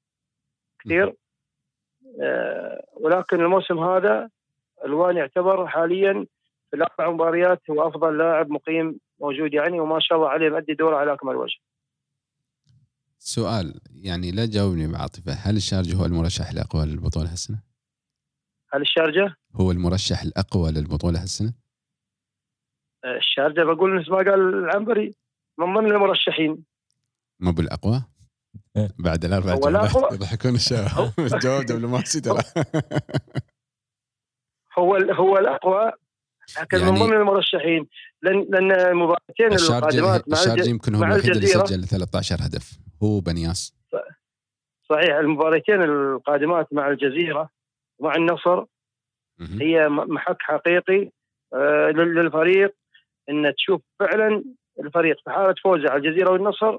كثير 0.84 1.14
آه، 2.22 2.84
ولكن 3.00 3.40
الموسم 3.40 3.78
هذا 3.78 4.30
الوان 4.84 5.16
يعتبر 5.16 5.66
حاليا 5.66 6.26
في 6.70 6.76
الأربع 6.76 7.10
مباريات 7.10 7.62
هو 7.70 7.88
أفضل 7.88 8.18
لاعب 8.18 8.50
مقيم 8.50 8.98
موجود 9.20 9.54
يعني 9.54 9.80
وما 9.80 9.98
شاء 10.00 10.18
الله 10.18 10.28
عليه 10.28 10.50
مؤدي 10.50 10.74
دوره 10.74 10.96
على 10.96 11.12
أكمل 11.12 11.36
وجه. 11.36 11.56
سؤال 13.18 13.80
يعني 14.02 14.30
لا 14.30 14.46
تجاوبني 14.46 14.92
بعاطفة 14.92 15.32
هل 15.32 15.56
الشارجه 15.56 15.96
هو 15.96 16.04
المرشح 16.04 16.50
الاقوى 16.50 16.86
للبطوله 16.86 17.32
هالسنة؟ 17.32 17.58
هل 18.72 18.80
الشارجة؟ 18.80 19.34
هو 19.54 19.70
المرشح 19.70 20.22
الأقوى 20.22 20.70
للبطولة 20.70 21.22
هالسنة؟ 21.22 21.52
الشارجه 23.04 23.62
بقول 23.64 23.96
نفس 23.98 24.08
ما 24.08 24.16
قال 24.16 24.28
العنبري 24.54 25.14
من 25.58 25.74
ضمن 25.74 25.90
المرشحين. 25.92 26.64
مو 27.40 27.52
بالأقوى؟ 27.52 28.02
بعد 28.98 29.24
الاربع 29.24 29.52
هو 29.52 29.60
جولات. 29.60 30.12
يضحكون 30.12 30.54
الشباب. 30.54 31.12
الجواب 31.34 31.64
دبلوماسي 31.66 32.20
ترى. 32.20 32.38
هو 34.78 34.96
هو 34.96 35.38
الأقوى. 35.38 35.92
لكن 36.60 36.78
يعني- 36.78 36.90
من 36.92 36.98
ضمن 36.98 37.12
المرشحين 37.16 37.86
لأن 38.22 38.46
لأن 38.50 38.72
المباراتين 38.72 39.52
القادمات 39.52 40.28
مع 40.28 40.38
الشارجه 40.38 40.68
يمكن 40.68 40.94
هو 40.94 41.04
الوحيد 41.04 41.22
اللي 41.24 41.32
الجزيرة. 41.36 41.64
سجل 41.64 41.84
13 41.84 42.36
هدف. 42.40 42.78
هو 43.02 43.20
بنياس 43.20 43.74
صحيح 44.90 45.14
المباراتين 45.16 45.82
القادمات 45.82 46.72
مع 46.72 46.88
الجزيرة 46.88 47.50
ومع 47.98 48.14
النصر. 48.14 48.64
هي 49.40 49.88
محك 49.88 50.36
حقيقي 50.40 51.10
آه، 51.54 51.90
لل- 51.90 52.14
للفريق. 52.14 52.74
إن 53.30 53.54
تشوف 53.54 53.80
فعلا 53.98 54.44
الفريق 54.80 55.16
في 55.24 55.30
حاله 55.30 55.54
فوزه 55.64 55.90
على 55.90 55.96
الجزيرة 55.96 56.30
والنصر 56.30 56.78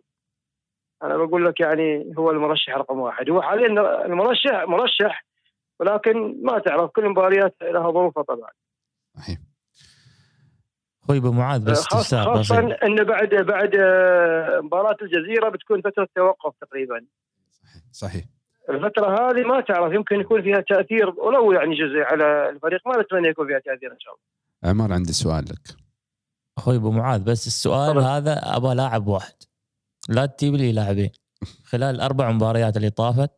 أنا 1.04 1.18
بقول 1.18 1.46
لك 1.46 1.60
يعني 1.60 2.14
هو 2.18 2.32
المرشح 2.32 2.78
رقم 2.78 3.00
واحد. 3.00 3.30
هو 3.30 3.42
حاليا 3.42 3.68
المرشح 4.06 4.64
مرشح 4.68 5.26
ولكن 5.80 6.42
ما 6.44 6.60
تعرف 6.60 6.92
كل 6.92 7.06
المباريات 7.06 7.56
لها 7.62 7.92
ظروفها 7.92 8.24
طبعا. 8.24 8.50
صحيح. 9.18 9.38
أخوي 11.04 11.18
أبو 11.18 11.32
معاذ 11.32 11.72
بس 11.72 11.88
خاصة, 11.88 12.24
خاصة 12.24 12.60
انه 12.60 13.04
بعد 13.04 13.30
بعد 13.30 13.76
آه، 13.80 14.60
مباراة 14.60 14.98
الجزيرة 15.02 15.50
بتكون 15.50 15.82
فترة 15.82 16.08
توقف 16.16 16.54
تقريبا. 16.62 17.06
صحيح 17.92 18.26
الفترة 18.70 19.30
هذه 19.30 19.44
ما 19.44 19.62
تعرف 19.62 19.94
يمكن 19.94 20.20
يكون 20.20 20.42
فيها 20.42 20.62
تأثير 20.62 21.10
ولو 21.10 21.52
يعني 21.52 21.76
جزء 21.76 22.00
على 22.00 22.50
الفريق 22.50 22.88
ما 22.88 23.02
نتمنى 23.02 23.28
يكون 23.28 23.48
فيها 23.48 23.60
تأثير 23.60 23.92
إن 23.92 24.00
شاء 24.00 24.14
الله. 24.14 24.72
عمر 24.72 24.94
عندي 24.94 25.14
سؤال 25.14 25.44
لك. 25.44 25.85
أخوي 26.58 26.76
أبو 26.76 26.92
معاذ 26.92 27.24
بس 27.24 27.48
السؤال 27.48 27.92
تفضل. 27.94 28.04
هذا 28.06 28.42
أبغى 28.58 28.76
لاعب 28.76 29.08
واحد. 29.08 29.34
لا 30.10 30.26
تجيب 30.26 30.54
لي 30.54 30.72
لاعبين. 30.72 31.10
خلال 31.66 31.96
الاربع 31.96 32.32
مباريات 32.32 32.78
اللي 32.78 32.90
طافت 32.90 33.30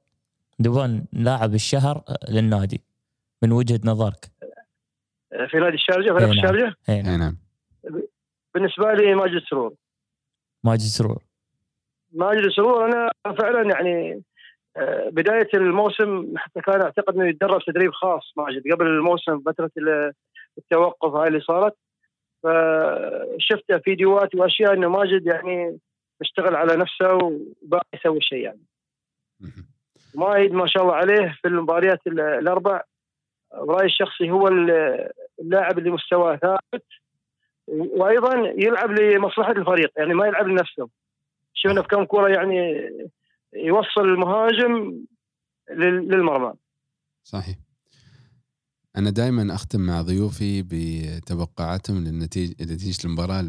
نبغى 0.59 1.01
لاعب 1.13 1.53
الشهر 1.53 2.03
للنادي 2.29 2.81
من 3.43 3.51
وجهة 3.51 3.79
نظرك؟ 3.85 4.31
في 5.49 5.57
نادي 5.57 5.75
الشارجة؟ 5.75 6.09
فريق 6.13 6.21
إيه 6.21 6.27
نعم. 6.27 6.31
الشارجة؟ 6.31 6.73
هنا 6.89 7.11
اي 7.11 7.17
نعم. 7.17 7.37
بالنسبة 8.53 8.93
لي 8.93 9.15
ماجد 9.15 9.41
سرور. 9.49 9.73
ماجد 10.63 10.81
سرور. 10.81 11.23
ماجد 12.13 12.49
سرور 12.55 12.85
أنا 12.85 13.11
فعلا 13.39 13.73
يعني 13.75 14.21
آه، 14.77 15.09
بداية 15.09 15.49
الموسم 15.53 16.33
حتى 16.37 16.61
كان 16.61 16.81
أعتقد 16.81 17.15
إنه 17.15 17.29
يتدرب 17.29 17.61
تدريب 17.67 17.91
خاص 17.93 18.33
ماجد. 18.37 18.63
قبل 18.73 18.85
الموسم 18.87 19.39
فترة 19.45 19.71
ال- 19.77 20.13
التوقف 20.57 21.13
هاي 21.13 21.27
اللي 21.27 21.39
صارت 21.39 21.75
فشفت 22.47 23.73
فيديوهات 23.83 24.35
وأشياء 24.35 24.73
إنه 24.73 24.89
ماجد 24.89 25.25
يعني 25.25 25.79
مشتغل 26.21 26.55
على 26.55 26.75
نفسه 26.75 27.13
وباقي 27.13 27.85
يسوي 27.93 28.21
شيء 28.21 28.39
يعني. 28.39 28.61
مايد 30.15 30.53
ما 30.53 30.67
شاء 30.67 30.83
الله 30.83 30.95
عليه 30.95 31.37
في 31.41 31.47
المباريات 31.47 31.99
ال- 32.07 32.19
الأربع. 32.19 32.81
برايي 33.53 33.85
الشخصي 33.85 34.31
هو 34.31 34.47
ال- 34.47 35.09
اللاعب 35.39 35.77
اللي 35.77 35.89
مستواه 35.89 36.35
ثابت. 36.35 36.85
وأيضا 37.67 38.53
يلعب 38.57 38.91
لمصلحة 38.91 39.51
الفريق 39.51 39.91
يعني 39.97 40.13
ما 40.13 40.27
يلعب 40.27 40.47
لنفسه. 40.47 40.89
شفنا 41.53 41.81
في 41.81 41.87
كم 41.87 42.05
كرة 42.05 42.27
يعني 42.27 42.89
يوصل 43.53 44.01
المهاجم 44.01 45.01
لل- 45.71 46.07
للمرمى. 46.07 46.53
صحيح. 47.23 47.55
أنا 48.97 49.09
دائما 49.09 49.55
أختم 49.55 49.81
مع 49.81 50.01
ضيوفي 50.01 50.63
بتوقعاتهم 50.63 52.03
للنتيجه 52.03 52.63
نتيجه 52.63 53.07
المباراة 53.07 53.45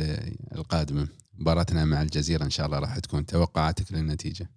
القادمة. 0.54 1.08
مباراتنا 1.38 1.84
مع 1.84 2.02
الجزيرة 2.02 2.44
إن 2.44 2.50
شاء 2.50 2.66
الله 2.66 2.78
راح 2.78 2.98
تكون. 2.98 3.26
توقعاتك 3.26 3.92
للنتيجة؟ 3.92 4.50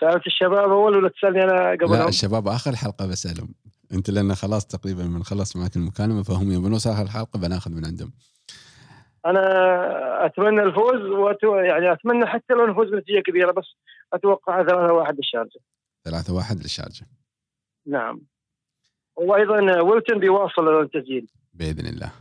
سألت 0.00 0.26
الشباب 0.26 0.70
أول 0.70 0.96
ولا 0.96 1.08
تسألني 1.08 1.44
أنا 1.44 1.50
لا 1.50 1.70
قبلهم؟ 1.70 2.08
الشباب 2.08 2.48
آخر 2.48 2.76
حلقة 2.76 3.06
بسألهم. 3.06 3.54
أنت 3.92 4.10
لأن 4.10 4.34
خلاص 4.34 4.66
تقريبا 4.66 5.02
بنخلص 5.02 5.56
معك 5.56 5.76
المكالمة 5.76 6.22
فهم 6.22 6.52
يبون 6.52 6.74
اخر 6.74 7.02
الحلقة 7.02 7.38
بناخذ 7.38 7.70
من 7.70 7.84
عندهم. 7.86 8.12
أنا 9.26 9.40
أتمنى 10.26 10.62
الفوز 10.62 11.00
وأتو... 11.00 11.54
يعني 11.56 11.92
أتمنى 11.92 12.26
حتى 12.26 12.54
لو 12.54 12.66
نفوز 12.66 12.88
بنتيجة 12.88 13.20
كبيرة 13.26 13.52
بس 13.52 13.66
أتوقع 14.12 14.62
3 14.62 14.92
1 14.92 15.16
للشارجة. 15.16 15.60
3 16.04 16.34
1 16.34 16.62
للشارجة. 16.62 17.06
نعم. 17.86 18.20
وأيضا 19.16 19.82
ويلتون 19.82 20.18
بيواصل 20.18 20.82
التسجيل 20.82 21.26
بإذن 21.54 21.86
الله 21.86 22.12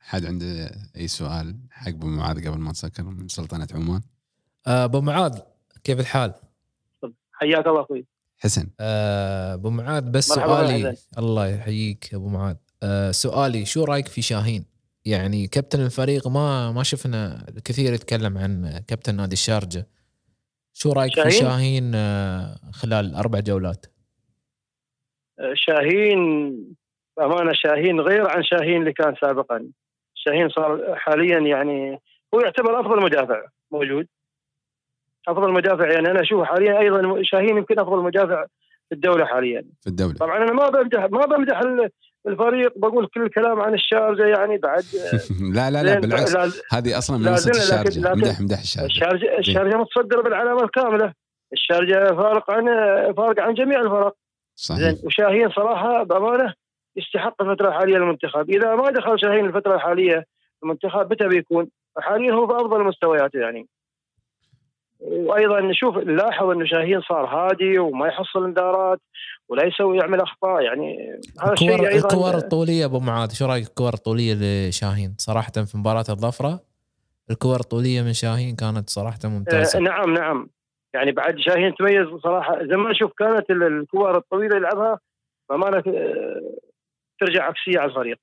حد 0.00 0.24
عنده 0.24 0.70
أي 0.96 1.08
سؤال 1.08 1.56
حق 1.70 1.88
أبو 1.88 2.06
معاذ 2.06 2.48
قبل 2.48 2.58
ما 2.58 2.70
نسكر 2.70 3.02
من 3.02 3.28
سلطنة 3.28 3.68
عمان 3.74 4.00
آه، 4.66 4.84
أبو 4.84 5.00
معاذ 5.00 5.38
كيف 5.84 6.00
الحال؟ 6.00 6.34
حياك 7.32 7.66
الله 7.66 7.80
أخوي 7.82 8.06
حسن 8.38 8.68
آه، 8.80 9.54
أبو 9.54 9.70
معاذ 9.70 10.10
بس 10.10 10.26
سؤالي 10.26 10.76
بالأهل. 10.76 10.96
الله 11.18 11.46
يحييك 11.46 12.14
أبو 12.14 12.28
معاذ 12.28 12.56
آه، 12.82 13.10
سؤالي 13.10 13.64
شو 13.64 13.84
رأيك 13.84 14.08
في 14.08 14.22
شاهين؟ 14.22 14.64
يعني 15.04 15.46
كابتن 15.46 15.80
الفريق 15.80 16.28
ما 16.28 16.72
ما 16.72 16.82
شفنا 16.82 17.46
كثير 17.64 17.92
يتكلم 17.92 18.38
عن 18.38 18.82
كابتن 18.86 19.14
نادي 19.16 19.32
الشارجة 19.32 19.88
شو 20.72 20.92
رأيك 20.92 21.14
في 21.14 21.30
شاهين؟ 21.30 21.40
شاهين 21.40 21.92
آه، 21.94 22.56
خلال 22.72 23.14
أربع 23.14 23.40
جولات؟ 23.40 23.86
شاهين 25.54 26.20
بأمانة 27.16 27.52
شاهين 27.54 28.00
غير 28.00 28.28
عن 28.30 28.42
شاهين 28.42 28.80
اللي 28.80 28.92
كان 28.92 29.14
سابقا. 29.20 29.66
شاهين 30.14 30.48
صار 30.48 30.94
حاليا 30.96 31.38
يعني 31.38 32.00
هو 32.34 32.40
يعتبر 32.40 32.80
أفضل 32.80 33.02
مدافع 33.02 33.42
موجود. 33.72 34.06
أفضل 35.28 35.52
مدافع 35.52 35.90
يعني 35.92 36.10
أنا 36.10 36.20
أشوف 36.20 36.44
حاليا 36.44 36.78
أيضا 36.80 37.22
شاهين 37.22 37.56
يمكن 37.56 37.78
أفضل 37.80 37.98
مدافع 38.02 38.44
في 38.88 38.94
الدولة 38.94 39.24
حاليا. 39.24 39.64
في 39.80 39.86
الدولة. 39.86 40.14
طبعا 40.14 40.36
أنا 40.36 40.52
ما 40.52 40.68
بمدح 40.68 41.00
ما 41.10 41.26
بمدح 41.26 41.58
ال- 41.60 41.90
الفريق 42.26 42.72
بقول 42.78 43.06
كل 43.14 43.22
الكلام 43.22 43.60
عن 43.60 43.74
الشارجة 43.74 44.26
يعني 44.26 44.58
بعد. 44.58 44.82
لا 45.56 45.70
لا 45.70 45.82
لا 45.82 46.00
بالعكس. 46.00 46.36
هذه 46.72 46.98
أصلا 46.98 47.16
من 47.18 47.24
لا 47.24 47.32
وسط 47.32 47.52
زين، 47.52 47.78
لكن- 47.78 47.88
الشارجة. 47.88 48.14
مدح 48.14 48.40
مدح 48.40 48.58
الشارجة. 48.58 48.86
الشارجة 48.86 49.38
الشارجة 49.38 49.76
متصدرة 49.76 50.22
بالعلامة 50.22 50.64
الكاملة. 50.64 51.12
الشارجة 51.52 52.14
فارق 52.14 52.50
عن 52.50 52.64
فارق 53.16 53.40
عن 53.40 53.54
جميع 53.54 53.80
الفرق. 53.80 54.16
صحيح. 54.60 54.80
زين 54.80 54.98
وشاهين 55.04 55.50
صراحة 55.50 56.02
بأمانة 56.02 56.54
يستحق 56.96 57.42
الفترة 57.42 57.68
الحالية 57.68 57.96
للمنتخب. 57.96 58.50
إذا 58.50 58.74
ما 58.74 58.90
دخل 58.90 59.20
شاهين 59.20 59.46
الفترة 59.46 59.74
الحالية 59.74 60.26
المنتخب 60.62 61.12
متى 61.12 61.28
بيكون؟ 61.28 61.68
حاليا 61.98 62.32
هو 62.32 62.46
في 62.46 62.56
أفضل 62.56 62.84
مستوياته 62.84 63.38
يعني. 63.38 63.66
وأيضا 65.00 65.60
نشوف 65.60 65.96
نلاحظ 65.96 66.46
إنه 66.46 66.64
شاهين 66.64 67.00
صار 67.00 67.24
هادي 67.26 67.78
وما 67.78 68.06
يحصل 68.06 68.44
انذارات 68.44 69.00
ولا 69.48 69.66
يسوي 69.66 69.98
يعمل 69.98 70.20
أخطاء 70.20 70.62
يعني. 70.62 71.20
هذا 71.42 71.52
الشيء 71.52 71.88
أيضا 71.88 72.08
الكور 72.08 72.34
الطولية 72.34 72.84
أبو 72.84 73.00
معاذ 73.00 73.32
شو 73.32 73.46
رأيك 73.46 73.66
الكور 73.66 73.94
الطولية 73.94 74.34
لشاهين؟ 74.34 75.14
صراحة 75.18 75.52
في 75.52 75.78
مباراة 75.78 76.04
الظفرة 76.08 76.60
الكور 77.30 77.60
الطولية 77.60 78.02
من 78.02 78.12
شاهين 78.12 78.56
كانت 78.56 78.90
صراحة 78.90 79.18
آه 79.24 79.28
ممتازه 79.28 79.78
نعم 79.78 80.14
نعم. 80.14 80.48
يعني 80.94 81.12
بعد 81.12 81.38
شاهين 81.38 81.74
تميز 81.74 82.20
صراحة 82.22 82.64
زمان 82.66 82.94
شوف 82.94 83.12
كانت 83.18 83.50
ال- 83.50 83.62
الكور 83.62 84.16
الطويلة 84.16 84.56
يلعبها 84.56 84.98
بامانه 85.50 85.82
آه، 85.86 86.56
ترجع 87.20 87.44
عكسية 87.44 87.78
على 87.78 87.90
الفريق. 87.90 88.18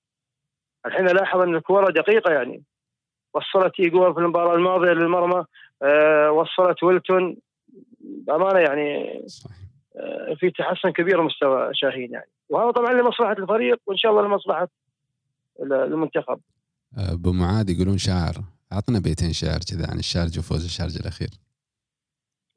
الحين 0.86 1.06
لاحظ 1.06 1.40
أن 1.40 1.56
الكورة 1.56 1.92
دقيقة 1.92 2.34
يعني. 2.34 2.64
وصلت 3.34 3.80
ايجور 3.80 4.14
في 4.14 4.20
المباراة 4.20 4.56
الماضية 4.56 4.92
للمرمى 4.92 5.46
آه، 5.84 6.32
وصلت 6.32 6.84
ويلتون. 6.84 7.38
بأمانة 8.00 8.60
يعني 8.60 9.18
آه، 9.98 10.34
في 10.40 10.50
تحسن 10.52 10.90
كبير 10.90 11.22
مستوى 11.22 11.70
شاهين 11.74 12.12
يعني. 12.14 12.30
وهذا 12.50 12.72
طبعا 12.72 12.94
لمصلحة 12.94 13.32
الفريق 13.32 13.80
وإن 13.88 13.98
شاء 13.98 14.12
الله 14.12 14.22
لمصلحة 14.28 14.68
ال- 15.60 15.74
المنتخب. 15.74 16.40
أبو 16.98 17.32
معاذ 17.32 17.70
يقولون 17.70 17.98
شاعر 17.98 18.34
اعطنا 18.74 19.00
بيتين 19.00 19.34
شعر 19.34 19.60
كذا 19.72 19.92
عن 19.92 20.00
الشارجه 20.00 20.40
وفوز 20.40 20.66
الشارجه 20.66 21.00
الأخير. 21.00 21.30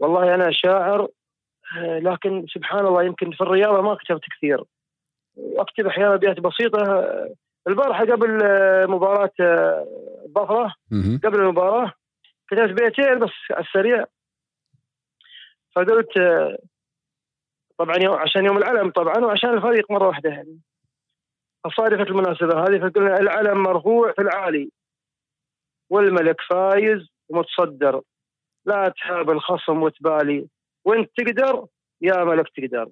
والله 0.01 0.35
أنا 0.35 0.51
شاعر 0.51 1.09
آه، 1.77 1.99
لكن 1.99 2.47
سبحان 2.55 2.87
الله 2.87 3.03
يمكن 3.03 3.31
في 3.31 3.41
الرياضة 3.41 3.83
ما 3.83 3.95
كتبت 3.95 4.21
كثير. 4.37 4.65
وأكتب 5.37 5.87
أحيانا 5.87 6.15
ابيات 6.15 6.41
بسيطة 6.41 6.93
آه، 6.93 7.35
البارحة 7.69 8.05
قبل 8.05 8.43
آه، 8.43 8.87
مباراة 8.87 9.31
الظفره. 10.25 10.75
قبل 11.25 11.41
المباراة 11.41 11.93
كتبت 12.51 12.83
بيتين 12.83 13.19
بس 13.19 13.31
على 13.51 13.65
السريع. 13.65 14.05
فقلت 15.77 16.09
طبعا 17.79 17.97
يوم 18.03 18.15
عشان 18.15 18.45
يوم 18.45 18.59
العلم 18.59 18.91
طبعا 18.91 19.19
وعشان 19.19 19.55
الفريق 19.55 19.91
مرة 19.91 20.07
واحدة. 20.07 20.31
يعني 20.31 20.61
فصادفت 21.65 22.11
المناسبة 22.11 22.63
هذه 22.63 22.79
فقلنا 22.79 23.19
العلم 23.19 23.63
مرفوع 23.63 24.13
في 24.13 24.23
العالي. 24.23 24.71
والملك 25.91 26.41
فايز 26.41 27.09
ومتصدر. 27.29 28.01
لا 28.71 28.89
تحاب 28.89 29.31
الخصم 29.31 29.83
وتبالي. 29.83 30.49
وانت 30.85 31.11
تقدر 31.17 31.67
يا 32.01 32.25
ملك 32.25 32.49
تقدر. 32.57 32.89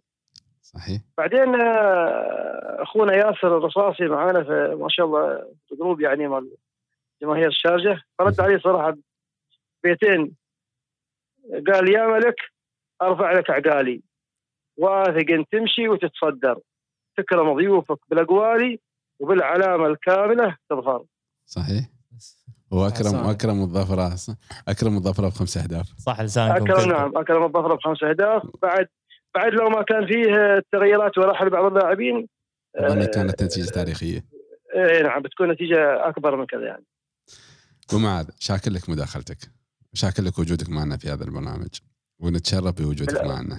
صحيح. 0.63 1.01
بعدين 1.19 1.61
آه، 1.61 2.83
أخونا 2.83 3.15
ياسر 3.15 3.59
الرصاصي 3.59 4.05
معانا 4.05 4.45
في 4.45 4.77
ما 4.81 4.87
شاء 4.89 5.07
الله 5.07 5.37
في 5.69 5.75
جروب 5.75 6.01
يعني 6.01 6.29
مال 6.29 6.51
جماهير 7.23 7.49
الشارجة. 7.49 8.03
فرد 8.19 8.41
علي 8.41 8.61
صراحة 8.61 8.97
بيتين. 9.85 10.37
قال 11.67 11.95
يا 11.95 12.07
ملك 12.07 12.37
أرفع 13.03 13.33
لك 13.33 13.51
عقالي. 13.51 14.03
واثق 14.77 15.31
إن 15.31 15.45
تمشي 15.53 15.89
وتتصدر. 15.89 16.61
تكرم 17.17 17.55
ضيوفك 17.55 17.99
بالاقوالي 18.11 18.81
وبالعلامة 19.21 19.87
الكاملة 19.87 20.57
تظفر 20.71 21.05
صحيح. 21.47 21.85
واكرم 22.71 23.07
حسان. 23.07 23.27
وأكرم 23.27 23.63
الظفرة. 23.63 24.37
أكرم 24.69 24.97
الظفرة 24.97 25.29
بخمس 25.29 25.57
أهداف. 25.57 25.87
صح 25.99 26.21
لسانكم 26.21 26.71
أكرم. 26.71 26.89
نعم 26.89 27.17
أكرم 27.17 27.45
الظفر 27.45 27.75
بخمس 27.75 28.03
أهداف. 28.03 28.43
بعد 28.63 28.89
بعد 29.35 29.53
لو 29.53 29.69
ما 29.69 29.83
كان 29.83 30.07
فيه 30.07 30.63
تغييرات 30.73 31.19
ورحل 31.19 31.51
بعض 31.51 31.65
اللاعبين 31.65 32.29
اظن 32.77 33.01
آه، 33.01 33.07
كانت 33.07 33.43
نتيجة 33.43 33.71
تاريخية. 33.71 34.25
اي 34.77 35.03
نعم 35.03 35.23
بتكون 35.23 35.51
نتيجة 35.51 36.09
أكبر 36.09 36.37
من 36.37 36.47
كذا 36.47 36.67
يعني. 36.67 36.85
ابو 37.91 37.99
معاذ 37.99 38.29
شاكر 38.39 38.71
لك 38.71 38.91
مداخلتك. 38.91 39.39
شاكر 39.95 40.23
لك 40.23 40.39
وجودك 40.39 40.71
معنا 40.71 40.97
في 40.97 41.09
هذا 41.09 41.25
البرنامج. 41.25 41.79
ونتشرف 42.21 42.75
بوجودك 42.83 43.15
لا. 43.15 43.29
معنا. 43.29 43.59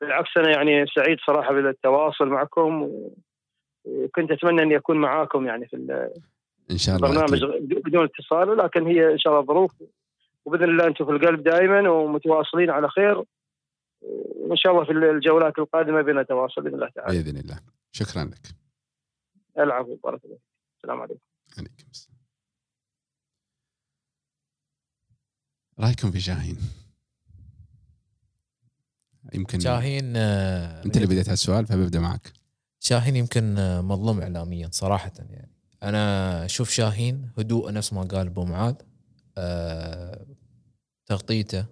بالعكس 0.00 0.30
أنا 0.36 0.50
يعني 0.50 0.86
سعيد 0.96 1.18
صراحة 1.26 1.52
بالتواصل 1.52 2.28
معكم 2.28 2.82
و... 2.82 3.16
وكنت 3.84 4.30
أتمنى 4.30 4.62
اني 4.62 4.76
اكون 4.76 4.96
معاكم 4.96 5.46
يعني 5.46 5.66
في 5.66 5.76
إن 6.70 6.78
شاء 6.78 6.96
الله 6.96 7.08
البرنامج 7.10 7.42
أكيد. 7.42 7.82
بدون 7.84 8.04
اتصال 8.04 8.56
لكن 8.56 8.86
هي 8.86 9.12
إن 9.12 9.18
شاء 9.18 9.32
الله 9.32 9.46
ظروف. 9.46 9.72
وبإذن 10.44 10.64
الله 10.64 10.86
أنتم 10.86 11.04
في 11.04 11.10
القلب 11.10 11.42
دائما 11.42 11.90
ومتواصلين 11.90 12.70
على 12.70 12.88
خير. 12.88 13.24
وإن 14.00 14.56
شاء 14.56 14.72
الله 14.72 14.84
في 14.84 14.92
الجولات 14.92 15.58
القادمة 15.58 16.02
بنتواصل 16.02 16.62
بإذن 16.62 16.74
الله 16.74 16.88
تعالى. 16.88 17.22
بإذن 17.22 17.36
الله. 17.36 17.60
شكرا 17.92 18.24
لك. 18.24 18.54
العفو 19.58 19.96
بارك 20.04 20.24
الله 20.24 20.36
فيك. 20.36 20.44
السلام 20.76 21.00
عليكم. 21.00 21.20
عليكم 21.58 21.84
السلام. 21.90 22.18
رأيكم 25.80 26.10
في 26.10 26.20
شاهين 26.20 26.58
يمكن 29.34 29.60
شاهين 29.60 30.16
آه، 30.16 30.84
أنت 30.84 30.96
اللي 30.96 31.06
بديت 31.06 31.28
هالسؤال 31.28 31.66
فببدأ 31.66 32.00
معك. 32.00 32.32
شاهين 32.80 33.16
يمكن 33.16 33.58
آه، 33.58 33.80
مظلوم 33.80 34.20
اعلاميا 34.20 34.68
صراحة 34.72 35.12
يعني. 35.18 35.53
أنا 35.84 36.44
أشوف 36.44 36.70
شاهين 36.70 37.30
هدوء 37.38 37.72
نفس 37.72 37.92
ما 37.92 38.02
قال 38.02 38.26
أبو 38.26 38.44
معاذ 38.44 38.74
آه، 39.38 40.26
تغطيته 41.06 41.66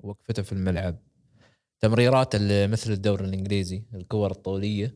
وقفته 0.00 0.42
في 0.42 0.52
الملعب. 0.52 0.96
تمريرات 1.80 2.34
اللي 2.34 2.66
مثل 2.66 2.92
الدوري 2.92 3.24
الإنجليزي 3.24 3.82
الكور 3.94 4.30
الطولية 4.30 4.94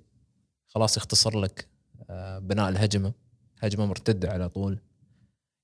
خلاص 0.67 0.97
يختصر 0.97 1.41
لك 1.41 1.69
آه، 2.11 2.39
بناء 2.39 2.69
الهجمة. 2.69 3.13
هجمة 3.59 3.87
مرتدة 3.87 4.31
على 4.31 4.49
طول. 4.49 4.81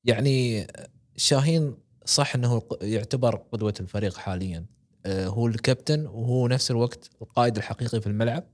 يعني 0.04 0.66
شاهين 1.16 1.76
صح 2.04 2.34
إنه 2.34 2.62
يعتبر 2.82 3.36
قدوة 3.36 3.74
الفريق 3.80 4.16
حاليا. 4.16 4.66
آه، 5.06 5.26
هو 5.26 5.46
الكابتن 5.46 6.06
وهو 6.06 6.48
نفس 6.48 6.70
الوقت 6.70 7.10
القائد 7.22 7.56
الحقيقي 7.56 8.00
في 8.00 8.06
الملعب. 8.06 8.44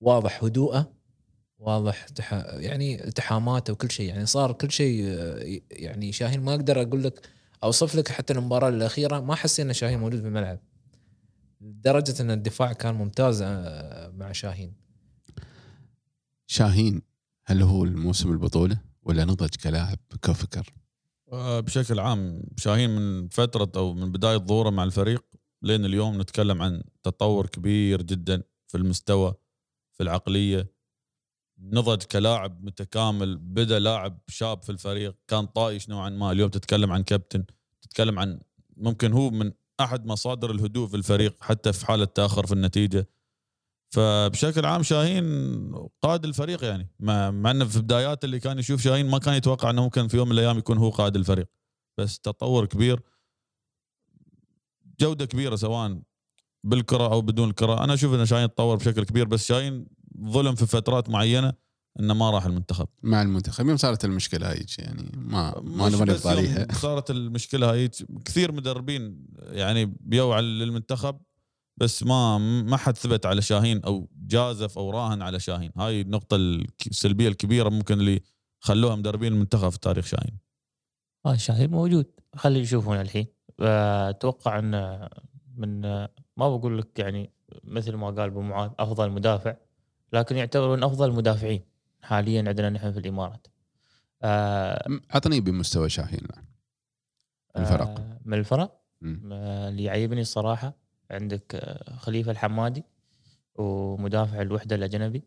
واضح 0.00 0.44
هدوءه. 0.44 0.92
واضح 1.62 2.08
تح... 2.08 2.32
يعني 2.46 3.04
التحاماته 3.04 3.72
وكل 3.72 3.90
شيء. 3.90 4.08
يعني 4.08 4.26
صار 4.26 4.52
كل 4.52 4.70
شيء 4.70 5.04
آه، 5.06 5.60
يعني 5.70 6.12
شاهين 6.12 6.40
ما 6.40 6.54
أقدر 6.54 6.82
أقول 6.82 7.04
لك 7.04 7.28
أوصف 7.64 7.94
لك 7.94 8.08
حتى 8.08 8.32
المباراة 8.32 8.68
الأخيرة 8.68 9.20
ما 9.20 9.34
حسينا 9.34 9.72
شاهين 9.72 9.98
موجود 9.98 10.20
في 10.20 10.26
الملعب. 10.26 10.58
لدرجة 11.60 12.22
إن 12.22 12.30
الدفاع 12.30 12.72
كان 12.72 12.94
ممتاز 12.94 13.42
آه، 13.42 14.10
مع 14.10 14.32
شاهين. 14.32 14.72
شاهين 16.46 17.02
هل 17.44 17.62
هو 17.62 17.84
الموسم 17.84 18.32
البطولة 18.32 18.80
ولا 19.02 19.24
نضج 19.24 19.54
كلاعب 19.62 19.98
كفكر؟ 20.22 20.74
آه، 21.32 21.60
بشكل 21.60 22.00
عام 22.00 22.42
شاهين 22.56 22.90
من 22.90 23.28
فترة 23.28 23.72
أو 23.76 23.94
من 23.94 24.12
بداية 24.12 24.36
ظهوره 24.36 24.70
مع 24.70 24.84
الفريق 24.84 25.24
لين 25.62 25.84
اليوم 25.84 26.20
نتكلم 26.20 26.62
عن 26.62 26.82
تطور 27.02 27.46
كبير 27.46 28.02
جدا 28.02 28.42
في 28.66 28.78
المستوى 28.78 29.34
في 29.92 30.02
العقلية 30.02 30.72
نضج 31.62 32.02
كلاعب 32.02 32.64
متكامل 32.64 33.38
بدأ 33.38 33.78
لاعب 33.78 34.18
شاب 34.28 34.62
في 34.62 34.72
الفريق 34.72 35.16
كان 35.28 35.46
طايش 35.46 35.88
نوعا 35.88 36.10
ما. 36.10 36.32
اليوم 36.32 36.50
تتكلم 36.50 36.92
عن 36.92 37.02
كابتن 37.02 37.44
تتكلم 37.82 38.18
عن 38.18 38.40
ممكن 38.76 39.12
هو 39.12 39.30
من 39.30 39.52
أحد 39.80 40.06
مصادر 40.06 40.50
الهدوء 40.50 40.88
في 40.88 40.96
الفريق 40.96 41.36
حتى 41.40 41.72
في 41.72 41.86
حالة 41.86 42.04
تأخر 42.04 42.46
في 42.46 42.52
النتيجة. 42.52 43.08
فبشكل 43.94 44.66
عام 44.66 44.82
شاهين 44.82 45.24
قائد 46.02 46.24
الفريق 46.24 46.64
يعني. 46.64 46.88
مع 47.00 47.30
مع 47.30 47.50
إنه 47.50 47.64
في 47.64 47.80
بدايات 47.80 48.24
اللي 48.24 48.40
كان 48.40 48.58
يشوف 48.58 48.82
شاهين 48.82 49.10
ما 49.10 49.18
كان 49.18 49.34
يتوقع 49.34 49.70
إنه 49.70 49.82
ممكن 49.82 50.08
في 50.08 50.16
يوم 50.16 50.28
من 50.28 50.34
الأيام 50.34 50.58
يكون 50.58 50.78
هو 50.78 50.90
قائد 50.90 51.16
الفريق. 51.16 51.46
بس 51.98 52.18
تطور 52.18 52.66
كبير 52.66 53.00
جودة 55.00 55.24
كبيرة 55.24 55.56
سواء 55.56 56.02
بالكرة 56.64 57.12
أو 57.12 57.20
بدون 57.20 57.48
الكرة. 57.50 57.84
أنا 57.84 57.94
أشوف 57.94 58.14
إن 58.14 58.26
شاهين 58.26 58.48
تطور 58.54 58.76
بشكل 58.76 59.04
كبير 59.04 59.26
بس 59.26 59.46
شاهين 59.46 59.86
ظلم 60.20 60.54
في 60.54 60.66
فترات 60.66 61.10
معينة 61.10 61.52
إنه 62.00 62.14
ما 62.14 62.30
راح 62.30 62.46
المنتخب. 62.46 62.88
مع 63.02 63.22
المنتخب. 63.22 63.66
يوم 63.66 63.76
صارت 63.76 64.04
المشكلة 64.04 64.52
هيك 64.52 64.78
يعني 64.78 65.10
ما 65.14 65.60
ما 65.60 65.88
نبغى 65.88 66.18
صارت 66.82 67.10
المشكلة 67.10 67.72
هاي 67.72 67.90
كثير 68.24 68.52
مدربين 68.52 69.26
يعني 69.42 69.96
بيو 70.00 70.32
على 70.32 70.46
المنتخب 70.46 71.20
بس 71.76 72.02
ما 72.02 72.38
ما 72.38 72.76
حد 72.76 72.96
ثبت 72.96 73.26
على 73.26 73.42
شاهين 73.42 73.82
أو 73.84 74.08
جازف 74.14 74.78
أو 74.78 74.90
راهن 74.90 75.22
على 75.22 75.40
شاهين. 75.40 75.72
هاي 75.76 76.00
النقطة 76.00 76.36
السلبية 76.86 77.28
الكبيرة 77.28 77.68
ممكن 77.68 78.00
اللي 78.00 78.20
خلوها 78.60 78.96
مدربين 78.96 79.32
المنتخب 79.32 79.68
في 79.68 79.78
تاريخ 79.78 80.06
شاهين. 80.06 80.38
آه 81.26 81.36
شاهين 81.36 81.70
موجود. 81.70 82.06
خلي 82.36 82.60
يشوفون 82.60 83.00
الحين. 83.00 83.26
أتوقع 83.60 84.58
إنه 84.58 85.08
من 85.56 85.80
ما 86.36 86.56
بقول 86.56 86.78
لك 86.78 86.98
يعني 86.98 87.32
مثل 87.64 87.94
ما 87.94 88.06
قال 88.06 88.20
أبو 88.20 88.40
معاذ 88.40 88.70
أفضل 88.78 89.10
مدافع. 89.10 89.56
لكن 90.12 90.36
يعتبر 90.36 90.76
من 90.76 90.82
أفضل 90.84 91.08
المدافعين 91.08 91.62
حاليا 92.02 92.44
عندنا 92.48 92.70
نحن 92.70 92.92
في 92.92 92.98
الإمارات. 92.98 93.46
آه 94.22 94.88
عطني 95.10 95.40
بمستوى 95.40 95.88
شاهين 95.88 96.20
الآن. 96.24 96.44
الفرق. 97.56 97.88
آه 97.88 98.20
من 98.24 98.38
الفرق. 98.38 98.82
آه، 99.32 99.68
اللي 99.68 99.84
يعيبني 99.84 100.20
الصراحة 100.20 100.74
عندك 101.10 101.54
آه، 101.54 101.96
خليفة 101.96 102.30
الحمادي 102.30 102.84
ومدافع 103.54 104.40
الوحدة 104.42 104.76
الأجنبي. 104.76 105.22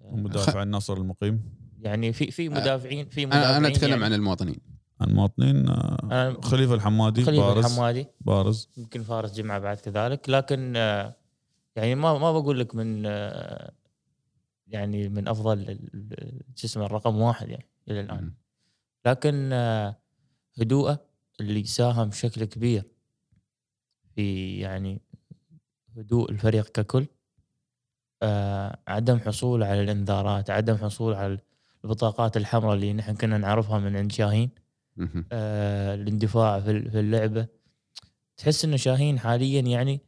ومدافع 0.00 0.62
النصر 0.62 0.96
المقيم. 0.96 1.42
يعني 1.80 2.12
في 2.12 2.30
في 2.30 2.48
مدافعين 2.48 3.08
في 3.08 3.26
مدافعين 3.26 3.56
أنا 3.56 3.68
أتكلم 3.68 3.90
يعني 3.90 4.04
عن 4.04 4.12
المواطنين. 4.12 4.60
المواطنين 5.02 5.68
آه، 5.68 5.98
أنا 6.02 6.40
خليفة 6.42 6.74
الحمادي 6.74 7.24
خليفة 7.24 7.46
بارز 7.46 7.64
الحمادي. 7.64 8.06
بارز 8.20 8.68
يمكن 8.76 9.02
فارس 9.02 9.34
جمعة 9.34 9.58
بعد 9.58 9.76
كذلك. 9.76 10.28
لكن 10.28 10.76
آه، 10.76 11.16
يعني 11.76 11.94
ما 11.94 12.18
ما 12.18 12.32
بقول 12.32 12.60
لك 12.60 12.74
من 12.74 13.02
آه، 13.06 13.72
يعني 14.66 15.08
من 15.08 15.28
أفضل 15.28 15.78
اسمه 16.64 16.86
الرقم 16.86 17.16
واحد 17.20 17.48
يعني 17.48 17.66
إلى 17.88 18.00
الآن. 18.00 18.18
لكن 19.06 19.50
آه، 19.52 19.96
هدوءه 20.60 21.06
اللي 21.40 21.64
ساهم 21.64 22.08
بشكل 22.08 22.44
كبير 22.44 22.84
في 24.14 24.58
يعني 24.58 25.00
هدوء 25.96 26.30
الفريق 26.30 26.68
ككل 26.68 27.06
آه، 28.22 28.78
عدم 28.88 29.18
حصول 29.18 29.62
على 29.62 29.80
الإنذارات 29.82 30.50
عدم 30.50 30.76
حصول 30.76 31.14
على 31.14 31.38
البطاقات 31.84 32.36
الحمراء 32.36 32.74
اللي 32.74 32.92
نحن 32.92 33.14
كنا 33.14 33.38
نعرفها 33.38 33.78
من 33.78 33.96
عند 33.96 34.12
شاهين. 34.12 34.50
آه، 35.32 35.94
الاندفاع 35.94 36.60
في 36.60 36.70
ال- 36.70 36.90
في 36.90 37.00
اللعبة 37.00 37.46
تحس 38.36 38.64
إنه 38.64 38.76
شاهين 38.76 39.18
حاليا 39.18 39.60
يعني 39.60 40.00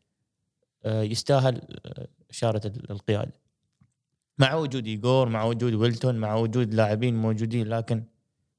آه، 0.84 1.02
يستاهل 1.02 1.60
آه، 1.86 2.08
إشارة 2.30 2.66
ال- 2.66 2.90
القيادة 2.90 3.32
مع 4.38 4.54
وجود 4.54 4.86
ايجور 4.86 5.28
مع 5.28 5.44
وجود 5.44 5.74
ويلتون 5.74 6.16
مع 6.18 6.34
وجود 6.34 6.74
لاعبين 6.74 7.16
موجودين 7.16 7.68
لكن 7.68 8.04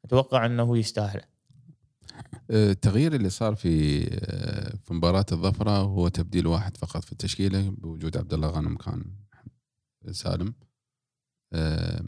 أتوقع 0.05 0.45
أنه 0.45 0.63
هو 0.63 0.75
يستاهل 0.75 1.21
آه، 2.51 2.71
التغيير 2.71 3.15
اللي 3.15 3.29
صار 3.29 3.55
في 3.55 4.03
آه، 4.13 4.75
في 4.83 4.93
مباراة 4.93 5.25
الظفرة 5.31 5.71
هو 5.71 6.07
تبديل 6.07 6.47
واحد 6.47 6.77
فقط 6.77 7.03
في 7.03 7.11
التشكيلة 7.11 7.69
بوجود 7.69 8.17
عبد 8.17 8.33
الله 8.33 8.47
غانم 8.47 8.77
كان 8.77 9.05
سالم 10.11 10.53
آه، 11.53 12.03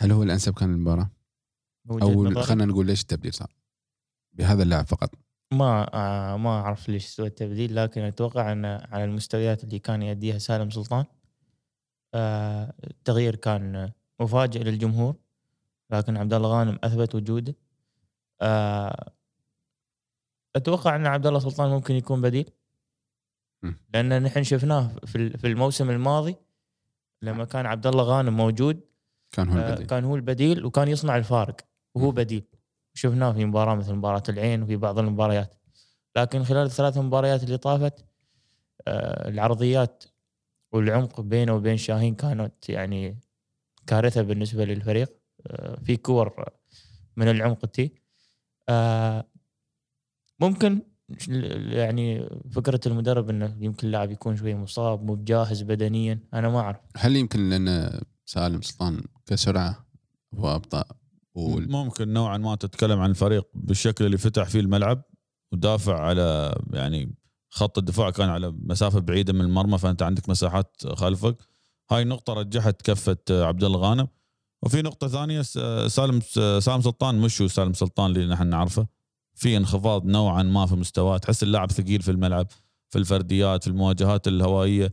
هل 0.00 0.12
هو 0.12 0.22
الأنسب 0.22 0.54
كان 0.54 0.72
للمباراة؟ 0.72 1.10
وجهة 1.88 2.38
أو. 2.38 2.42
خلينا 2.42 2.64
نقول 2.64 2.86
ليش 2.86 3.02
التبديل 3.02 3.34
صار؟ 3.34 3.56
بهذا 4.32 4.62
اللاعب 4.62 4.86
فقط 4.86 5.14
ما 5.52 6.36
ما 6.36 6.50
أعرف 6.50 6.88
ليش 6.88 7.06
سوى 7.06 7.26
التبديل 7.26 7.76
لكن 7.76 8.00
أتوقع 8.00 8.52
أن 8.52 8.64
على 8.64 9.04
المستويات 9.04 9.64
اللي 9.64 9.78
كان 9.78 10.02
يأديها 10.02 10.38
سالم 10.38 10.70
سلطان 10.70 11.04
آه، 12.16 12.72
التغيير 12.84 13.36
كان 13.36 13.92
مفاجئ 14.20 14.62
للجمهور 14.62 15.14
لكن 15.90 16.16
عبد 16.16 16.34
الله 16.34 16.48
غانم 16.48 16.78
أثبت 16.84 17.14
وجوده. 17.14 17.54
آه، 18.40 19.12
أتوقع 20.56 20.96
أن 20.96 21.06
عبد 21.06 21.26
الله 21.26 21.38
سلطان 21.38 21.70
ممكن 21.70 21.94
يكون 21.94 22.20
بديل. 22.20 22.50
لأن 23.94 24.22
نحن 24.22 24.42
شفناه 24.42 24.88
في 25.06 25.16
ال- 25.16 25.38
في 25.38 25.46
الموسم 25.46 25.90
الماضي 25.90 26.36
لما 27.22 27.44
كان 27.44 27.66
عبد 27.66 27.86
الله 27.86 28.04
غانم 28.04 28.36
موجود 28.36 28.80
كان 29.32 29.48
هو 29.48 29.58
آه، 29.58 29.68
البديل. 29.68 29.86
كان 29.86 30.04
هو 30.04 30.16
البديل 30.16 30.64
وكان 30.64 30.88
يصنع 30.88 31.16
الفارق. 31.16 31.56
وهو. 31.94 32.10
بديل. 32.10 32.44
شفناه 32.94 33.32
في 33.32 33.44
مباراة 33.44 33.74
مثل 33.74 33.94
مباراة 33.94 34.22
العين 34.28 34.62
وفي 34.62 34.76
بعض 34.76 34.98
المباريات. 34.98 35.54
لكن 36.16 36.44
خلال 36.44 36.66
الثلاث 36.66 36.98
مباريات 36.98 37.42
اللي 37.44 37.58
طافت 37.58 38.04
آه، 38.88 39.28
العرضيات 39.28 40.04
والعمق 40.72 41.20
بينه 41.20 41.54
وبين 41.54 41.76
شاهين 41.76 42.14
كانت 42.14 42.68
يعني 42.68 43.20
كارثة 43.86 44.22
بالنسبة 44.22 44.64
للفريق. 44.64 45.12
آه، 45.46 45.80
في 45.84 45.96
كور 45.96 46.44
من 47.16 47.28
العمق 47.28 47.66
تي. 47.66 47.94
آه، 48.68 49.24
ممكن 50.40 50.82
يعني 51.72 52.28
فكرة 52.50 52.80
المدرب 52.86 53.30
إنه 53.30 53.56
يمكن 53.60 53.86
اللاعب 53.86 54.10
يكون 54.10 54.36
شوي 54.36 54.54
مصاب 54.54 55.02
مو 55.02 55.14
بجاهز 55.14 55.62
بدنيا 55.62 56.20
أنا 56.34 56.48
ما 56.48 56.60
أعرف. 56.60 56.80
هل 56.96 57.16
يمكن 57.16 57.50
لأن 57.50 58.00
سالم 58.24 58.62
سلطان 58.62 59.02
كسرعة 59.26 59.86
وابطأ 60.32 60.84
وال- 61.34 61.70
ممكن 61.70 62.08
نوعا 62.12 62.38
ما 62.38 62.54
تتكلم 62.54 63.00
عن 63.00 63.10
الفريق 63.10 63.48
بالشكل 63.54 64.06
اللي 64.06 64.18
فتح 64.18 64.48
فيه 64.48 64.60
الملعب 64.60 65.02
ودافع 65.52 66.00
على 66.00 66.54
يعني 66.72 67.14
خط 67.56 67.78
الدفاع 67.78 68.10
كان 68.10 68.28
على 68.28 68.54
مسافة 68.58 69.00
بعيدة 69.00 69.32
من 69.32 69.40
المرمى 69.40 69.78
فأنت 69.78 70.02
عندك 70.02 70.28
مساحات 70.28 70.82
خلفك. 70.94 71.36
هاي 71.90 72.02
النقطة 72.02 72.32
رجحت 72.32 72.82
كفة 72.82 73.16
عبد 73.30 73.64
الله 73.64 73.78
غانم 73.78 74.08
وفي 74.62 74.82
نقطة 74.82 75.08
ثانية 75.08 75.42
س- 75.42 75.58
سالم 75.94 76.20
سالم 76.60 76.80
سلطان. 76.80 77.18
مش 77.18 77.42
هو 77.42 77.48
سالم 77.48 77.72
سلطان 77.72 78.10
اللي 78.10 78.26
نحن 78.26 78.46
نعرفه. 78.46 78.86
في 79.34 79.56
انخفاض 79.56 80.06
نوعا 80.06 80.42
ما 80.42 80.66
في 80.66 80.74
مستواه. 80.74 81.18
تحس 81.18 81.42
اللاعب 81.42 81.70
ثقيل 81.72 82.02
في 82.02 82.10
الملعب 82.10 82.46
في 82.88 82.98
الفرديات 82.98 83.64
في 83.64 83.70
المواجهات 83.70 84.28
الهوائية. 84.28 84.92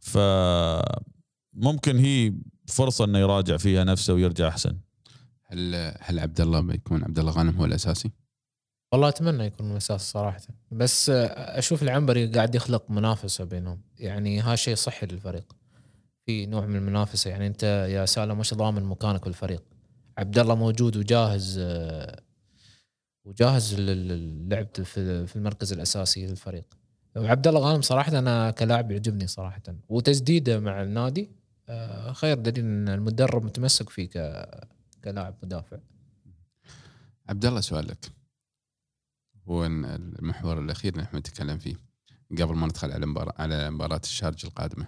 فممكن 0.00 1.98
هي 1.98 2.34
فرصة 2.66 3.04
إنه 3.04 3.18
يراجع 3.18 3.56
فيها 3.56 3.84
نفسه 3.84 4.14
ويرجع 4.14 4.48
أحسن. 4.48 4.76
هل 5.46 5.74
هل 6.00 6.18
عبد 6.18 6.40
الله 6.40 6.60
بيكون 6.60 7.04
عبد 7.04 7.18
الله 7.18 7.32
غانم 7.32 7.56
هو 7.56 7.64
الأساسي؟ 7.64 8.10
والله 8.94 9.08
أتمنى 9.08 9.44
يكون 9.44 9.72
الاساس 9.72 10.10
صراحة. 10.10 10.40
بس 10.70 11.10
أشوف 11.10 11.82
العنبري 11.82 12.26
قاعد 12.26 12.54
يخلق 12.54 12.90
منافسة 12.90 13.44
بينهم. 13.44 13.80
يعني 13.98 14.40
هذا 14.40 14.54
شيء 14.54 14.74
صحي 14.74 15.06
للفريق. 15.06 15.56
في 16.26 16.46
نوع 16.46 16.66
من 16.66 16.76
المنافسة. 16.76 17.30
يعني 17.30 17.46
أنت 17.46 17.62
يا 17.90 18.06
سالم 18.06 18.38
مش 18.38 18.54
ضامن 18.54 18.82
مكانك 18.82 19.24
بالفريق؟ 19.24 19.62
عبد 20.18 20.38
الله 20.38 20.54
موجود 20.54 20.96
وجاهز 20.96 21.58
وجاهز 23.24 23.74
لل- 23.74 24.08
للعب 24.48 24.66
في 25.26 25.36
المركز 25.36 25.72
الأساسي 25.72 26.26
للفريق. 26.26 26.64
وعبد 27.16 27.46
الله 27.48 27.60
غانم 27.60 27.82
صراحة 27.82 28.18
أنا 28.18 28.50
كلاعب 28.50 28.90
يعجبني 28.90 29.26
صراحة. 29.26 29.62
وتسديده 29.88 30.60
مع 30.60 30.82
النادي 30.82 31.30
خير 32.12 32.38
دليل 32.38 32.64
إن 32.64 32.88
المدرب 32.88 33.44
متمسك 33.44 33.90
فيه 33.90 34.08
كلاعب 35.04 35.34
مدافع. 35.42 35.78
عبد 37.28 37.44
الله 37.46 37.60
سؤال 37.60 37.86
لك 37.88 38.23
هو 39.48 39.66
المحور 39.66 40.60
الأخير 40.60 40.92
اللي 40.92 41.02
إحنا 41.04 41.18
نتكلم 41.18 41.58
فيه 41.58 41.76
قبل 42.30 42.54
ما 42.54 42.66
ندخل 42.66 42.92
على 42.92 43.06
مباراة 43.06 43.34
على 43.38 43.70
مباراة 43.70 44.00
الشارجة 44.04 44.46
القادمة. 44.46 44.86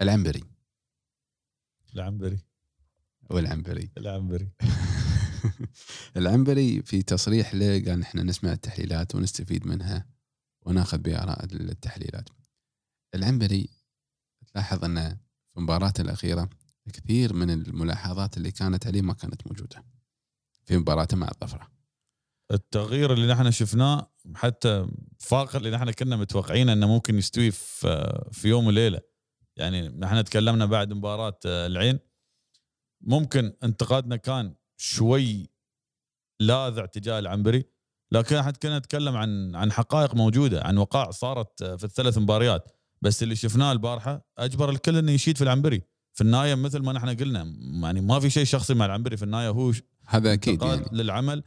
العنبري. 0.00 0.44
العنبري. 1.94 2.38
والعنبري. 3.30 3.90
العنبري. 3.98 4.48
العنبري 6.16 6.82
في 6.82 7.02
تصريح 7.02 7.54
له 7.54 7.84
قال 7.84 8.02
إحنا 8.02 8.22
نسمع 8.22 8.52
التحليلات 8.52 9.14
ونستفيد 9.14 9.66
منها 9.66 10.06
وناخذ 10.62 10.98
بآراء 10.98 11.44
التحليلات. 11.44 12.28
العنبري 13.14 13.68
تلاحظ 14.52 14.84
أنه 14.84 15.18
في 15.54 15.60
مباراته 15.60 16.00
الأخيرة 16.00 16.48
كثير 16.92 17.32
من 17.32 17.50
الملاحظات 17.50 18.36
اللي 18.36 18.50
كانت 18.50 18.86
عليه 18.86 19.02
ما 19.02 19.12
كانت 19.12 19.46
موجودة. 19.46 19.84
في 20.64 20.78
مباراته 20.78 21.16
مع 21.16 21.28
الظفرة. 21.28 21.75
التغيير 22.50 23.12
اللي 23.12 23.26
نحن 23.26 23.50
شفناه 23.50 24.12
حتى 24.34 24.88
فاق 25.18 25.56
اللي 25.56 25.70
نحن 25.70 25.90
كنا 25.90 26.16
متوقعين 26.16 26.68
إنه 26.68 26.88
ممكن 26.88 27.18
يستوي 27.18 27.50
في 27.50 28.22
في 28.32 28.48
يوم 28.48 28.66
وليلة. 28.66 29.00
يعني 29.56 29.88
نحن 29.88 30.24
تكلمنا 30.24 30.66
بعد 30.66 30.92
مباراة 30.92 31.38
العين. 31.46 31.98
ممكن 33.00 33.52
انتقادنا 33.64 34.16
كان 34.16 34.54
شوي 34.76 35.50
لاذع 36.40 36.86
تجاه 36.86 37.18
العنبري 37.18 37.64
لكن 38.12 38.36
إحنا 38.36 38.50
كنا 38.50 38.78
نتكلم 38.78 39.16
عن 39.16 39.56
عن 39.56 39.72
حقائق 39.72 40.14
موجودة 40.14 40.62
عن 40.62 40.78
وقائع 40.78 41.10
صارت 41.10 41.64
في 41.64 41.84
الثلاث 41.84 42.18
مباريات. 42.18 42.72
بس 43.02 43.22
اللي 43.22 43.36
شفناه 43.36 43.72
البارحة 43.72 44.26
أجبر 44.38 44.70
الكل 44.70 44.96
إنه 44.96 45.12
يشيد 45.12 45.36
في 45.36 45.44
العنبري. 45.44 45.82
في 46.12 46.20
النهاية 46.20 46.54
مثل 46.54 46.78
ما 46.82 46.92
نحن 46.92 47.16
قلنا 47.16 47.56
يعني 47.82 48.00
ما 48.00 48.20
في 48.20 48.30
شيء 48.30 48.44
شخصي 48.44 48.74
مع 48.74 48.86
العنبري 48.86 49.16
في 49.16 49.22
النهاية 49.22 49.48
هو 49.48 49.72
هذا 50.06 50.32
أكيد 50.32 50.62
يعني. 50.62 50.84
للعمل. 50.92 51.42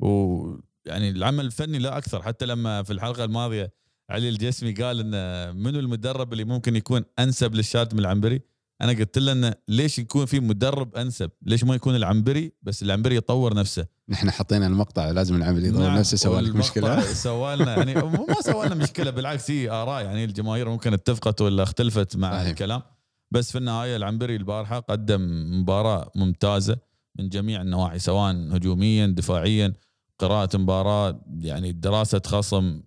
ويعني 0.00 1.10
العمل 1.10 1.44
الفني 1.44 1.78
لا 1.78 1.98
أكثر 1.98 2.22
حتى 2.22 2.46
لما 2.46 2.82
في 2.82 2.92
الحلقة 2.92 3.24
الماضية 3.24 3.72
علي 4.10 4.28
الجسمي 4.28 4.72
قال 4.72 5.00
إن 5.00 5.56
منو 5.56 5.78
المدرب 5.78 6.32
اللي 6.32 6.44
ممكن 6.44 6.76
يكون 6.76 7.04
أنسب 7.18 7.54
للشارد 7.54 7.94
من 7.94 8.00
العنبري 8.00 8.40
أنا 8.80 8.92
قلت 8.92 9.18
له 9.18 9.32
انه 9.32 9.54
ليش 9.68 9.98
يكون 9.98 10.26
في 10.26 10.40
مدرب 10.40 10.96
أنسب؟ 10.96 11.30
ليش 11.42 11.64
ما 11.64 11.74
يكون 11.74 11.96
العنبري 11.96 12.52
بس 12.62 12.82
العنبري 12.82 13.16
يطور 13.16 13.54
نفسه؟ 13.54 13.86
نحن 14.08 14.30
حطينا 14.30 14.66
المقطع 14.66 15.10
لازم 15.10 15.36
العمل 15.36 15.64
يضرب 15.64 15.82
نعم، 15.82 15.98
نفسه 15.98 16.16
سوى 16.16 16.40
لك 16.40 16.56
مشكلة 16.56 17.00
سوى 17.28 17.56
لنا 17.56 17.76
يعني 17.76 17.94
ما 17.94 18.34
سوى 18.40 18.66
لنا 18.66 18.74
مشكلة 18.74 19.10
بالعكس 19.10 19.50
هي 19.50 19.70
آراء 19.70 20.04
يعني 20.04 20.24
الجماهير 20.24 20.68
ممكن 20.68 20.92
اتفقت 20.92 21.40
ولا 21.40 21.62
اختلفت 21.62 22.16
مع. 22.16 22.32
صحيح. 22.32 22.48
الكلام 22.48 22.82
بس 23.30 23.52
في 23.52 23.58
النهاية 23.58 23.96
العنبري 23.96 24.36
البارحة 24.36 24.78
قدم 24.78 25.20
مباراة 25.60 26.10
ممتازة 26.14 26.78
من 27.18 27.28
جميع 27.28 27.62
النواحي 27.62 27.98
سواء 27.98 28.34
هجوميا 28.34 29.06
دفاعيا 29.06 29.72
قراءة 30.18 30.56
مباراه 30.56 31.24
يعني 31.38 31.72
دراسة 31.72 32.22
خصم 32.26 32.82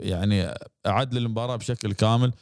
يعني 0.00 0.54
أعد 0.86 1.14
للمباراة 1.14 1.56
بشكل 1.56 1.92
كامل. 1.92 2.32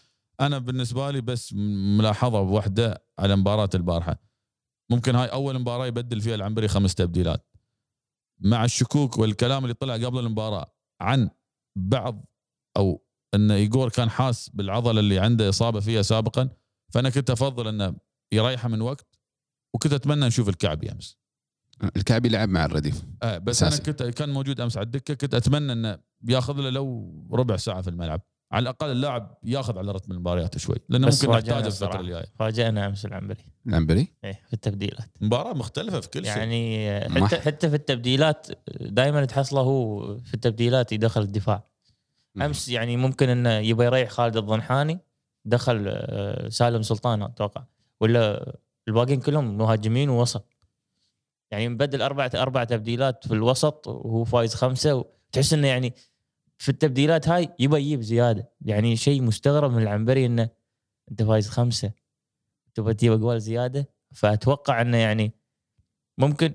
أنا 0.41 0.59
بالنسبة 0.59 1.11
لي 1.11 1.21
بس 1.21 1.53
ملاحظة 1.99 2.41
واحدة 2.41 3.05
على 3.19 3.37
مباراة 3.37 3.71
البارحة. 3.75 4.17
ممكن 4.91 5.15
هاي 5.15 5.27
أول 5.27 5.59
مباراة 5.59 5.87
يبدل 5.87 6.21
فيها 6.21 6.35
العنبري 6.35 6.69
خمس 6.69 6.95
تبديلات. 6.95 7.49
مع 8.41 8.65
الشكوك 8.65 9.19
والكلام 9.19 9.63
اللي 9.65 9.75
طلع 9.75 9.95
قبل 9.95 10.19
المباراة 10.19 10.75
عن 11.01 11.31
بعض 11.79 12.25
أو 12.77 13.07
إن 13.35 13.51
ايجور 13.51 13.89
كان 13.89 14.11
حاس 14.11 14.49
بالعضلة 14.49 15.01
اللي 15.01 15.19
عنده 15.19 15.49
إصابة 15.49 15.81
فيها 15.81 16.03
سابقا 16.03 16.49
فأنا 16.93 17.11
كنت 17.11 17.31
أفضل 17.31 17.69
إنه 17.69 17.97
يريحه 18.33 18.69
من 18.69 18.81
وقت 18.81 19.19
وكنت 19.75 19.93
أتمنى 19.93 20.27
نشوف 20.27 20.49
الكعبي 20.49 20.93
امس 20.93 21.19
الكعبي 21.97 22.29
لعب 22.29 22.49
مع 22.49 22.65
الرديف. 22.65 23.03
آه 23.23 23.39
بس 23.39 23.63
أساسي. 23.63 23.77
أنا 23.77 23.85
كنت 23.85 24.03
كان 24.03 24.29
موجود 24.31 24.61
أمس 24.61 24.77
على 24.77 24.85
الدكة 24.85 25.15
كنت 25.15 25.35
أتمنى 25.35 25.73
إنه 25.73 25.99
ياخذ 26.29 26.55
له 26.55 26.71
لو 26.71 27.13
ربع 27.33 27.57
ساعة 27.57 27.83
في 27.83 27.91
الملعب. 27.91 28.21
على 28.53 28.63
الأقل 28.63 28.91
اللاعب 28.91 29.39
ياخذ 29.45 29.79
على 29.79 29.93
رتم 29.93 30.13
المباريات 30.13 30.59
شوي 30.59 30.77
لأنه 30.89 31.07
بس 31.07 31.25
ممكن 31.25 31.37
نحتاجه 31.37 31.67
الفترة. 31.67 32.01
الجاية. 32.01 32.25
فاجأنا 32.39 32.87
أمس 32.87 33.05
العنبري. 33.05 33.45
العنبري؟ 33.67 34.13
إيه 34.25 34.41
في 34.47 34.53
التبديلات. 34.53 35.09
مباراة 35.21 35.53
مختلفة 35.55 36.01
في 36.01 36.09
كل 36.09 36.25
شيء. 36.25 36.37
يعني 36.37 36.91
آه، 36.91 37.09
حتى 37.09 37.41
حتى 37.41 37.69
في 37.69 37.77
التبديلات 37.77 38.47
دائما 38.81 39.25
تحصله 39.25 39.61
هو 39.61 40.19
في 40.19 40.35
التبديلات 40.35 40.93
يدخل 40.93 41.21
الدفاع. 41.21 41.65
أمس 42.37 42.69
يعني 42.69 42.97
ممكن 42.97 43.29
إنه 43.29 43.51
يبغى 43.51 43.87
يريح 43.87 44.11
خالد 44.11 44.37
الضنحاني 44.37 44.99
دخل 45.45 45.85
آه، 45.89 46.49
سالم 46.49 46.83
سلطان 46.83 47.23
أتوقع. 47.23 47.65
ولا 48.01 48.55
الباقيين 48.89 49.21
كلهم 49.21 49.59
مهاجمين 49.59 50.11
ووسط. 50.11 50.52
يعني 51.53 51.69
مبدل 51.69 52.03
أربع 52.03 52.31
أربع 52.35 52.65
تبديلات 52.65 53.27
في 53.27 53.35
الوسط 53.35 53.87
وهو 53.89 54.25
فايز 54.25 54.55
خمسة 54.55 54.95
وتحس 54.95 55.53
إنه 55.53 55.67
يعني 55.69 55.95
في 56.59 56.69
التبديلات 56.69 57.29
هاي 57.29 57.49
يبغى 57.59 57.81
يجيب 57.81 58.01
زيادة 58.01 58.51
يعني 58.61 58.97
شيء 58.97 59.23
مستغرب 59.23 59.73
من 59.73 59.83
العنبري 59.83 60.27
إنه 60.27 60.49
أنت 61.11 61.23
فايز 61.23 61.49
خمسة 61.49 61.93
تبغى 62.75 62.95
تجيب 62.95 63.13
اقوال 63.13 63.41
زيادة 63.41 63.89
فأتوقع 64.15 64.81
إنه 64.81 64.97
يعني 64.97 65.33
ممكن 66.19 66.53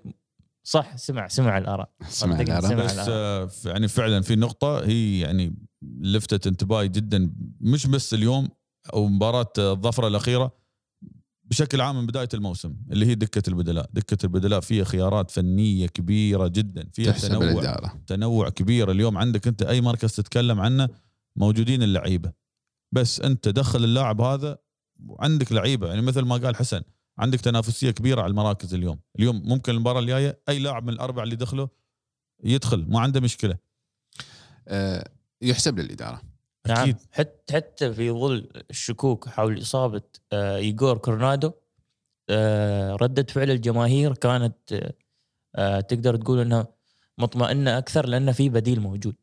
صح 0.63 0.97
سمع 0.97 1.27
سمع 1.27 1.57
الآراء 1.57 1.89
سمع 2.07 2.43
سمع. 2.43 2.59
بس 2.59 2.93
الآراء. 2.93 3.09
آه، 3.09 3.49
يعني 3.65 3.87
فعلا 3.87 4.21
في 4.21 4.35
نقطة 4.35 4.85
هي 4.85 5.19
يعني 5.19 5.55
لفتت 5.81 6.47
انتباهي 6.47 6.87
جدا 6.87 7.31
مش 7.61 7.87
بس 7.87 8.13
اليوم 8.13 8.49
أو 8.93 9.07
مباراة 9.07 9.53
آه، 9.59 9.71
الظفرة 9.71 10.07
الأخيرة 10.07 10.51
بشكل 11.49 11.81
عام 11.81 11.95
من 11.95 12.05
بداية 12.05 12.29
الموسم 12.33 12.75
اللي 12.91 13.05
هي 13.05 13.15
دكة 13.15 13.49
البدلاء، 13.49 13.89
دكة 13.93 14.25
البدلاء 14.25 14.59
فيها 14.59 14.83
خيارات 14.83 15.31
فنية 15.31 15.87
كبيرة 15.87 16.47
جدا، 16.47 16.89
فيها 16.93 17.11
تنوع 17.11 17.43
الإدارة. 17.43 18.01
تنوع 18.07 18.49
كبير. 18.49 18.91
اليوم 18.91 19.17
عندك 19.17 19.47
أنت 19.47 19.63
أي 19.63 19.81
مركز 19.81 20.15
تتكلم 20.15 20.59
عنه 20.59 20.89
موجودين 21.35 21.83
اللعيبة. 21.83 22.31
بس 22.91 23.21
أنت 23.21 23.47
دخل 23.49 23.83
اللاعب 23.83 24.21
هذا 24.21 24.57
وعندك 25.05 25.51
لعيبة. 25.51 25.87
يعني 25.87 26.01
مثل 26.01 26.21
ما 26.21 26.35
قال 26.35 26.55
حسن 26.55 26.81
عندك 27.17 27.41
تنافسية 27.41 27.91
كبيرة 27.91 28.21
على 28.21 28.29
المراكز 28.29 28.73
اليوم. 28.73 28.99
اليوم 29.19 29.41
ممكن 29.45 29.71
المباراة 29.71 29.99
الجاية 29.99 30.39
أي 30.49 30.59
لاعب 30.59 30.83
من 30.83 30.93
الاربعه 30.93 31.23
اللي 31.23 31.35
دخلوا 31.35 31.67
يدخل 32.43 32.85
ما 32.89 32.99
عنده 32.99 33.19
مشكلة. 33.19 33.57
آه، 34.67 35.09
يحسب 35.41 35.79
للإدارة. 35.79 36.21
نعم. 36.67 36.81
أكيد. 36.81 36.97
حتى 37.11 37.53
حتى 37.53 37.93
في 37.93 38.11
ظل 38.11 38.49
الشكوك 38.69 39.29
حول 39.29 39.61
إصابة 39.61 40.01
آه، 40.33 40.57
ايجور 40.57 40.97
كورنادو 40.97 41.51
آه، 42.29 42.95
ردة 42.95 43.25
فعل 43.29 43.51
الجماهير 43.51 44.13
كانت 44.13 44.91
آه، 45.55 45.79
تقدر 45.79 46.15
تقول 46.15 46.39
إنها 46.39 46.67
مطمئنة 47.17 47.77
أكثر 47.77 48.05
لأن 48.05 48.31
في 48.31 48.49
بديل 48.49 48.79
موجود. 48.79 49.15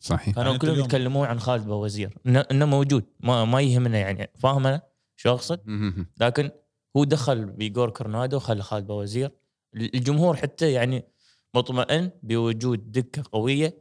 صحيح. 0.00 0.34
كانوا 0.34 0.48
يعني 0.48 0.58
كلهم 0.58 0.78
يتكلمون 0.78 1.26
عن 1.26 1.40
خالد 1.40 1.66
بوزير. 1.66 2.18
انه 2.26 2.44
إنه 2.50 2.64
موجود. 2.66 3.04
ما 3.20 3.44
ما 3.44 3.60
يهمنا 3.60 3.98
يعني. 3.98 4.30
فاهم 4.38 4.66
أنا 4.66 4.82
شو 5.16 5.30
اقصد. 5.30 5.60
لكن 6.20 6.50
هو 6.96 7.04
دخل 7.04 7.44
بايجور 7.44 7.90
كورنادو 7.90 8.38
خلى 8.38 8.62
خالد 8.62 8.86
بوزير. 8.86 9.30
الجمهور 9.74 10.36
حتى 10.36 10.72
يعني 10.72 11.04
مطمئن 11.54 12.10
بوجود 12.22 12.92
دكه 12.92 13.22
قوية 13.32 13.78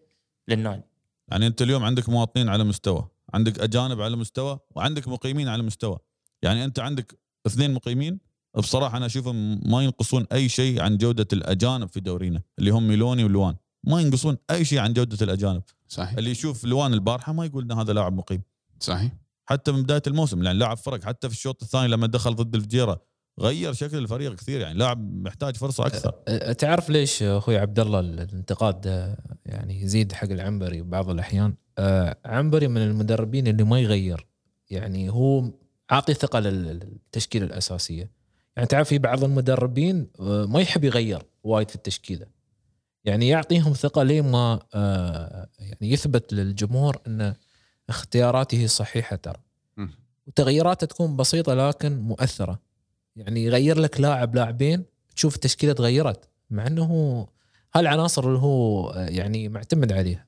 للنادي. 0.47 0.83
يعني 1.31 1.47
انت 1.47 1.61
اليوم 1.61 1.83
عندك 1.83 2.09
مواطنين 2.09 2.49
على 2.49 2.63
مستوى 2.63 3.07
عندك 3.33 3.59
أجانب 3.59 4.01
على 4.01 4.15
مستوى 4.15 4.59
وعندك 4.75 5.07
مقيمين 5.07 5.47
على 5.47 5.63
مستوى. 5.63 5.97
يعني 6.41 6.65
انت 6.65 6.79
عندك 6.79 7.19
اثنين 7.47 7.73
مقيمين 7.73 8.19
بصراحة 8.57 8.97
أنا 8.97 9.05
أشوفهم 9.05 9.69
ما 9.71 9.83
ينقصون 9.83 10.25
أي 10.31 10.49
شيء 10.49 10.81
عن 10.81 10.97
جودة 10.97 11.27
الأجانب 11.33 11.89
في 11.89 11.99
دورينا 11.99 12.41
اللي 12.59 12.71
هم 12.71 12.87
ميلوني 12.87 13.23
ولوان. 13.23 13.55
ما 13.83 14.01
ينقصون 14.01 14.37
أي 14.51 14.65
شيء 14.65 14.79
عن 14.79 14.93
جودة 14.93 15.17
الأجانب. 15.21 15.61
صحيح. 15.87 16.17
اللي 16.17 16.31
يشوف 16.31 16.63
لوان 16.63 16.93
البارحة 16.93 17.33
ما 17.33 17.45
يقول 17.45 17.63
إن 17.63 17.71
هذا 17.71 17.93
لاعب 17.93 18.13
مقيم. 18.13 18.41
صحيح. 18.79 19.11
حتى 19.45 19.71
من 19.71 19.83
بداية 19.83 20.01
الموسم 20.07 20.43
لأن 20.43 20.55
لاعب 20.55 20.77
فرق 20.77 21.03
حتى 21.03 21.29
في 21.29 21.35
الشوط 21.35 21.63
الثاني 21.63 21.87
لما 21.87 22.07
دخل 22.07 22.35
ضد 22.35 22.55
الفجيره 22.55 23.01
غير 23.39 23.73
شكل 23.73 23.97
الفريق 23.97 24.35
كثير 24.35 24.61
يعني 24.61 24.79
لاعب 24.79 25.23
محتاج 25.23 25.55
فرصة 25.55 25.85
أكثر. 25.85 26.11
تعرف 26.53 26.89
ليش 26.89 27.23
أخوي 27.23 27.57
عبد 27.57 27.79
الله 27.79 27.99
الانتقاد 27.99 28.85
يعني 29.45 29.81
يزيد 29.81 30.11
حق 30.11 30.29
العنبري 30.29 30.81
بعض 30.81 31.09
الأحيان؟ 31.09 31.53
عنبري 32.25 32.67
من 32.67 32.81
المدربين 32.81 33.47
اللي 33.47 33.63
ما 33.63 33.79
يغير 33.79 34.27
يعني 34.69 35.09
هو 35.09 35.51
عاطي 35.89 36.13
ثقة 36.13 36.39
لل- 36.39 36.79
للتشكيلة 36.79 37.45
الأساسية. 37.45 38.11
يعني 38.57 38.67
تعرف 38.67 38.89
في 38.89 38.97
بعض 38.97 39.23
المدربين 39.23 40.07
ما 40.19 40.59
يحب 40.61 40.83
يغير 40.83 41.21
وايد 41.43 41.69
في 41.69 41.75
التشكيلة. 41.75 42.25
يعني 43.05 43.27
يعطيهم 43.27 43.73
ثقة 43.73 44.03
لين 44.03 44.31
ما 44.31 44.59
يعني 45.59 45.91
يثبت 45.93 46.33
للجمهور 46.33 46.97
إن 47.07 47.33
اختياراته 47.89 48.67
صحيحة 48.67 49.15
ترى. 49.15 49.37
وتغييراته 50.27 50.87
تكون 50.87 51.15
بسيطة 51.15 51.53
لكن 51.53 51.99
مؤثرة. 51.99 52.59
يعني 53.15 53.43
يغير 53.43 53.79
لك 53.79 53.99
لاعب 53.99 54.35
لاعبين 54.35 54.85
تشوف 55.15 55.35
التشكيلة 55.35 55.73
تغيرت 55.73 56.29
مع 56.49 56.67
إنه 56.67 56.83
هو 56.83 57.27
هالعناصر 57.75 58.27
اللي 58.27 58.39
هو 58.39 58.89
آه، 58.89 59.05
يعني 59.09 59.49
معتمد 59.49 59.91
عليها. 59.91 60.25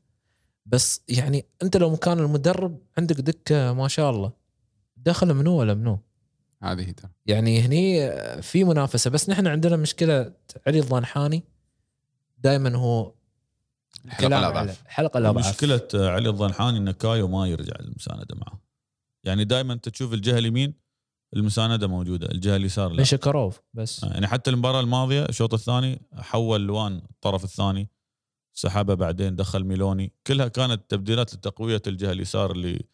بس 0.65 1.01
يعني 1.07 1.45
أنت 1.63 1.77
لو 1.77 1.89
مكان 1.89 2.19
المدرب 2.19 2.79
عندك 2.97 3.15
دكة 3.15 3.73
ما 3.73 3.87
شاء 3.87 4.09
الله 4.09 4.31
دخل 4.97 5.33
منو 5.33 5.55
ولا 5.55 5.73
منو؟ 5.73 5.99
هذه 6.63 6.93
يعني 7.25 7.61
هني 7.61 8.03
آه، 8.05 8.39
في 8.41 8.63
منافسة. 8.63 9.09
بس 9.09 9.29
نحن 9.29 9.47
عندنا 9.47 9.75
مشكلة 9.75 10.33
علي 10.67 10.79
الضنحاني 10.79 11.43
دائما 12.37 12.75
هو 12.77 13.13
حلقة 14.07 14.27
كلام 14.27 14.39
الاضعاف 14.43 14.81
على- 14.83 14.87
حلقة 14.87 15.17
الاضعاف 15.17 15.47
مشكلة 15.49 15.87
علي 15.93 16.29
الضنحاني 16.29 16.77
إن 16.77 16.91
كايو 16.91 17.27
ما 17.27 17.47
يرجع 17.47 17.73
المساندة 17.79 18.35
معه. 18.35 18.61
يعني 19.23 19.43
دائما 19.45 19.73
انت 19.73 19.89
تشوف 19.89 20.13
الجهة 20.13 20.37
اليمين 20.37 20.73
المساندة 21.33 21.87
موجودة 21.87 22.31
الجهة 22.31 22.55
اليسار 22.55 22.91
لا. 22.91 22.97
من 22.97 23.03
شكروف 23.03 23.61
بس 23.73 24.03
يعني 24.03 24.27
حتى 24.27 24.51
المباراة 24.51 24.79
الماضية 24.79 25.25
الشوط 25.25 25.53
الثاني 25.53 26.01
حول 26.13 26.61
لوان 26.61 27.01
الطرف 27.11 27.43
الثاني 27.43 27.89
سحبه 28.53 28.93
بعدين 28.93 29.35
دخل 29.35 29.63
ميلوني. 29.63 30.13
كلها 30.27 30.47
كانت 30.47 30.81
تبديلات 30.89 31.33
لتقوية 31.33 31.81
الجهة 31.87 32.11
اليسار 32.11 32.51
اللي 32.51 32.85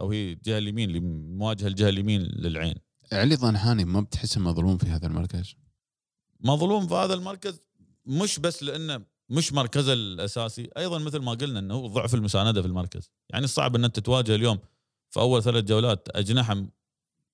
أو 0.00 0.10
هي 0.10 0.32
الجهة 0.32 0.58
اليمين 0.58 0.88
اللي 0.88 1.00
مواجهة 1.00 1.66
الجهة 1.66 1.88
اليمين 1.88 2.22
للعين. 2.22 2.74
علي 3.12 3.34
ضنحاني 3.34 3.84
ما 3.84 4.00
بتحسه 4.00 4.40
مظلوم 4.40 4.78
في 4.78 4.86
هذا 4.86 5.06
المركز؟ 5.06 5.54
مظلوم 6.40 6.86
في 6.86 6.94
هذا 6.94 7.14
المركز 7.14 7.60
مش 8.06 8.38
بس 8.38 8.62
لأنه 8.62 9.02
مش 9.28 9.52
مركزه 9.52 9.92
الأساسي 9.92 10.70
أيضا 10.76 10.98
مثل 10.98 11.18
ما 11.18 11.32
قلنا 11.32 11.58
إنه 11.58 11.74
هو 11.74 11.86
ضعف 11.86 12.14
المساندة 12.14 12.62
في 12.62 12.68
المركز. 12.68 13.10
يعني 13.30 13.46
صعب 13.46 13.76
ان 13.76 13.84
انت 13.84 14.00
تواجه 14.00 14.34
اليوم 14.34 14.58
في 15.10 15.20
أول 15.20 15.42
ثلاث 15.42 15.64
جولات 15.64 16.08
أجنحة 16.14 16.66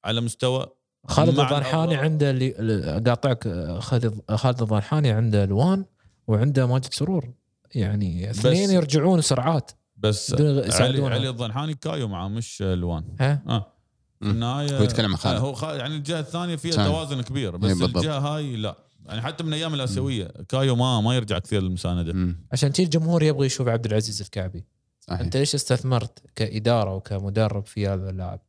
على 0.07 0.21
مستوى 0.21 0.67
خالد 1.09 1.29
الأضرار. 1.29 1.97
عنده 1.97 2.31
اللي 2.31 3.03
قاطعك 3.07 3.47
آه، 3.47 3.79
خالد 3.81 4.21
خالد 4.31 4.63
الضنحاني 4.63 5.11
عنده 5.11 5.45
لوان 5.45 5.85
وعنده 6.27 6.67
ماجد 6.67 6.95
سرور 6.95 7.33
يعني 7.75 8.31
اثنين 8.31 8.71
يرجعون 8.71 9.21
سرعات 9.21 9.71
بس 9.97 10.35
بدون 10.35 10.73
علي. 10.73 11.07
علي 11.07 11.29
الضنحاني 11.29 11.75
كايو 11.75 12.09
معه 12.09 12.29
مش 12.29 12.63
لوان 12.63 13.05
ها 13.21 13.43
آه 13.49 13.73
في 14.21 14.25
مم. 14.25 14.31
النهاية 14.31 14.79
هو 14.79 14.83
يتكلم 14.83 15.11
عن 15.11 15.17
خالد. 15.17 15.37
آه، 15.37 15.41
هو. 15.41 15.75
يعني 15.75 15.95
الجهة 15.97 16.21
الثانية 16.21 16.57
فيها. 16.57 16.89
توازن 16.89 17.21
كبير 17.23 17.57
بس 17.57 17.71
إيه، 17.71 17.79
بالضبط. 17.79 17.97
الجهه 17.97 18.19
هاي 18.19 18.57
لا 18.57 18.77
يعني 19.07 19.23
حتى 19.23 19.45
من 19.45 19.53
أيام 19.53 19.75
الآسيوية 19.75 20.25
كايو 20.49 20.77
ما 20.77 21.01
ما 21.01 21.15
يرجع 21.17 21.39
كثير 21.39 21.63
للمساندة 21.63 22.13
مم. 22.13 22.47
عشان 22.53 22.69
كذي 22.73 22.85
الجمهور 22.85 23.23
يبغى 23.23 23.47
يشوف 23.47 23.69
عبد 23.69 23.87
العزيز 23.87 24.21
الكعبي 24.21 24.65
صحيح 25.01 25.21
أنت 25.21 25.37
ليش 25.37 25.55
استثمرت 25.55 26.23
كإدارة 26.35 26.95
وكمدرب 26.95 27.67
في 27.67 27.89
هذا 27.89 28.11
اللاعب 28.11 28.41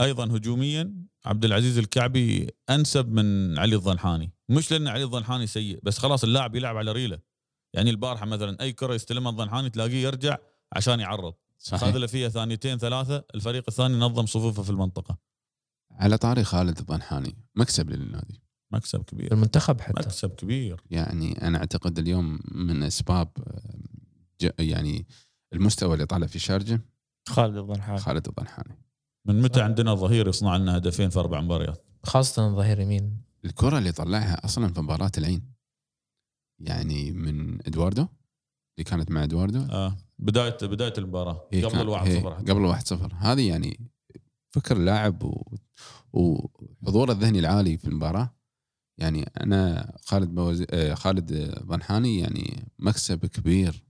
أيضا 0.00 0.24
هجوميا 0.24 0.94
عبد 1.24 1.44
العزيز 1.44 1.78
الكعبي 1.78 2.50
أنسب 2.70 3.08
من 3.12 3.58
علي 3.58 3.74
الظنحاني 3.76 4.32
مش 4.48 4.70
لأن 4.72 4.88
علي 4.88 5.02
الظنحاني 5.04 5.46
سيء 5.46 5.80
بس 5.82 5.98
خلاص 5.98 6.24
اللاعب 6.24 6.56
يلعب 6.56 6.76
على 6.76 6.92
ريله. 6.92 7.18
يعني 7.74 7.90
البارحة 7.90 8.26
مثلا 8.26 8.60
أي 8.60 8.72
كرة 8.72 8.94
يستلمها 8.94 9.30
الظنحاني 9.32 9.70
تلاقيه 9.70 10.02
يرجع 10.02 10.36
عشان 10.72 11.00
يعرض. 11.00 11.34
صحيح. 11.58 11.80
خذ 11.80 11.98
له 11.98 12.06
فيها 12.06 12.28
ثانيتين 12.28 12.78
ثلاثة. 12.78 13.24
الفريق 13.34 13.64
الثاني 13.68 13.94
نظم 13.96 14.26
صفوفه 14.26 14.62
في 14.62 14.70
المنطقة. 14.70 15.18
على 15.90 16.18
طاري 16.18 16.44
خالد 16.44 16.78
الضنحاني 16.78 17.36
مكسب 17.56 17.90
للنادي. 17.90 18.42
مكسب 18.72 19.02
كبير. 19.02 19.32
المنتخب 19.32 19.80
حتى. 19.80 19.92
مكسب 20.02 20.30
كبير. 20.30 20.82
يعني 20.90 21.46
أنا 21.46 21.58
أعتقد 21.58 21.98
اليوم 21.98 22.40
من 22.52 22.82
أسباب 22.82 23.28
ج- 24.40 24.50
يعني 24.58 25.06
المستوى 25.52 25.94
اللي 25.94 26.06
طالع 26.06 26.26
في 26.26 26.38
شارجة 26.38 26.80
خالد 27.28 27.56
الضنحاني. 27.56 27.98
خالد 27.98 28.28
الضنحاني. 28.28 28.78
من 29.28 29.42
متى 29.42 29.60
عندنا 29.62 29.94
ظهير 29.94 30.28
يصنع 30.28 30.56
لنا 30.56 30.76
هدفين 30.76 31.08
في 31.10 31.18
أربع 31.18 31.40
مباريات؟ 31.40 31.84
خاصة 32.04 32.54
ظهير 32.54 32.80
يمين. 32.80 33.22
الكرة 33.44 33.78
اللي 33.78 33.92
طلعها 33.92 34.44
أصلا 34.44 34.72
في 34.72 34.80
مباراة 34.80 35.10
العين. 35.18 35.52
يعني 36.60 37.12
من 37.12 37.66
إدواردو 37.66 38.02
اللي 38.78 38.84
كانت 38.90 39.10
مع 39.10 39.24
إدواردو. 39.24 39.58
آه 39.60 39.96
بدايه 40.18 40.56
بداية 40.62 40.92
المباراة 40.98 41.48
قبل 41.52 41.80
الواحد 41.80 42.10
صفر 42.10 42.34
حتى. 42.34 42.52
قبل 42.52 42.60
الواحد 42.60 42.86
صفر. 42.86 43.12
هذه 43.18 43.48
يعني 43.48 43.90
فكر 44.54 44.78
لاعب 44.78 45.22
و- 45.22 45.56
وحضوره 46.12 47.12
الذهني 47.12 47.38
العالي 47.38 47.78
في 47.78 47.84
المباراة. 47.88 48.34
يعني 49.00 49.22
أنا 49.22 49.92
خالد 50.04 50.34
بوز... 50.34 50.64
آه، 50.70 50.94
خالد 50.94 51.32
ضنحاني 51.66 52.18
يعني 52.18 52.72
مكسب 52.78 53.26
كبير. 53.26 53.84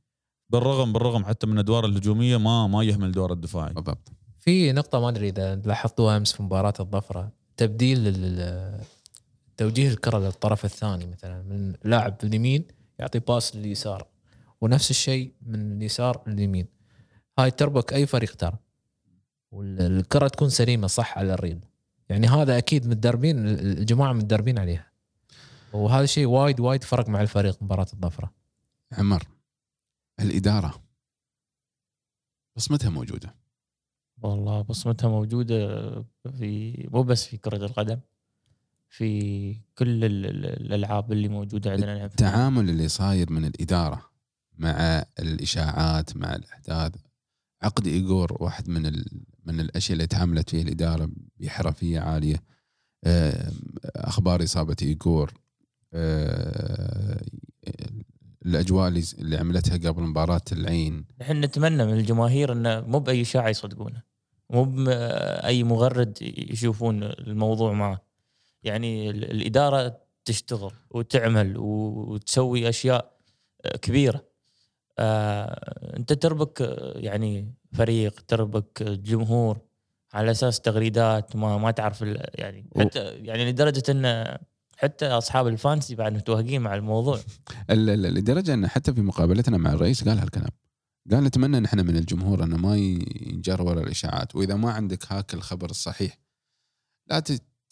بالرغم 0.53 0.93
بالرغم 0.93 1.25
حتى 1.25 1.47
من 1.47 1.53
الادوار 1.53 1.85
الهجومية 1.87 2.37
ما 2.37 2.67
ما 2.67 2.83
يهمل 2.83 3.13
دور 3.13 3.33
الدفاعي. 3.33 3.73
بالضبط. 3.75 4.13
في 4.49 4.73
نقطة 4.73 5.01
ما 5.01 5.09
أدري 5.09 5.29
إذا 5.29 5.57
لاحظتوها 5.57 6.17
أمس 6.17 6.33
في 6.33 6.43
مباراة 6.43 6.75
الظفرة. 6.81 7.33
تبديل 7.57 8.03
توجيه 9.57 9.89
الكرة 9.89 10.19
للطرف 10.19 10.65
الثاني 10.65 11.07
مثلا 11.07 11.43
من 11.43 11.75
لاعب 11.85 12.17
اليمين 12.25 12.65
يعطي 12.99 13.19
باس 13.19 13.57
لليسار 13.57 14.07
ونفس 14.61 14.91
الشيء 14.91 15.33
من 15.43 15.73
اليسار 15.73 16.23
لليمين. 16.27 16.67
هاي 17.39 17.51
تربك 17.51 17.93
أي 17.93 18.07
فريق 18.07 18.37
ترى. 18.37 18.59
والكرة 19.51 20.29
تكون 20.29 20.49
سليمة 20.49 20.87
صح 20.87 21.19
على 21.19 21.35
الريل. 21.35 21.61
يعني 22.09 22.27
هذا 22.27 22.59
أكيد 22.59 22.87
متدربين 22.87 23.49
الجماعة 23.49 24.13
متدربين 24.13 24.59
عليها. 24.59 24.93
وهذا 25.73 26.05
الشيء 26.05 26.27
وايد 26.27 26.61
وايد 26.61 26.85
فرق 26.85 27.09
مع 27.09 27.21
الفريق 27.21 27.63
مباراة 27.63 27.87
الظفرة. 27.93 28.33
عمر 28.93 29.23
الإدارة 30.21 30.83
بصمتها 32.57 32.91
موجودة. 32.91 33.48
والله 34.23 34.63
بصمتها 34.63 35.09
موجودة 35.09 35.79
في 36.39 36.89
مو 36.93 37.03
بس 37.03 37.27
في 37.27 37.37
كرة 37.37 37.57
القدم 37.67 37.99
في 38.89 39.53
كل 39.79 40.05
ال- 40.05 40.27
ال- 40.27 40.47
الألعاب 40.47 41.13
اللي 41.13 41.29
موجودة 41.29 41.71
عندنا 41.73 42.05
التعامل 42.05 42.69
اللي 42.71 42.89
صاير 42.89 43.33
من 43.33 43.45
الإدارة 43.45 44.11
مع 44.59 45.05
الإشاعات 45.19 46.17
مع 46.17 46.35
الأحداث 46.35 46.93
عقد 47.63 47.87
ايجور 47.87 48.37
واحد 48.43 48.69
من 48.69 48.87
ال... 48.87 49.05
من 49.45 49.61
الأشياء 49.61 49.93
اللي 49.93 50.07
تعاملت 50.07 50.51
فيها 50.51 50.63
الإدارة 50.63 51.11
بحرفية 51.41 52.01
عالية. 52.01 52.43
آه، 53.05 53.53
أخبار 53.85 54.43
إصابة 54.45 54.77
ايجور 54.83 55.33
آه، 55.95 57.21
الأجواء 58.47 58.89
اللي- 58.89 59.05
اللي 59.19 59.37
عملتها 59.37 59.91
قبل 59.91 60.03
مباراة 60.03 60.41
العين. 60.53 61.05
نحن 61.21 61.45
نتمنى 61.45 61.87
من 61.87 61.93
الجماهير 61.93 62.53
انه 62.53 62.81
مو 62.81 62.99
بأي 62.99 63.23
إشاعة 63.23 63.49
يصدقونه 63.49 64.03
مو 64.51 64.65
باي 64.65 65.65
مغرد 65.65 66.19
يشوفون 66.23 67.03
الموضوع 67.03 67.73
معه 67.73 68.03
يعني 68.65 69.11
ال- 69.11 69.31
الإدارة 69.31 69.99
تشتغل 70.25 70.73
وتعمل 70.91 71.55
وتسوي 71.59 72.69
أشياء 72.69 73.13
كبيرة. 73.83 74.25
آه، 74.99 75.97
أنت 75.97 76.13
تربك 76.13 76.63
آه، 76.63 76.93
يعني 76.97 77.55
فريق 77.73 78.21
تربك 78.29 78.83
جمهور 78.83 79.59
على 80.15 80.31
أساس 80.31 80.61
تغريدات 80.61 81.37
ما 81.37 81.59
ما 81.59 81.71
تعرف 81.71 82.03
يعني 82.35 82.71
حتى 82.79 83.01
يعني 83.05 83.51
لدرجة 83.51 83.83
إن 83.89 84.37
حتى 84.77 85.07
أصحاب 85.07 85.47
الفانسي 85.47 85.95
بعد 85.95 86.13
متوهقين 86.13 86.61
مع 86.61 86.75
الموضوع. 86.75 87.19
ال- 87.71 87.91
ال- 87.91 88.15
لدرجة 88.15 88.55
إن 88.55 88.67
حتى 88.69 88.95
في 88.95 89.01
مقابلتنا 89.01 89.57
مع 89.59 89.73
الرئيس 89.73 90.09
قال 90.09 90.19
هالكلام. 90.19 90.51
قال 91.11 91.25
نتمنى 91.25 91.61
نحن 91.61 91.87
من 91.87 91.97
الجمهور 91.97 92.45
إنه 92.45 92.57
ما 92.57 92.77
ينجر 92.77 93.63
ورا 93.63 93.81
الإشاعات 93.81 94.37
وإذا 94.37 94.55
ما 94.57 94.71
عندك 94.71 95.13
هاك 95.13 95.35
الخبر 95.35 95.71
الصحيح 95.71 96.19
لا 97.07 97.23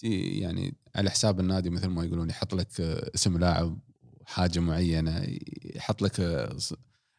يعني 0.03 0.75
على 0.97 1.11
حساب 1.11 1.41
النادي 1.41 1.71
مثل 1.71 1.87
ما 1.89 2.05
يقولون 2.05 2.31
يحط 2.31 2.55
لك 2.55 2.81
اسم 2.81 3.39
لاعب 3.39 3.79
حاجة 4.25 4.61
معينة 4.61 5.27
يحط 5.77 6.03
لك 6.03 6.21
ص- 6.57 6.75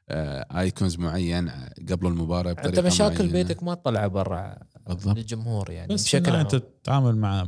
آه، 0.10 0.60
ايكونز 0.60 0.98
معين 0.98 1.50
قبل 1.90 2.08
المباراة 2.08 2.52
انت 2.52 2.60
بطريقة 2.60 2.82
مشاكل 2.82 3.16
معينة. 3.18 3.32
بيتك 3.34 3.64
ما 3.64 3.74
تطلع 3.74 4.08
برا 4.08 4.58
بالضبط. 4.88 5.18
للجمهور 5.18 5.72
يعني 5.72 5.94
بس 5.94 6.04
بشكل 6.04 6.20
بشكل 6.20 6.32
عام. 6.36 6.40
أنت 6.46 6.56
تتعامل 6.56 7.16
مع 7.18 7.48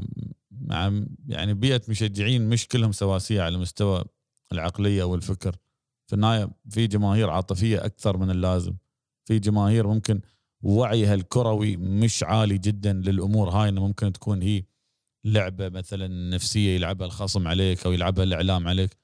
مع 0.52 1.04
يعني 1.28 1.54
بيئة 1.54 1.82
مشجعين 1.90 2.50
مش 2.50 2.68
كلهم 2.68 2.92
سواسية 2.92 3.42
على 3.42 3.58
مستوى 3.58 4.04
العقلية 4.52 5.04
والفكر. 5.04 5.56
في 6.10 6.16
النهاية 6.16 6.50
في 6.70 6.88
جماهير 6.88 7.30
عاطفية 7.30 7.86
أكثر 7.86 8.18
من 8.18 8.30
اللازم. 8.32 8.74
في 9.26 9.40
جماهير 9.40 9.88
ممكن 9.88 10.22
وعيها 10.62 11.14
الكروي 11.14 11.78
مش 11.78 12.24
عالي 12.24 12.58
جدا 12.58 12.94
للأمور 12.94 13.50
هاي 13.50 13.70
إنه 13.70 13.88
ممكن 13.88 14.14
تكون 14.14 14.42
هي 14.42 14.64
لعبة 15.26 15.70
مثلا 15.70 16.08
نفسية 16.36 16.76
يلعبها 16.76 17.08
الخصم 17.08 17.48
عليك 17.48 17.86
أو 17.86 17.92
يلعبها 17.92 18.24
الإعلام 18.24 18.68
عليك. 18.68 18.98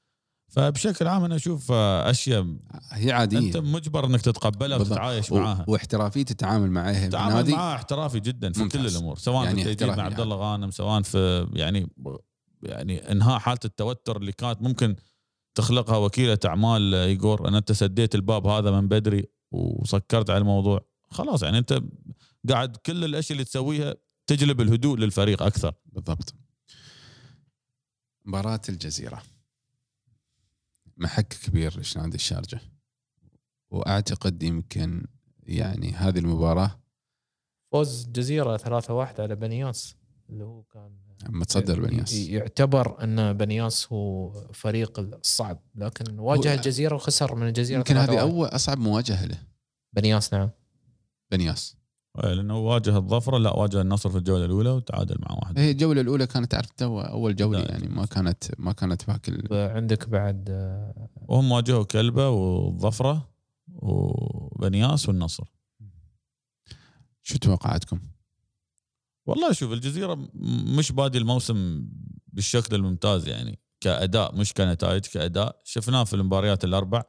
فبشكل 0.48 1.08
عام 1.08 1.24
أنا 1.24 1.36
أشوف 1.36 1.72
آه، 1.72 2.10
أشياء 2.10 2.56
هي 2.92 3.12
عادية. 3.12 3.38
أنت 3.40 3.58
مجبر 3.58 4.06
إنك 4.06 4.22
تتقبلها. 4.22 4.78
وتتعايش 4.78 5.32
و- 5.32 5.36
معاها 5.40 5.66
واحترافيه 5.68 6.22
التعامل 6.32 6.72
معها 6.72 6.94
في 6.94 7.08
تعامل 7.08 7.32
النادي. 7.32 7.52
معاه 7.52 7.76
احترافي 7.76 8.20
جدا 8.20 8.52
في 8.54 8.60
ممتاز. 8.64 8.82
كل 8.82 8.88
الأمور 8.88 9.18
سواء 9.18 9.46
يعني 9.46 9.64
في 9.64 9.72
التأجيل 9.72 9.96
مع 9.98 10.04
عبد 10.04 10.20
الله 10.20 10.36
غانم 10.36 10.72
سواء 10.72 11.02
في 11.02 11.48
يعني 11.54 11.90
يعني 12.64 13.12
إنهاء 13.12 13.40
حالة 13.40 13.60
التوتر 13.66 14.18
اللي 14.18 14.32
كانت 14.32 14.62
ممكن 14.62 14.96
تخلقها 15.56 15.98
وكيلة 15.98 16.40
أعمال 16.46 16.96
ايجور 16.96 17.48
ان 17.48 17.56
أنت 17.56 17.72
سديت 17.72 18.16
الباب 18.16 18.48
هذا 18.48 18.72
من 18.72 18.88
بدري 18.88 19.26
وسكرت 19.52 20.30
على 20.30 20.38
الموضوع. 20.38 20.86
خلاص 21.10 21.44
يعني 21.44 21.58
أنت 21.58 21.82
قاعد 22.50 22.76
كل 22.78 23.06
الأشياء 23.06 23.32
اللي 23.32 23.46
تسويها 23.46 23.96
تجلب 24.28 24.62
الهدوء 24.62 24.98
للفريق 24.98 25.44
أكثر. 25.44 25.74
بالضبط. 25.86 26.36
مباراة 28.26 28.62
الجزيرة. 28.70 29.22
محك 30.98 31.28
كبير 31.28 31.82
لنادي 31.96 32.16
الشارجة. 32.16 32.62
وأعتقد 33.70 34.44
يمكن 34.44 35.08
يعني 35.44 35.92
هذه 35.92 36.20
المباراة 36.20 36.80
فوز 37.72 38.08
جزيرة 38.08 38.58
3-1 38.58 39.20
على 39.20 39.36
بنياس 39.36 39.96
اللي 40.30 40.44
هو 40.44 40.64
كان 40.64 40.98
متصدر 41.30 41.82
بنياس 41.82 42.14
يعتبر 42.14 43.04
أن 43.04 43.34
بنياس 43.34 43.94
هو 43.94 44.32
فريق 44.54 45.00
الصعب 45.00 45.60
لكن 45.76 46.20
واجه 46.20 46.52
هو- 46.52 46.56
الجزيرة 46.58 46.96
وخسر 46.96 47.36
من 47.36 47.48
الجزيرة 47.48 47.78
يمكن 47.78 47.98
هذه 47.98 48.06
3-1. 48.16 48.20
أول 48.20 48.48
أصعب 48.48 48.78
مواجهة 48.80 49.26
له 49.26 49.38
بنياس 49.94 50.34
نعم 50.34 50.50
بنياس 51.32 51.76
لأنه 52.24 52.58
واجه 52.58 52.98
الظفرة 52.98 53.38
لا 53.38 53.54
واجه 53.56 53.82
النصر 53.82 54.10
في 54.10 54.18
الجولة 54.18 54.46
الأولى 54.46 54.70
وتعادل 54.70 55.16
مع 55.20 55.32
واحد 55.42 55.60
هي 55.60 55.72
الجولة 55.72 56.02
الأولى 56.02 56.28
كانت 56.28 56.52
تعرف 56.52 56.70
تو 56.70 57.02
أول 57.02 57.36
جولة 57.36 57.60
بداية. 57.64 57.72
يعني 57.72 57.88
ما 57.96 58.06
كانت 58.06 58.44
ما 58.58 58.72
كانت 58.72 59.10
ذاك 59.10 59.30
ال- 59.30 59.54
عندك 59.72 60.10
بعد 60.10 60.50
وهم 61.28 61.52
واجهوا 61.52 61.84
كلبة 61.84 62.30
والظفرة 62.30 63.30
وبنياس 63.74 65.10
والنصر 65.10 65.44
شو 67.24 67.38
توقعاتكم؟ 67.38 68.00
والله 69.26 69.52
شوف 69.52 69.72
الجزيرة 69.74 70.30
مش 70.78 70.92
بادي 70.92 71.18
الموسم 71.18 71.88
بالشكل 72.28 72.76
الممتاز 72.76 73.28
يعني 73.28 73.60
كأداء 73.82 74.36
مش 74.36 74.54
كنتائج 74.54 75.06
كأداء. 75.06 75.62
شفناه 75.64 76.04
في 76.04 76.14
المباريات 76.14 76.64
الأربع. 76.64 77.04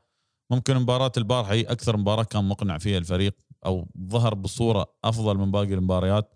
ممكن 0.51 0.77
مباراة 0.77 1.13
البارحة 1.17 1.53
هي 1.53 1.63
أكثر 1.63 1.97
مباراة 1.97 2.23
كان 2.23 2.45
مقنع 2.45 2.79
فيها 2.79 2.99
الفريق 2.99 3.37
أو 3.67 3.89
ظهر 4.09 4.35
بصورة 4.35 4.97
أفضل 5.05 5.39
من 5.39 5.51
باقي 5.51 5.75
المباريات. 5.75 6.35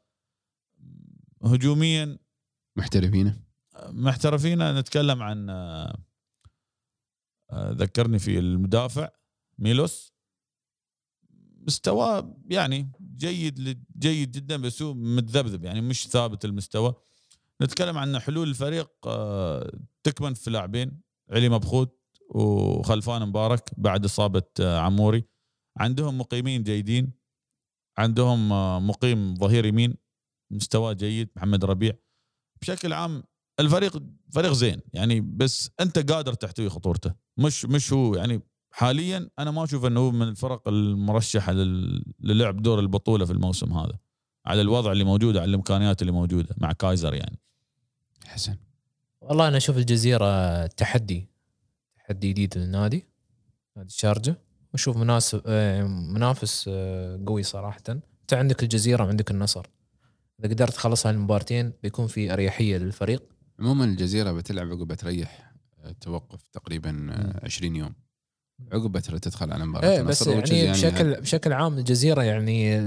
هجوميا 1.45 2.19
محترفين. 2.77 3.45
محترفين. 3.89 4.79
نتكلم 4.79 5.23
عن 5.23 5.51
آه، 5.51 5.99
آه، 7.51 7.71
ذكرني 7.73 8.19
في 8.19 8.39
المدافع 8.39 9.09
ميلوس. 9.59 10.13
مستواه 11.67 12.37
يعني 12.51 12.93
جيد 13.17 13.85
جيد 13.99 14.31
جدا 14.31 14.57
بس 14.57 14.83
هو 14.83 14.95
متذبذب 14.95 15.65
يعني 15.65 15.81
مش 15.81 16.09
ثابت 16.09 16.45
المستوى. 16.45 16.95
نتكلم 17.63 17.99
عن 17.99 18.19
حلول 18.19 18.49
الفريق 18.49 18.91
آه، 19.07 19.79
تكمن 20.03 20.35
في 20.35 20.51
لاعبين 20.51 21.01
علي 21.31 21.49
مبخوت 21.49 22.01
وخلفان 22.29 23.29
مبارك 23.29 23.71
بعد 23.77 24.05
إصابة 24.05 24.43
آه، 24.61 24.79
عموري. 24.79 25.25
عندهم 25.77 26.19
مقيمين 26.19 26.63
جيدين 26.63 27.13
عندهم 27.99 28.53
آه، 28.53 28.79
مقيم 28.81 29.35
ظهير 29.35 29.67
يمين 29.67 29.95
مستواه 30.51 30.93
جيد 30.93 31.29
محمد 31.37 31.65
ربيع. 31.65 31.93
بشكل 32.63 32.93
عام 32.93 33.23
الفريق 33.61 34.03
فريق 34.33 34.53
زين 34.53 34.81
يعني 34.93 35.21
بس 35.21 35.71
أنت 35.81 36.13
قادر 36.13 36.35
تحتوي 36.35 36.69
خطورته 36.69 37.15
مش 37.37 37.65
مش 37.65 37.93
هو 37.93 38.15
يعني 38.15 38.43
حاليا 38.71 39.31
أنا 39.39 39.51
ما 39.51 39.65
أشوف 39.65 39.85
إنه 39.85 40.01
هو 40.01 40.11
من 40.11 40.29
الفرق 40.29 40.69
المرشحة 40.69 41.53
لل- 41.53 42.05
للعب 42.21 42.63
دور 42.63 42.81
البطولة 42.81 43.25
في 43.25 43.33
الموسم 43.33 43.73
هذا. 43.73 43.99
على 44.47 44.61
الوضع 44.61 44.93
اللي 44.93 45.05
موجود 45.05 45.37
على 45.37 45.45
الإمكانيات 45.49 46.03
اللي 46.03 46.13
موجودة 46.13 46.55
مع 46.59 46.73
كايزر 46.73 47.15
يعني. 47.15 47.39
حسن. 48.27 48.57
والله 49.21 49.49
أنا 49.49 49.57
أشوف 49.57 49.77
الجزيرة 49.77 50.67
تحدي 50.67 51.29
تحدي 51.97 52.29
جديد 52.33 52.59
للنادي 52.59 53.07
نادي 53.77 53.89
الشارجة. 53.89 54.37
واشوف 54.73 54.97
مناسب 54.97 55.43
آه، 55.47 55.83
منافس 55.87 56.65
آه، 56.73 57.21
قوي 57.27 57.43
صراحة. 57.43 57.83
أنت 57.89 58.33
عندك 58.33 58.63
الجزيرة 58.63 59.05
وعندك 59.05 59.31
النصر. 59.31 59.67
إذا 60.41 60.49
قدرت 60.55 60.73
تخلص 60.75 61.07
هاي 61.07 61.15
المبارتين 61.15 61.73
بيكون 61.83 62.07
في 62.07 62.33
أريحية 62.33 62.77
للفريق. 62.77 63.23
عموما 63.61 63.85
الجزيرة 63.85 64.33
بتلعب 64.33 64.69
عقب 64.71 64.95
تريح 64.95 65.53
آه، 65.79 65.93
توقف 66.01 66.41
تقريبا 66.53 67.07
آه، 67.11 67.45
20 67.45 67.77
يوم. 67.77 67.95
عقب 68.73 68.99
ترى 68.99 69.19
تدخل 69.19 69.53
على 69.53 69.67
مباراة 69.67 69.89
إيه 69.89 70.03
بس 70.03 70.29
النصر، 70.29 70.43
which 70.43 70.49
is 70.49 70.53
يعني 70.53 70.71
بشكل 70.73 71.21
بشكل 71.21 71.53
عام 71.53 71.79
الجزيرة 71.79 72.23
يعني 72.23 72.81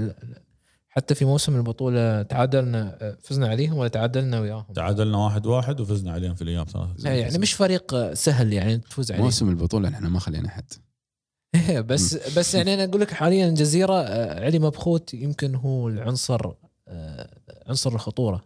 حتى 0.88 1.14
في 1.14 1.24
موسم 1.24 1.56
البطولة 1.56 2.22
تعادلنا 2.22 3.16
فزنا 3.22 3.48
عليهم 3.48 3.78
ولا 3.78 3.88
تعادلنا 3.88 4.40
وياهم؟ 4.40 4.72
تعادلنا 4.74 5.18
واحد 5.18 5.46
واحد 5.46 5.80
وفزنا 5.80 6.12
عليهم 6.12 6.34
في 6.34 6.42
الأياب 6.42 6.68
ثلاثة 6.68 7.10
إيه، 7.10 7.20
يعني 7.20 7.38
مش 7.38 7.52
فريق 7.52 8.12
سهل 8.12 8.52
يعني 8.52 8.78
تفوز 8.78 9.12
عليه. 9.12 9.22
موسم 9.22 9.48
البطولة 9.48 9.88
إحنا 9.88 10.08
ما 10.08 10.18
خلينا 10.18 10.48
حد. 10.48 10.72
إيه، 11.54 11.80
بس 11.80 12.38
بس 12.38 12.54
يعني 12.54 12.74
أنا 12.74 12.84
أقول 12.84 13.00
لك 13.00 13.10
حاليا 13.10 13.48
الجزيرة 13.48 13.94
آه، 13.94 14.44
علي 14.44 14.58
مبخوت 14.58 15.14
يمكن 15.14 15.54
هو 15.54 15.88
العنصر 15.88 16.52
آه، 16.88 17.38
عنصر 17.66 17.94
الخطورة 17.94 18.44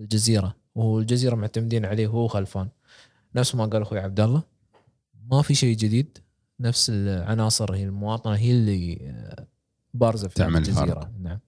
الجزيرة. 0.00 0.56
وهو 0.74 0.98
الجزيرة 0.98 1.34
معتمدين 1.34 1.84
عليه 1.84 2.06
هو 2.06 2.28
خلفان. 2.28 2.68
نفس 3.34 3.54
ما 3.54 3.66
قال 3.66 3.82
أخوي 3.82 3.98
عبد 3.98 4.20
الله 4.20 4.42
ما 5.30 5.42
في 5.42 5.54
شيء 5.54 5.76
جديد. 5.76 6.18
نفس 6.60 6.90
العناصر 6.90 7.74
هي 7.74 7.84
المواطنة 7.84 8.34
هي 8.34 8.50
اللي 8.50 8.98
آه، 9.02 9.46
بارزة 9.94 10.28
في 10.28 10.34
تعمل 10.34 10.56
الجزيرة. 10.56 10.84
الفارق. 10.84 11.10
نعم. 11.18 11.38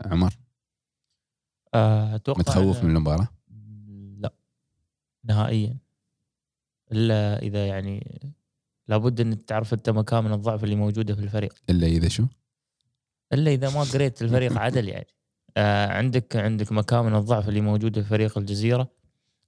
عمر؟ 0.00 0.38
آه، 1.74 2.14
أتوقع 2.14 2.40
متخوف 2.40 2.84
من 2.84 2.90
المباراة؟ 2.90 3.28
لا. 4.18 4.32
نهائيا. 5.24 5.76
إلا 6.92 7.42
إذا 7.42 7.66
يعني 7.66 8.20
لابد 8.88 9.20
إن 9.20 9.46
تعرف 9.46 9.74
أنت 9.74 9.90
مكامن 9.90 10.32
الضعف 10.32 10.64
اللي 10.64 10.74
موجودة 10.76 11.14
في 11.14 11.20
الفريق. 11.20 11.54
إلا 11.70 11.86
إذا 11.86 12.08
شو؟ 12.08 12.26
إلا 13.32 13.50
إذا 13.50 13.70
ما 13.70 13.80
قريت 13.82 14.22
الفريق 14.22 14.58
عدل 14.64 14.88
يعني. 14.88 15.06
آه 15.56 15.86
عندك 15.86 16.36
عندك 16.36 16.72
مكامن 16.72 17.14
الضعف 17.14 17.48
اللي 17.48 17.60
موجوده 17.60 18.02
في 18.02 18.08
فريق 18.08 18.38
الجزيرة. 18.38 18.88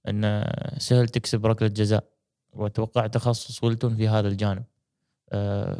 انه 0.07 0.45
سهل 0.77 1.09
تكسب 1.09 1.45
ركلة 1.45 1.67
جزاء. 1.67 2.13
وأتوقع 2.53 3.07
تخصص 3.07 3.63
ويلتون 3.63 3.95
في 3.95 4.07
هذا 4.07 4.27
الجانب. 4.27 4.63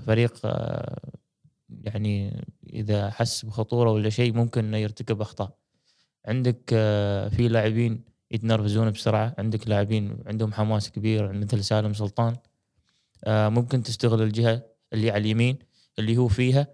فريق 0.06 0.34
آه 0.46 1.00
يعني 1.70 2.44
إذا 2.74 3.10
حس 3.10 3.46
بخطورة 3.46 3.92
ولا 3.92 4.10
شيء 4.10 4.34
ممكن 4.34 4.66
إنه 4.66 4.78
يرتكب 4.78 5.22
أخطاء. 5.22 5.56
عندك 6.26 6.60
آه 6.74 7.28
في 7.30 7.48
لاعبين 7.48 8.04
يتنرفزون 8.32 8.92
بسرعة. 8.92 9.36
عندك 9.38 9.68
لاعبين 9.68 10.18
عندهم 10.26 10.54
حماس 10.54 10.92
كبير 10.92 11.32
مثل 11.34 11.64
سالم 11.64 11.94
سلطان. 11.94 12.36
آه 13.24 13.50
ممكن 13.50 13.84
تستغل 13.84 14.22
الجهة 14.22 14.62
اللي 14.94 15.12
على 15.12 15.22
اليمين 15.22 15.60
اللي 16.00 16.18
هو 16.18 16.28
فيها. 16.28 16.68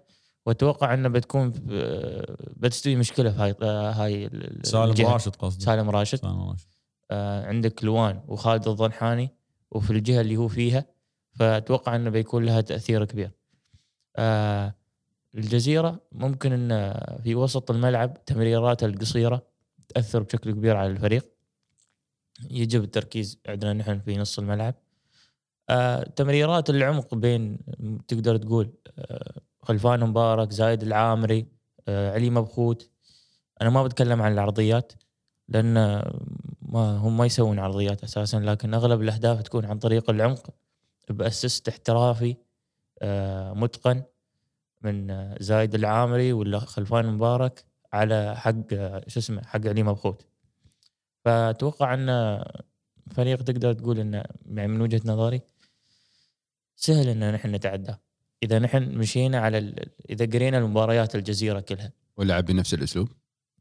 وأتوقع 0.46 0.94
إنه 0.94 1.08
بتكون 1.08 1.52
آه، 1.70 2.36
بتستوي 2.56 2.96
مشكلة 2.96 3.30
في 3.30 3.38
هاي 3.38 3.54
آه، 3.62 3.90
هاي 3.92 4.26
ال- 4.26 4.66
سالم 4.66 4.90
الجهة. 4.90 5.12
راشد 5.12 5.36
قصدي 5.36 5.64
سالم 5.64 5.90
راشد. 5.90 6.18
سالم 6.18 6.48
راشد. 6.50 6.66
آه، 7.10 7.46
عندك 7.46 7.84
لوان 7.84 8.20
وخالد 8.28 8.68
الضنحاني. 8.68 9.30
وفي 9.70 9.90
الجهة 9.90 10.20
اللي 10.20 10.36
هو 10.36 10.48
فيها 10.48 10.84
فأتوقع 11.32 11.96
إنه 11.96 12.10
بيكون 12.10 12.44
لها 12.44 12.60
تأثير 12.60 13.04
كبير. 13.04 13.30
آه، 14.16 14.74
الجزيرة 15.34 16.00
ممكن 16.12 16.52
إن 16.52 16.94
في 17.22 17.34
وسط 17.34 17.70
الملعب 17.70 18.24
تمريراته 18.24 18.84
القصيرة 18.84 19.46
تأثر 19.88 20.22
بشكل 20.22 20.50
كبير 20.50 20.76
على 20.76 20.90
الفريق. 20.90 21.30
يجب 22.50 22.84
التركيز 22.84 23.38
عندنا 23.46 23.72
نحن 23.72 24.00
في 24.00 24.16
نص 24.16 24.38
الملعب. 24.38 24.74
آه، 25.70 26.02
تمريرات 26.02 26.70
العمق 26.70 27.14
بين 27.14 27.58
تقدر 28.08 28.36
تقول 28.36 28.72
آه، 28.98 29.40
خلفان 29.62 30.00
مبارك 30.00 30.52
زايد 30.52 30.82
العامري 30.82 31.46
آه، 31.88 32.12
علي 32.12 32.30
مبخوت 32.30 32.90
أنا 33.62 33.70
ما 33.70 33.82
بتكلم 33.82 34.22
عن 34.22 34.32
العرضيات 34.32 34.92
لأن 35.48 35.74
ما 36.62 36.96
هم 36.96 37.16
ما 37.16 37.26
يسوون 37.26 37.58
عرضيات 37.58 38.04
أساسا 38.04 38.36
لكن 38.36 38.74
أغلب 38.74 39.02
الأهداف 39.02 39.42
تكون 39.42 39.64
عن 39.64 39.78
طريق 39.78 40.10
العمق 40.10 40.50
باسيست 41.12 41.68
احترافي 41.68 42.36
آه، 43.02 43.52
متقن 43.52 44.02
من 44.82 45.10
آه، 45.10 45.36
زايد 45.40 45.74
العامري 45.74 46.32
ولا 46.32 46.58
خلفان 46.58 47.06
مبارك 47.06 47.64
على 47.92 48.36
حق 48.36 48.72
آه، 48.72 49.04
شو 49.06 49.20
اسمه 49.20 49.42
حق 49.42 49.66
علي 49.66 49.82
مبخوت. 49.82 50.26
فأتوقع 51.24 51.94
أن 51.94 52.40
فريق 53.10 53.42
تقدر 53.42 53.72
تقول 53.72 53.98
انه 53.98 54.24
يعني 54.46 54.68
من 54.68 54.80
وجهة 54.80 55.00
نظري 55.04 55.40
سهل 56.76 57.08
أن 57.08 57.32
نحن 57.32 57.54
نتعدى 57.54 57.94
إذا 58.42 58.58
نحن 58.58 58.98
مشينا 58.98 59.38
على 59.38 59.58
ال... 59.58 59.90
إذا 60.10 60.26
قرينا 60.26 60.58
المباريات 60.58 61.14
الجزيرة 61.14 61.60
كلها. 61.60 61.92
ولعب 62.16 62.44
بنفس 62.44 62.74
الأسلوب؟ 62.74 63.08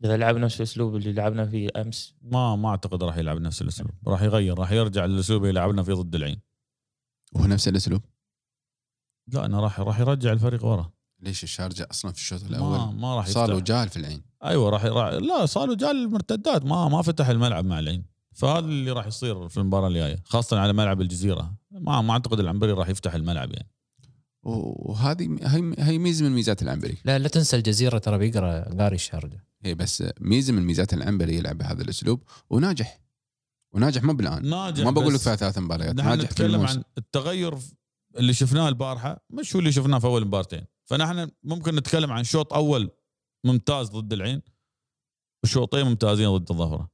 إذا 0.04 0.18
لعبنا 0.18 0.45
نفس 0.45 0.58
الأسلوب 0.58 0.95
اللي 0.95 1.14
لعبنا 1.14 1.45
فيه 1.45 1.70
أمس. 1.76 2.16
ما 2.22 2.56
ما 2.56 2.70
أعتقد 2.70 3.04
راح 3.04 3.18
يلعب 3.18 3.41
نفس 3.41 3.62
الأسلوب. 3.62 3.91
راح 4.08 4.22
يغير 4.22 4.60
راح 4.60 4.72
يرجع 4.72 5.06
للأسلوب 5.06 5.41
اللي 5.41 5.54
لعبنا 5.54 5.84
فيه 5.84 5.93
ضد 5.93 6.16
العين. 6.16 6.39
وهو 7.32 7.46
نفس 7.46 7.68
الاسلوب 7.68 8.02
لا 9.28 9.46
أنا 9.46 9.60
راح 9.60 9.80
راح 9.80 10.00
يرجع 10.00 10.32
الفريق 10.32 10.66
ورا. 10.66 10.92
ليش 11.22 11.44
الشارجه 11.44 11.88
أصلا 11.92 12.12
في 12.12 12.18
الشوط 12.18 12.44
ما, 12.44 12.50
الأول؟ 12.50 12.96
ما 12.96 13.16
راح 13.16 13.28
صار 13.28 13.50
يفتح. 13.50 13.56
وجال 13.56 13.90
في 13.90 13.98
العين 13.98 14.22
أيوه 14.44 14.70
راح, 14.70 14.86
راح 14.86 15.14
لا 15.14 15.46
صالوا 15.46 15.76
جال 15.76 15.92
المرتدات. 15.92 16.66
ما 16.66 16.88
ما 16.88 17.02
فتح 17.02 17.28
الملعب 17.28 17.66
مع 17.66 17.80
العين 17.80 18.06
فهذا 18.34 18.66
اللي 18.66 18.92
راح 18.92 19.08
يصير 19.08 19.50
في 19.50 19.58
المباراة 19.58 19.88
الجاية 19.88 20.20
خاصة 20.24 20.60
على 20.60 20.74
ملعب 20.74 21.02
الجزيرة. 21.02 21.56
ما 21.72 22.02
ما 22.02 22.14
أعتقد 22.14 22.40
العنبري 22.40 22.72
راح 22.72 22.90
يفتح 22.90 23.14
الملعب 23.14 23.52
يعني. 23.52 23.70
وهذه 24.44 25.38
هي 25.42 25.74
هي 25.78 25.98
ميزة 25.98 26.26
من 26.26 26.32
ميزات 26.32 26.62
العنبري. 26.62 26.98
لا 27.06 27.20
لا 27.20 27.28
تنسى 27.28 27.58
الجزيرة 27.58 27.98
ترى 27.98 28.18
بيقرأ 28.18 28.76
قاري 28.80 28.96
الشارجة. 28.96 29.46
هي 29.66 29.76
بس 29.76 30.04
ميزة 30.22 30.54
من 30.54 30.62
ميزات 30.62 30.94
العنبري 30.94 31.36
يلعب 31.36 31.58
بهذا 31.58 31.82
الأسلوب 31.82 32.24
وناجح. 32.50 33.00
وناجح 33.74 34.04
مو 34.04 34.14
بالآن. 34.14 34.50
ناجح 34.50 34.86
ما 34.86 34.92
بقول 34.92 35.14
لك 35.14 35.20
فيها 35.20 35.36
ثلاث 35.36 35.58
مباريات 35.58 35.96
نحن 35.96 36.08
ناجح 36.08 36.32
نتكلم 36.32 36.62
عن 36.62 36.84
التغير 36.98 37.58
اللي 38.18 38.34
شفناه 38.34 38.70
البارحة 38.70 39.26
مش 39.30 39.56
هو 39.56 39.60
اللي 39.60 39.72
شفناه 39.72 40.00
في 40.00 40.08
أول 40.08 40.26
مبارتين. 40.26 40.66
فنحن 40.90 41.32
ممكن 41.44 41.76
نتكلم 41.76 42.12
عن 42.12 42.24
شوط 42.24 42.54
أول 42.54 42.90
ممتاز 43.46 43.90
ضد 43.90 44.14
العين 44.14 44.42
وشوطين 45.44 45.86
ممتازين 45.86 46.38
ضد 46.38 46.52
الظفره 46.52 46.92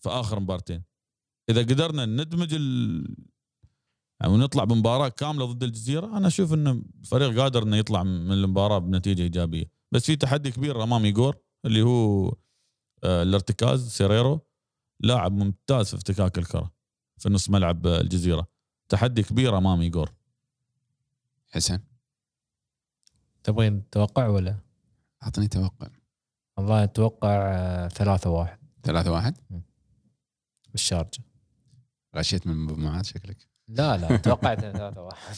في 0.00 0.08
آخر 0.08 0.40
مبارتين. 0.40 0.84
إذا 1.50 1.60
قدرنا 1.60 2.06
ندمج 2.06 2.54
ال... 2.54 3.16
يعني 4.20 4.32
ونطلع 4.32 4.64
بمباراة 4.64 5.08
كاملة 5.08 5.44
ضد 5.44 5.62
الجزيرة 5.62 6.16
أنا 6.16 6.26
أشوف 6.26 6.54
ان 6.54 6.84
الفريق 7.00 7.40
قادر 7.40 7.62
إنه 7.62 7.76
يطلع 7.76 8.02
من 8.02 8.32
المباراة 8.32 8.78
بنتيجة 8.78 9.22
إيجابية. 9.22 9.70
بس 9.94 10.04
في 10.04 10.16
تحدي 10.16 10.50
كبير 10.50 10.82
أمام 10.82 11.04
ايجور 11.04 11.36
اللي 11.66 11.82
هو 11.82 12.28
آه، 13.04 13.22
الارتكاز 13.22 13.88
سيريرو. 13.88 14.47
لاعب 15.00 15.32
ممتاز 15.32 15.88
في 15.88 15.94
افتكاك 15.96 16.38
الكرة 16.38 16.72
في 17.18 17.28
نص 17.28 17.50
ملعب 17.50 17.86
الجزيرة. 17.86 18.46
تحدي 18.88 19.22
كبير 19.22 19.58
أمام 19.58 19.80
ايجور 19.80 20.12
حسن. 21.50 21.80
تبغين 23.44 23.90
توقع 23.90 24.26
ولا؟ 24.26 24.58
أعطني 25.22 25.48
توقع. 25.48 25.88
والله 26.56 26.84
أتوقع 26.84 27.28
آه، 27.30 27.88
ثلاثة 27.88 28.30
واحد. 28.30 28.58
ثلاثة 28.82 29.12
واحد؟ 29.12 29.38
بالشارجة. 30.72 31.22
غشيت 32.16 32.46
من 32.46 32.52
المجموعات 32.52 33.06
شكلك. 33.06 33.48
لا 33.68 33.96
لا 33.96 34.16
توقعت 34.16 34.60
ثلاثة 34.60 35.02
واحد. 35.02 35.36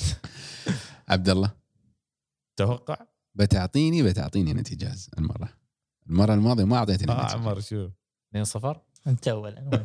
عبد 1.08 1.28
الله 1.28 1.50
توقع؟ 2.56 2.96
بتعطيني 3.34 4.02
بتعطيني 4.02 4.52
نتيجة 4.52 4.94
المرة 5.18 5.48
المرة 6.06 6.34
الماضية 6.34 6.64
ما 6.64 6.76
أعطيتني 6.76 7.12
آه 7.12 7.24
نتيجة. 7.24 7.36
عمر 7.38 7.60
شو 7.60 7.90
2 8.30 8.44
0 8.44 8.80
أنت 9.06 9.28
اولا 9.28 9.84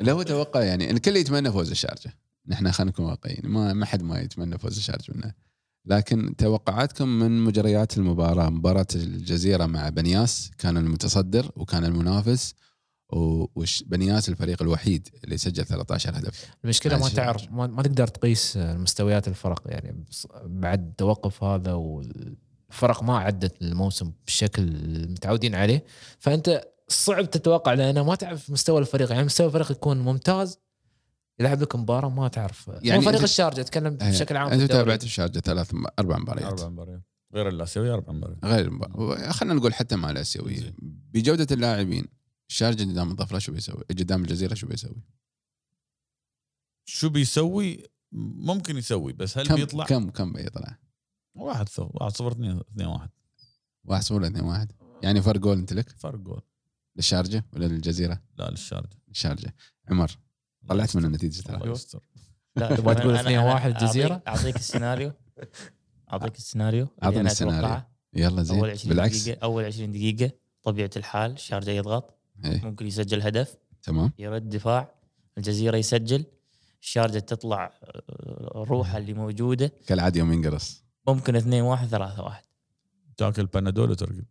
لا 0.00 0.12
هو 0.12 0.22
توقع 0.22 0.62
يعني 0.62 0.90
الكل 0.90 1.16
يتمنى 1.16 1.52
فوز 1.52 1.70
الشارجة. 1.70 2.14
نحن 2.48 2.72
خلينا 2.72 2.90
نكون 2.90 3.04
واقعيين. 3.06 3.40
ما 3.46 3.72
ما 3.72 3.86
حد 3.86 4.02
ما 4.02 4.20
يتمنى 4.20 4.58
فوز 4.58 4.76
الشارجة 4.76 5.12
منه. 5.14 5.32
لكن 5.86 6.36
توقعاتكم 6.38 7.08
من 7.08 7.44
مجريات 7.44 7.98
المباراة 7.98 8.50
مباراة 8.50 8.86
الجزيرة 8.94 9.66
مع 9.66 9.88
بنياس 9.88 10.50
كان 10.58 10.76
المتصدر 10.76 11.50
وكان 11.56 11.84
المنافس 11.84 12.54
و- 13.12 13.46
وش 13.54 13.82
بنياس 13.82 14.28
الفريق 14.28 14.62
الوحيد 14.62 15.08
اللي 15.24 15.36
سجل 15.36 15.64
13 15.64 16.18
هدف. 16.18 16.50
المشكلة 16.64 16.98
ما. 16.98 17.08
تعرف 17.08 17.52
ما, 17.52 17.66
ما 17.66 17.82
تقدر 17.82 18.06
تقيس 18.06 18.56
مستويات 18.56 19.28
الفرق. 19.28 19.62
يعني 19.66 20.04
بعد 20.44 20.88
التوقف 20.88 21.44
هذا 21.44 21.72
وال- 21.72 22.36
الفرق 22.70 23.02
ما 23.02 23.18
عدت 23.18 23.62
الموسم 23.62 24.12
بالشكل 24.24 24.62
المتعودين 24.62 25.54
عليه 25.54 25.84
فأنت 26.18 26.68
صعب 26.88 27.30
تتوقع 27.30 27.74
لأنه 27.74 28.04
ما 28.04 28.14
تعرف 28.14 28.50
مستوى 28.50 28.80
الفريق 28.80 29.12
يعني 29.12 29.24
مستوى 29.24 29.46
الفريق 29.46 29.70
يكون 29.70 29.98
ممتاز 30.00 30.58
يلعب 31.40 31.62
لك 31.62 31.76
مباراة 31.76 32.08
ما 32.08 32.28
تعرف 32.28 32.70
يعني 32.82 33.02
فريق 33.02 33.22
الشارجة 33.22 33.60
أتكلم 33.60 33.98
إيه. 34.02 34.10
بشكل 34.10 34.36
عام 34.36 34.48
أنت. 34.48 34.72
تابعت 34.72 35.04
الشارجة 35.04 35.38
ثلاث 35.38 35.74
أربع 35.98 36.18
مباريات 36.18 36.60
أربع 36.60 36.68
مباريات 36.68 37.02
غير 37.34 37.48
الاسيويه 37.48 37.94
أربع 37.94 38.12
مباريات 38.12 38.44
غير 38.44 38.64
المباراة. 38.64 39.30
خلينا 39.30 39.54
نقول 39.54 39.74
حتى 39.74 39.96
مع 39.96 40.10
الاسيويه. 40.10 40.74
بجودة 41.12 41.46
اللاعبين 41.50 42.04
الشارجة 42.48 42.82
قدام 42.82 43.10
الظفره 43.10 43.38
شو 43.38 43.52
بيسوي؟ 43.52 43.84
قدام 43.90 44.22
الجزيرة 44.22 44.54
شو 44.54 44.66
بيسوي؟ 44.66 45.02
شو 46.84 47.08
بيسوي؟ 47.08 47.84
ممكن 48.12 48.76
يسوي 48.76 49.12
بس 49.12 49.38
هل 49.38 49.46
كم 49.46 49.54
بيطلع؟ 49.54 49.84
كم 49.84 50.10
كم 50.10 50.32
بيطلع؟ 50.32 50.78
واحد 51.34 51.68
صفر 51.68 51.90
واحد 51.94 52.12
صفر 52.16 52.32
اثنين 52.32 52.60
اثنين 52.72 52.86
واحد. 52.86 53.08
1 53.84 54.02
0 54.02 54.14
ولا 54.14 54.26
2 54.26 54.44
1 54.44 54.72
يعني 55.02 55.22
فرق 55.22 55.40
جول 55.40 55.58
انت 55.58 55.72
لك؟ 55.72 55.88
فرق 55.98 56.18
جول. 56.18 56.40
للشارجة 56.96 57.44
ولا 57.52 57.64
للجزيرة؟ 57.66 58.22
لا 58.38 58.50
للشارجة. 58.50 58.96
الشارجه 59.10 59.54
عمر 59.90 60.18
طلعت 60.68 60.96
من 60.96 61.04
النتيجة 61.04 61.42
ترى. 61.42 61.56
الله 61.56 61.72
يستر. 61.72 62.02
لا 62.56 62.68
تبغى 62.76 62.94
تقول 62.94 63.18
أنا- 63.18 63.20
أنا- 63.20 63.26
2-1 63.26 63.62
أعطيك- 63.62 63.66
الجزيرة؟ 63.82 64.22
أعطيك 64.28 64.56
السيناريو. 64.64 65.12
أعطيك 66.12 66.36
السيناريو 66.36 66.88
أنا 67.02 67.20
السيناريو. 67.20 67.82
يلا 68.14 68.42
زين. 68.42 68.58
أول 68.58 68.70
20 68.70 68.94
بالعكس. 68.94 69.22
دقيقه 69.22 69.42
أول 69.42 69.64
20 69.64 69.92
دقيقة 69.92 70.30
طبيعة 70.62 70.90
الحال 70.96 71.32
الشارجة 71.32 71.70
يضغط. 71.70 72.18
إيه. 72.44 72.64
ممكن 72.64 72.86
يسجل 72.86 73.22
هدف. 73.22 73.56
تمام. 73.82 74.12
يرد 74.18 74.48
دفاع. 74.48 74.94
الجزيرة 75.38 75.76
يسجل. 75.76 76.24
الشارجة 76.82 77.18
تطلع 77.18 77.64
آه، 77.84 78.64
روحها 78.68 78.98
اللي 78.98 79.14
موجودة. 79.14 79.72
كالعادة 79.86 80.18
يوم 80.18 80.32
ينقرص. 80.32 80.84
ممكن 81.08 81.36
2 81.36 81.62
1 81.62 81.88
3 81.88 82.22
1 82.22 82.44
تاكل 83.16 83.46
بنادول 83.46 83.90
وترقد. 83.90 84.24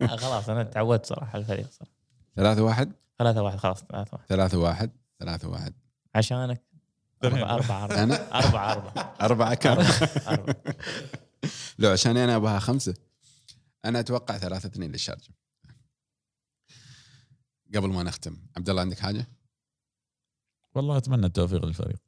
خلاص 0.00 0.48
أنا 0.48 0.62
تعودت 0.62 1.06
صراحة 1.06 1.30
على 1.32 1.40
الفريق 1.40 1.70
صراحة. 1.70 1.92
3 2.36 2.62
1 2.62 2.92
3 3.18 3.42
1 3.42 3.58
خلاص 3.58 3.84
3 3.84 4.14
1 4.14 4.26
3 4.28 4.58
1 4.58 4.92
3 5.18 5.48
1 5.48 5.74
عشانك. 6.14 6.62
4 7.24 7.54
4 7.54 7.84
4 7.84 8.02
أنا؟ 8.02 8.14
4 8.34 8.72
4 8.72 9.16
أربعة 9.20 9.54
كم؟ 9.54 9.70
4 10.28 10.56
لو 11.78 11.90
عشان 11.90 12.16
أنا 12.16 12.36
أبغاها 12.36 12.58
خمسة. 12.58 12.94
أنا 13.84 14.00
أتوقع 14.00 14.38
ثلاثة 14.38 14.66
اثنين 14.66 14.92
للشارجة. 14.92 15.34
قبل 17.74 17.88
ما 17.88 18.02
نختم 18.02 18.36
عبد 18.56 18.70
الله 18.70 18.82
عندك 18.82 18.98
حاجة؟ 18.98 19.26
والله 20.74 20.96
أتمنى 20.96 21.26
التوفيق 21.26 21.64
للفريق. 21.64 21.98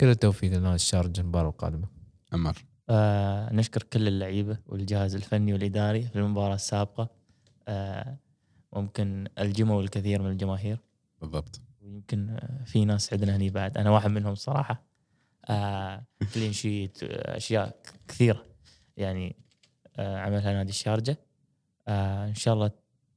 كل 0.00 0.06
التوفيق 0.06 0.52
لنادي 0.52 0.74
الشارجه 0.74 1.20
المباراة 1.20 1.50
القادمة. 1.50 2.03
عمر. 2.34 2.64
آه 2.90 3.52
نشكر 3.52 3.82
كل 3.82 4.08
اللعيبة 4.08 4.58
والجهاز 4.66 5.14
الفني 5.14 5.52
والإداري 5.52 6.02
في 6.02 6.16
المباراة 6.16 6.54
السابقة. 6.54 7.08
آه 7.68 8.18
ممكن 8.72 9.28
الجموا 9.38 9.82
الكثير 9.82 10.22
من 10.22 10.30
الجماهير. 10.30 10.78
بالضبط. 11.20 11.60
ويمكن 11.82 12.30
آه، 12.30 12.64
في 12.64 12.84
ناس 12.84 13.12
عندنا 13.12 13.36
هني 13.36 13.50
بعد. 13.50 13.78
أنا 13.78 13.90
واحد 13.90 14.10
منهم 14.10 14.34
صراحة. 14.34 14.82
آه 15.48 16.04
كلين 16.34 16.52
شيت 16.52 17.02
آه، 17.02 17.36
أشياء 17.36 17.80
كثيرة. 18.08 18.44
يعني 18.96 19.36
آه 19.96 20.18
عملها 20.18 20.52
نادي 20.52 20.70
الشارجة. 20.70 21.16
آه 21.88 22.28
إن 22.28 22.34
شاء 22.34 22.54
الله 22.54 22.70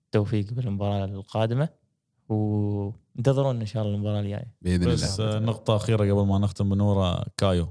التوفيق 0.06 0.54
بالمباراة 0.54 1.06
القادمة. 1.06 1.70
وانتظرونا 2.30 3.62
إن 3.62 3.66
شاء 3.66 3.84
الله 3.84 3.96
المباراة 3.96 4.20
الجاية. 4.20 4.54
بإذن 4.62 4.92
بس 4.92 5.20
الله. 5.20 5.36
آه، 5.36 5.40
نقطة 5.40 5.76
أخيرة 5.76 6.14
قبل 6.14 6.28
ما 6.28 6.40
نختم 6.40 6.70
بنورة 6.70 7.26
كايو. 7.38 7.68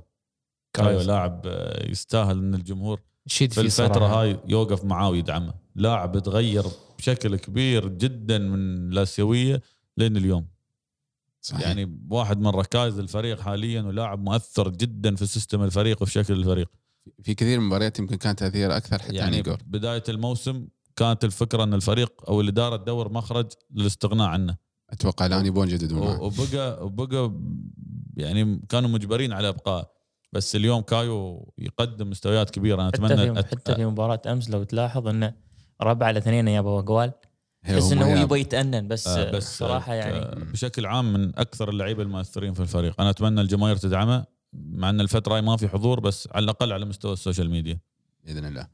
كايو. 0.85 1.01
لاعب 1.01 1.43
آه، 1.47 1.91
يستاهل 1.91 2.39
إن 2.39 2.55
الجمهور 2.55 3.01
شيد 3.27 3.53
في 3.53 3.71
صراحة. 3.71 4.23
هاي 4.23 4.41
يوقف 4.49 4.85
معاه 4.85 5.11
ويدعمه 5.11 5.55
لاعب 5.75 6.19
تغير 6.19 6.65
بشكل 6.99 7.37
كبير 7.37 7.89
جدا 7.89 8.39
من 8.39 8.93
الآسيوية 8.93 9.63
لين 9.97 10.17
اليوم 10.17 10.47
صحيح. 11.41 11.61
يعني 11.61 11.99
واحد 12.11 12.41
من 12.41 12.47
ركائز 12.47 12.99
الفريق 12.99 13.41
حاليا 13.41 13.83
ولاعب 13.83 14.25
مؤثر 14.25 14.69
جدا 14.69 15.15
في 15.17 15.27
system 15.27 15.63
الفريق 15.63 16.03
وفي 16.03 16.13
شكل 16.13 16.35
الفريق 16.35 16.71
في 17.23 17.35
كثير 17.35 17.59
من 17.59 17.65
المباريات 17.65 17.99
يمكن 17.99 18.17
كان 18.17 18.37
تأثير 18.37 18.77
أكثر 18.77 18.99
حتى 18.99 19.09
عن 19.09 19.15
يعني 19.15 19.37
إيجور 19.37 19.59
بداية 19.67 20.03
الموسم 20.09 20.69
كانت 20.97 21.25
الفكرة 21.25 21.65
إن 21.65 21.75
الفريق 21.75 22.13
أو 22.29 22.41
الإدارة 22.41 22.77
تدور 22.77 23.13
مخرج 23.13 23.47
للاستغناء 23.75 24.29
عنه 24.29 24.57
أتوقع 24.91 25.27
الآن 25.27 25.47
يبون 25.47 25.69
يجددون. 25.69 26.17
وبقى 26.21 26.85
وبقى 26.85 27.33
يعني 28.17 28.63
كانوا 28.69 28.91
مجبرين 28.91 29.33
على 29.33 29.49
ابقائه 29.49 29.96
بس 30.37 30.57
اليوم 30.57 30.83
كايو 30.83 31.49
يقدم 31.59 32.11
مستويات 32.11 32.51
كبيرة. 32.51 32.83
أنا 32.83 32.89
حتى 32.89 32.97
أتمنى 33.07 33.43
في 33.43 33.49
حتى 33.51 33.75
في 33.75 33.85
مباراة 33.85 34.23
أمس 34.27 34.51
لو 34.51 34.63
تلاحظ 34.63 35.09
إنه 35.09 35.35
ربع 35.83 36.07
على 36.07 36.19
اثنين 36.19 36.49
يابا 36.49 36.81
جوال. 36.81 37.13
هي 37.65 37.77
بس 37.77 37.85
هم 37.85 37.93
إنه 37.93 38.13
هو 38.13 38.23
يبغى 38.23 38.41
يتأنن 38.41 38.89
بس, 38.89 39.07
آه، 39.09 39.31
بس 39.31 39.59
صراحة 39.59 39.93
آه، 39.93 39.97
يعني 39.97 40.45
بشكل 40.45 40.87
عام 40.87 41.13
من 41.13 41.39
أكثر 41.39 41.69
اللعيبة 41.69 42.03
المؤثرين 42.03 42.55
في 42.55 42.61
الفريق. 42.61 43.01
أنا 43.01 43.11
أتمنى 43.11 43.41
الجماهير 43.41 43.77
تدعمه 43.77 44.25
مع 44.53 44.91
إن 44.91 45.01
الفترة 45.01 45.35
هاي 45.35 45.43
ما 45.43 45.57
في 45.57 45.69
حضور 45.69 46.01
بس 46.01 46.29
على 46.33 46.45
الأقل 46.45 46.73
على 46.73 46.85
مستوى 46.85 47.13
ال 47.13 47.18
social 47.18 47.51
media. 47.51 47.79
بإذن 48.25 48.45
الله. 48.45 48.69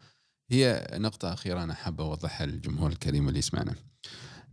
هي 0.50 0.88
نقطة 0.92 1.32
أخيرة 1.32 1.62
أنا 1.62 1.74
حابة 1.74 2.04
أوضحها 2.04 2.46
للجمهور 2.46 2.90
الكريم 2.90 3.28
اللي 3.28 3.38
يسمعنا. 3.38 3.74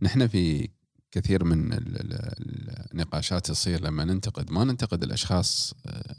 نحن 0.02 0.26
في 0.26 0.68
كثير 1.12 1.44
من 1.44 1.72
ال- 1.72 1.96
ال- 1.96 2.90
النقاشات 2.92 3.46
تصير 3.46 3.80
لما 3.80 4.04
ننتقد. 4.04 4.50
ما 4.50 4.64
ننتقد 4.64 5.02
الأشخاص 5.02 5.74
آه، 5.86 6.16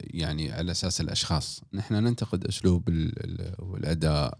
يعني 0.00 0.52
على 0.52 0.70
أساس 0.70 1.00
الأشخاص، 1.00 1.62
نحن 1.72 1.94
ننتقد 1.94 2.44
ال- 3.18 3.54
والأداء. 3.58 4.38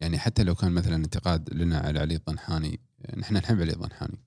يعني 0.00 0.18
حتى 0.18 0.42
لو 0.42 0.54
كان 0.54 0.72
مثلا 0.72 0.96
انتقاد 0.96 1.54
لنا 1.54 1.78
على 1.78 1.98
علي 2.00 2.14
الطنحاني 2.14 2.80
نحن 3.16 3.34
نحب 3.34 3.60
علي 3.60 3.72
الطنحاني. 3.72 4.18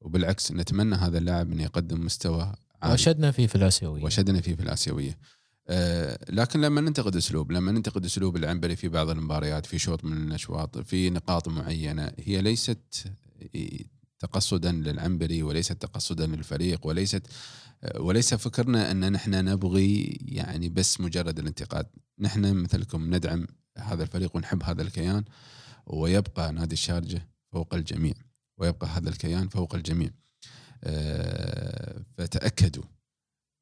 وبالعكس 0.00 0.52
نتمنى 0.52 0.94
هذا 0.94 1.18
اللاعب 1.18 1.52
انه 1.52 1.62
يقدم 1.62 2.04
مستوى 2.04 2.54
عالي. 2.82 2.94
وشدنا 2.94 3.30
فيه 3.30 3.46
في 3.46 3.54
الآسيوية. 3.54 4.04
وشدنا 4.04 4.40
فيه 4.40 4.54
في 4.54 4.62
الآسيوية. 4.62 5.18
آه 5.68 6.18
لكن 6.30 6.60
لما 6.60 6.80
ننتقد 6.80 7.16
أسلوب، 7.16 7.52
لما 7.52 7.72
ننتقد 7.72 8.04
أسلوب 8.04 8.36
العنبري 8.36 8.76
في 8.76 8.88
بعض 8.88 9.10
المباريات 9.10 9.66
في 9.66 9.78
شوط 9.78 10.04
من 10.04 10.28
الاشواط 10.28 10.78
في 10.78 11.10
نقاط 11.10 11.48
معينة 11.48 12.12
هي 12.18 12.40
ليست 12.42 13.04
تقصدا 14.18 14.72
للعنبري 14.72 15.42
وليست 15.42 15.72
تقصدا 15.72 16.26
للفريق 16.26 16.86
وليست 16.86 17.26
وليس 17.98 18.34
فكرنا 18.34 18.90
أن 18.90 19.12
نحن 19.12 19.44
نبغي 19.44 20.18
يعني 20.22 20.68
بس 20.68 21.00
مجرد 21.00 21.38
الانتقاد، 21.38 21.86
نحن 22.18 22.54
مثلكم 22.54 23.14
ندعم 23.14 23.46
هذا 23.78 24.02
الفريق 24.02 24.36
ونحب 24.36 24.62
هذا 24.62 24.82
الكيان 24.82 25.24
ويبقى 25.86 26.52
نادي 26.52 26.72
الشارجة 26.72 27.28
فوق 27.52 27.74
الجميع 27.74 28.14
ويبقى 28.58 28.86
هذا 28.86 29.08
الكيان 29.08 29.48
فوق 29.48 29.74
الجميع. 29.74 30.10
آه، 30.84 32.04
فتأكدوا 32.18 32.84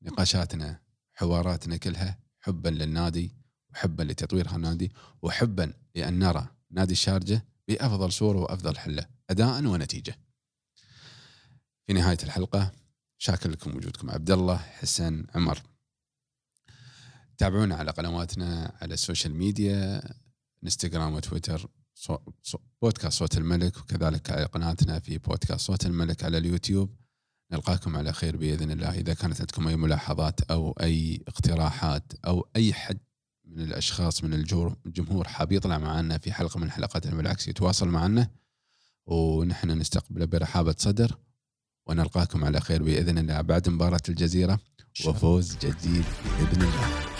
نقاشاتنا 0.02 0.80
حواراتنا 1.12 1.76
كلها 1.76 2.18
حبا 2.40 2.68
للنادي 2.68 3.32
وحبا 3.72 4.02
لتطوير 4.02 4.48
هالنادي 4.48 4.92
وحبا 5.22 5.72
لأن 5.94 6.18
نرى 6.18 6.48
نادي 6.70 6.92
الشارجة 6.92 7.44
بأفضل 7.68 8.12
صورة 8.12 8.38
وأفضل 8.38 8.78
حلة 8.78 9.06
اداء 9.30 9.64
ونتيجة. 9.64 10.25
في 11.86 11.92
نهاية 11.92 12.18
الحلقة 12.22 12.72
شاكر 13.18 13.50
لكم 13.50 13.76
وجودكم. 13.76 14.10
عبد 14.10 14.30
الله 14.30 14.56
حسن 14.56 15.26
عمر. 15.34 15.62
تابعونا 17.38 17.76
على 17.76 17.90
قنواتنا 17.90 18.76
على 18.80 18.94
ال 18.94 19.00
social 19.00 19.34
media 19.34 20.02
انستغرام 20.64 21.14
وتويتر 21.14 21.70
صو... 21.94 22.18
صو... 22.42 22.58
بودكاست 22.82 23.18
صوت 23.18 23.38
الملك 23.38 23.76
وكذلك 23.76 24.30
على 24.30 24.44
قناتنا 24.44 24.98
في 24.98 25.18
بودكاست 25.18 25.66
صوت 25.66 25.86
الملك 25.86 26.24
على 26.24 26.38
اليوتيوب. 26.38 26.96
نلقاكم 27.52 27.96
على 27.96 28.12
خير 28.12 28.36
بإذن 28.36 28.70
الله. 28.70 28.94
إذا 28.94 29.14
كانت 29.14 29.40
عندكم 29.40 29.68
أي 29.68 29.76
ملاحظات 29.76 30.40
أو 30.40 30.72
أي 30.72 31.24
اقتراحات 31.28 32.12
أو 32.26 32.48
أي 32.56 32.74
حد 32.74 32.98
من 33.44 33.60
الأشخاص 33.60 34.24
من 34.24 34.34
الجمهور 34.86 35.28
حاب 35.28 35.52
يطلع 35.52 35.78
معنا 35.78 36.18
في 36.18 36.32
حلقة 36.32 36.60
من 36.60 36.70
حلقاتنا 36.70 37.16
بالعكس 37.16 37.48
يتواصل 37.48 37.88
معنا. 37.88 38.30
ونحن 39.06 39.70
نستقبله 39.70 40.24
برحابة 40.24 40.74
صدر. 40.78 41.18
ونلقاكم 41.86 42.44
على 42.44 42.60
خير 42.60 42.82
بإذن 42.82 43.18
الله 43.18 43.40
بعد 43.40 43.68
مباراة 43.68 44.00
الجزيرة 44.08 44.58
وفوز 45.06 45.56
جديد 45.56 46.04
بإذن 46.40 46.62
الله. 46.62 47.15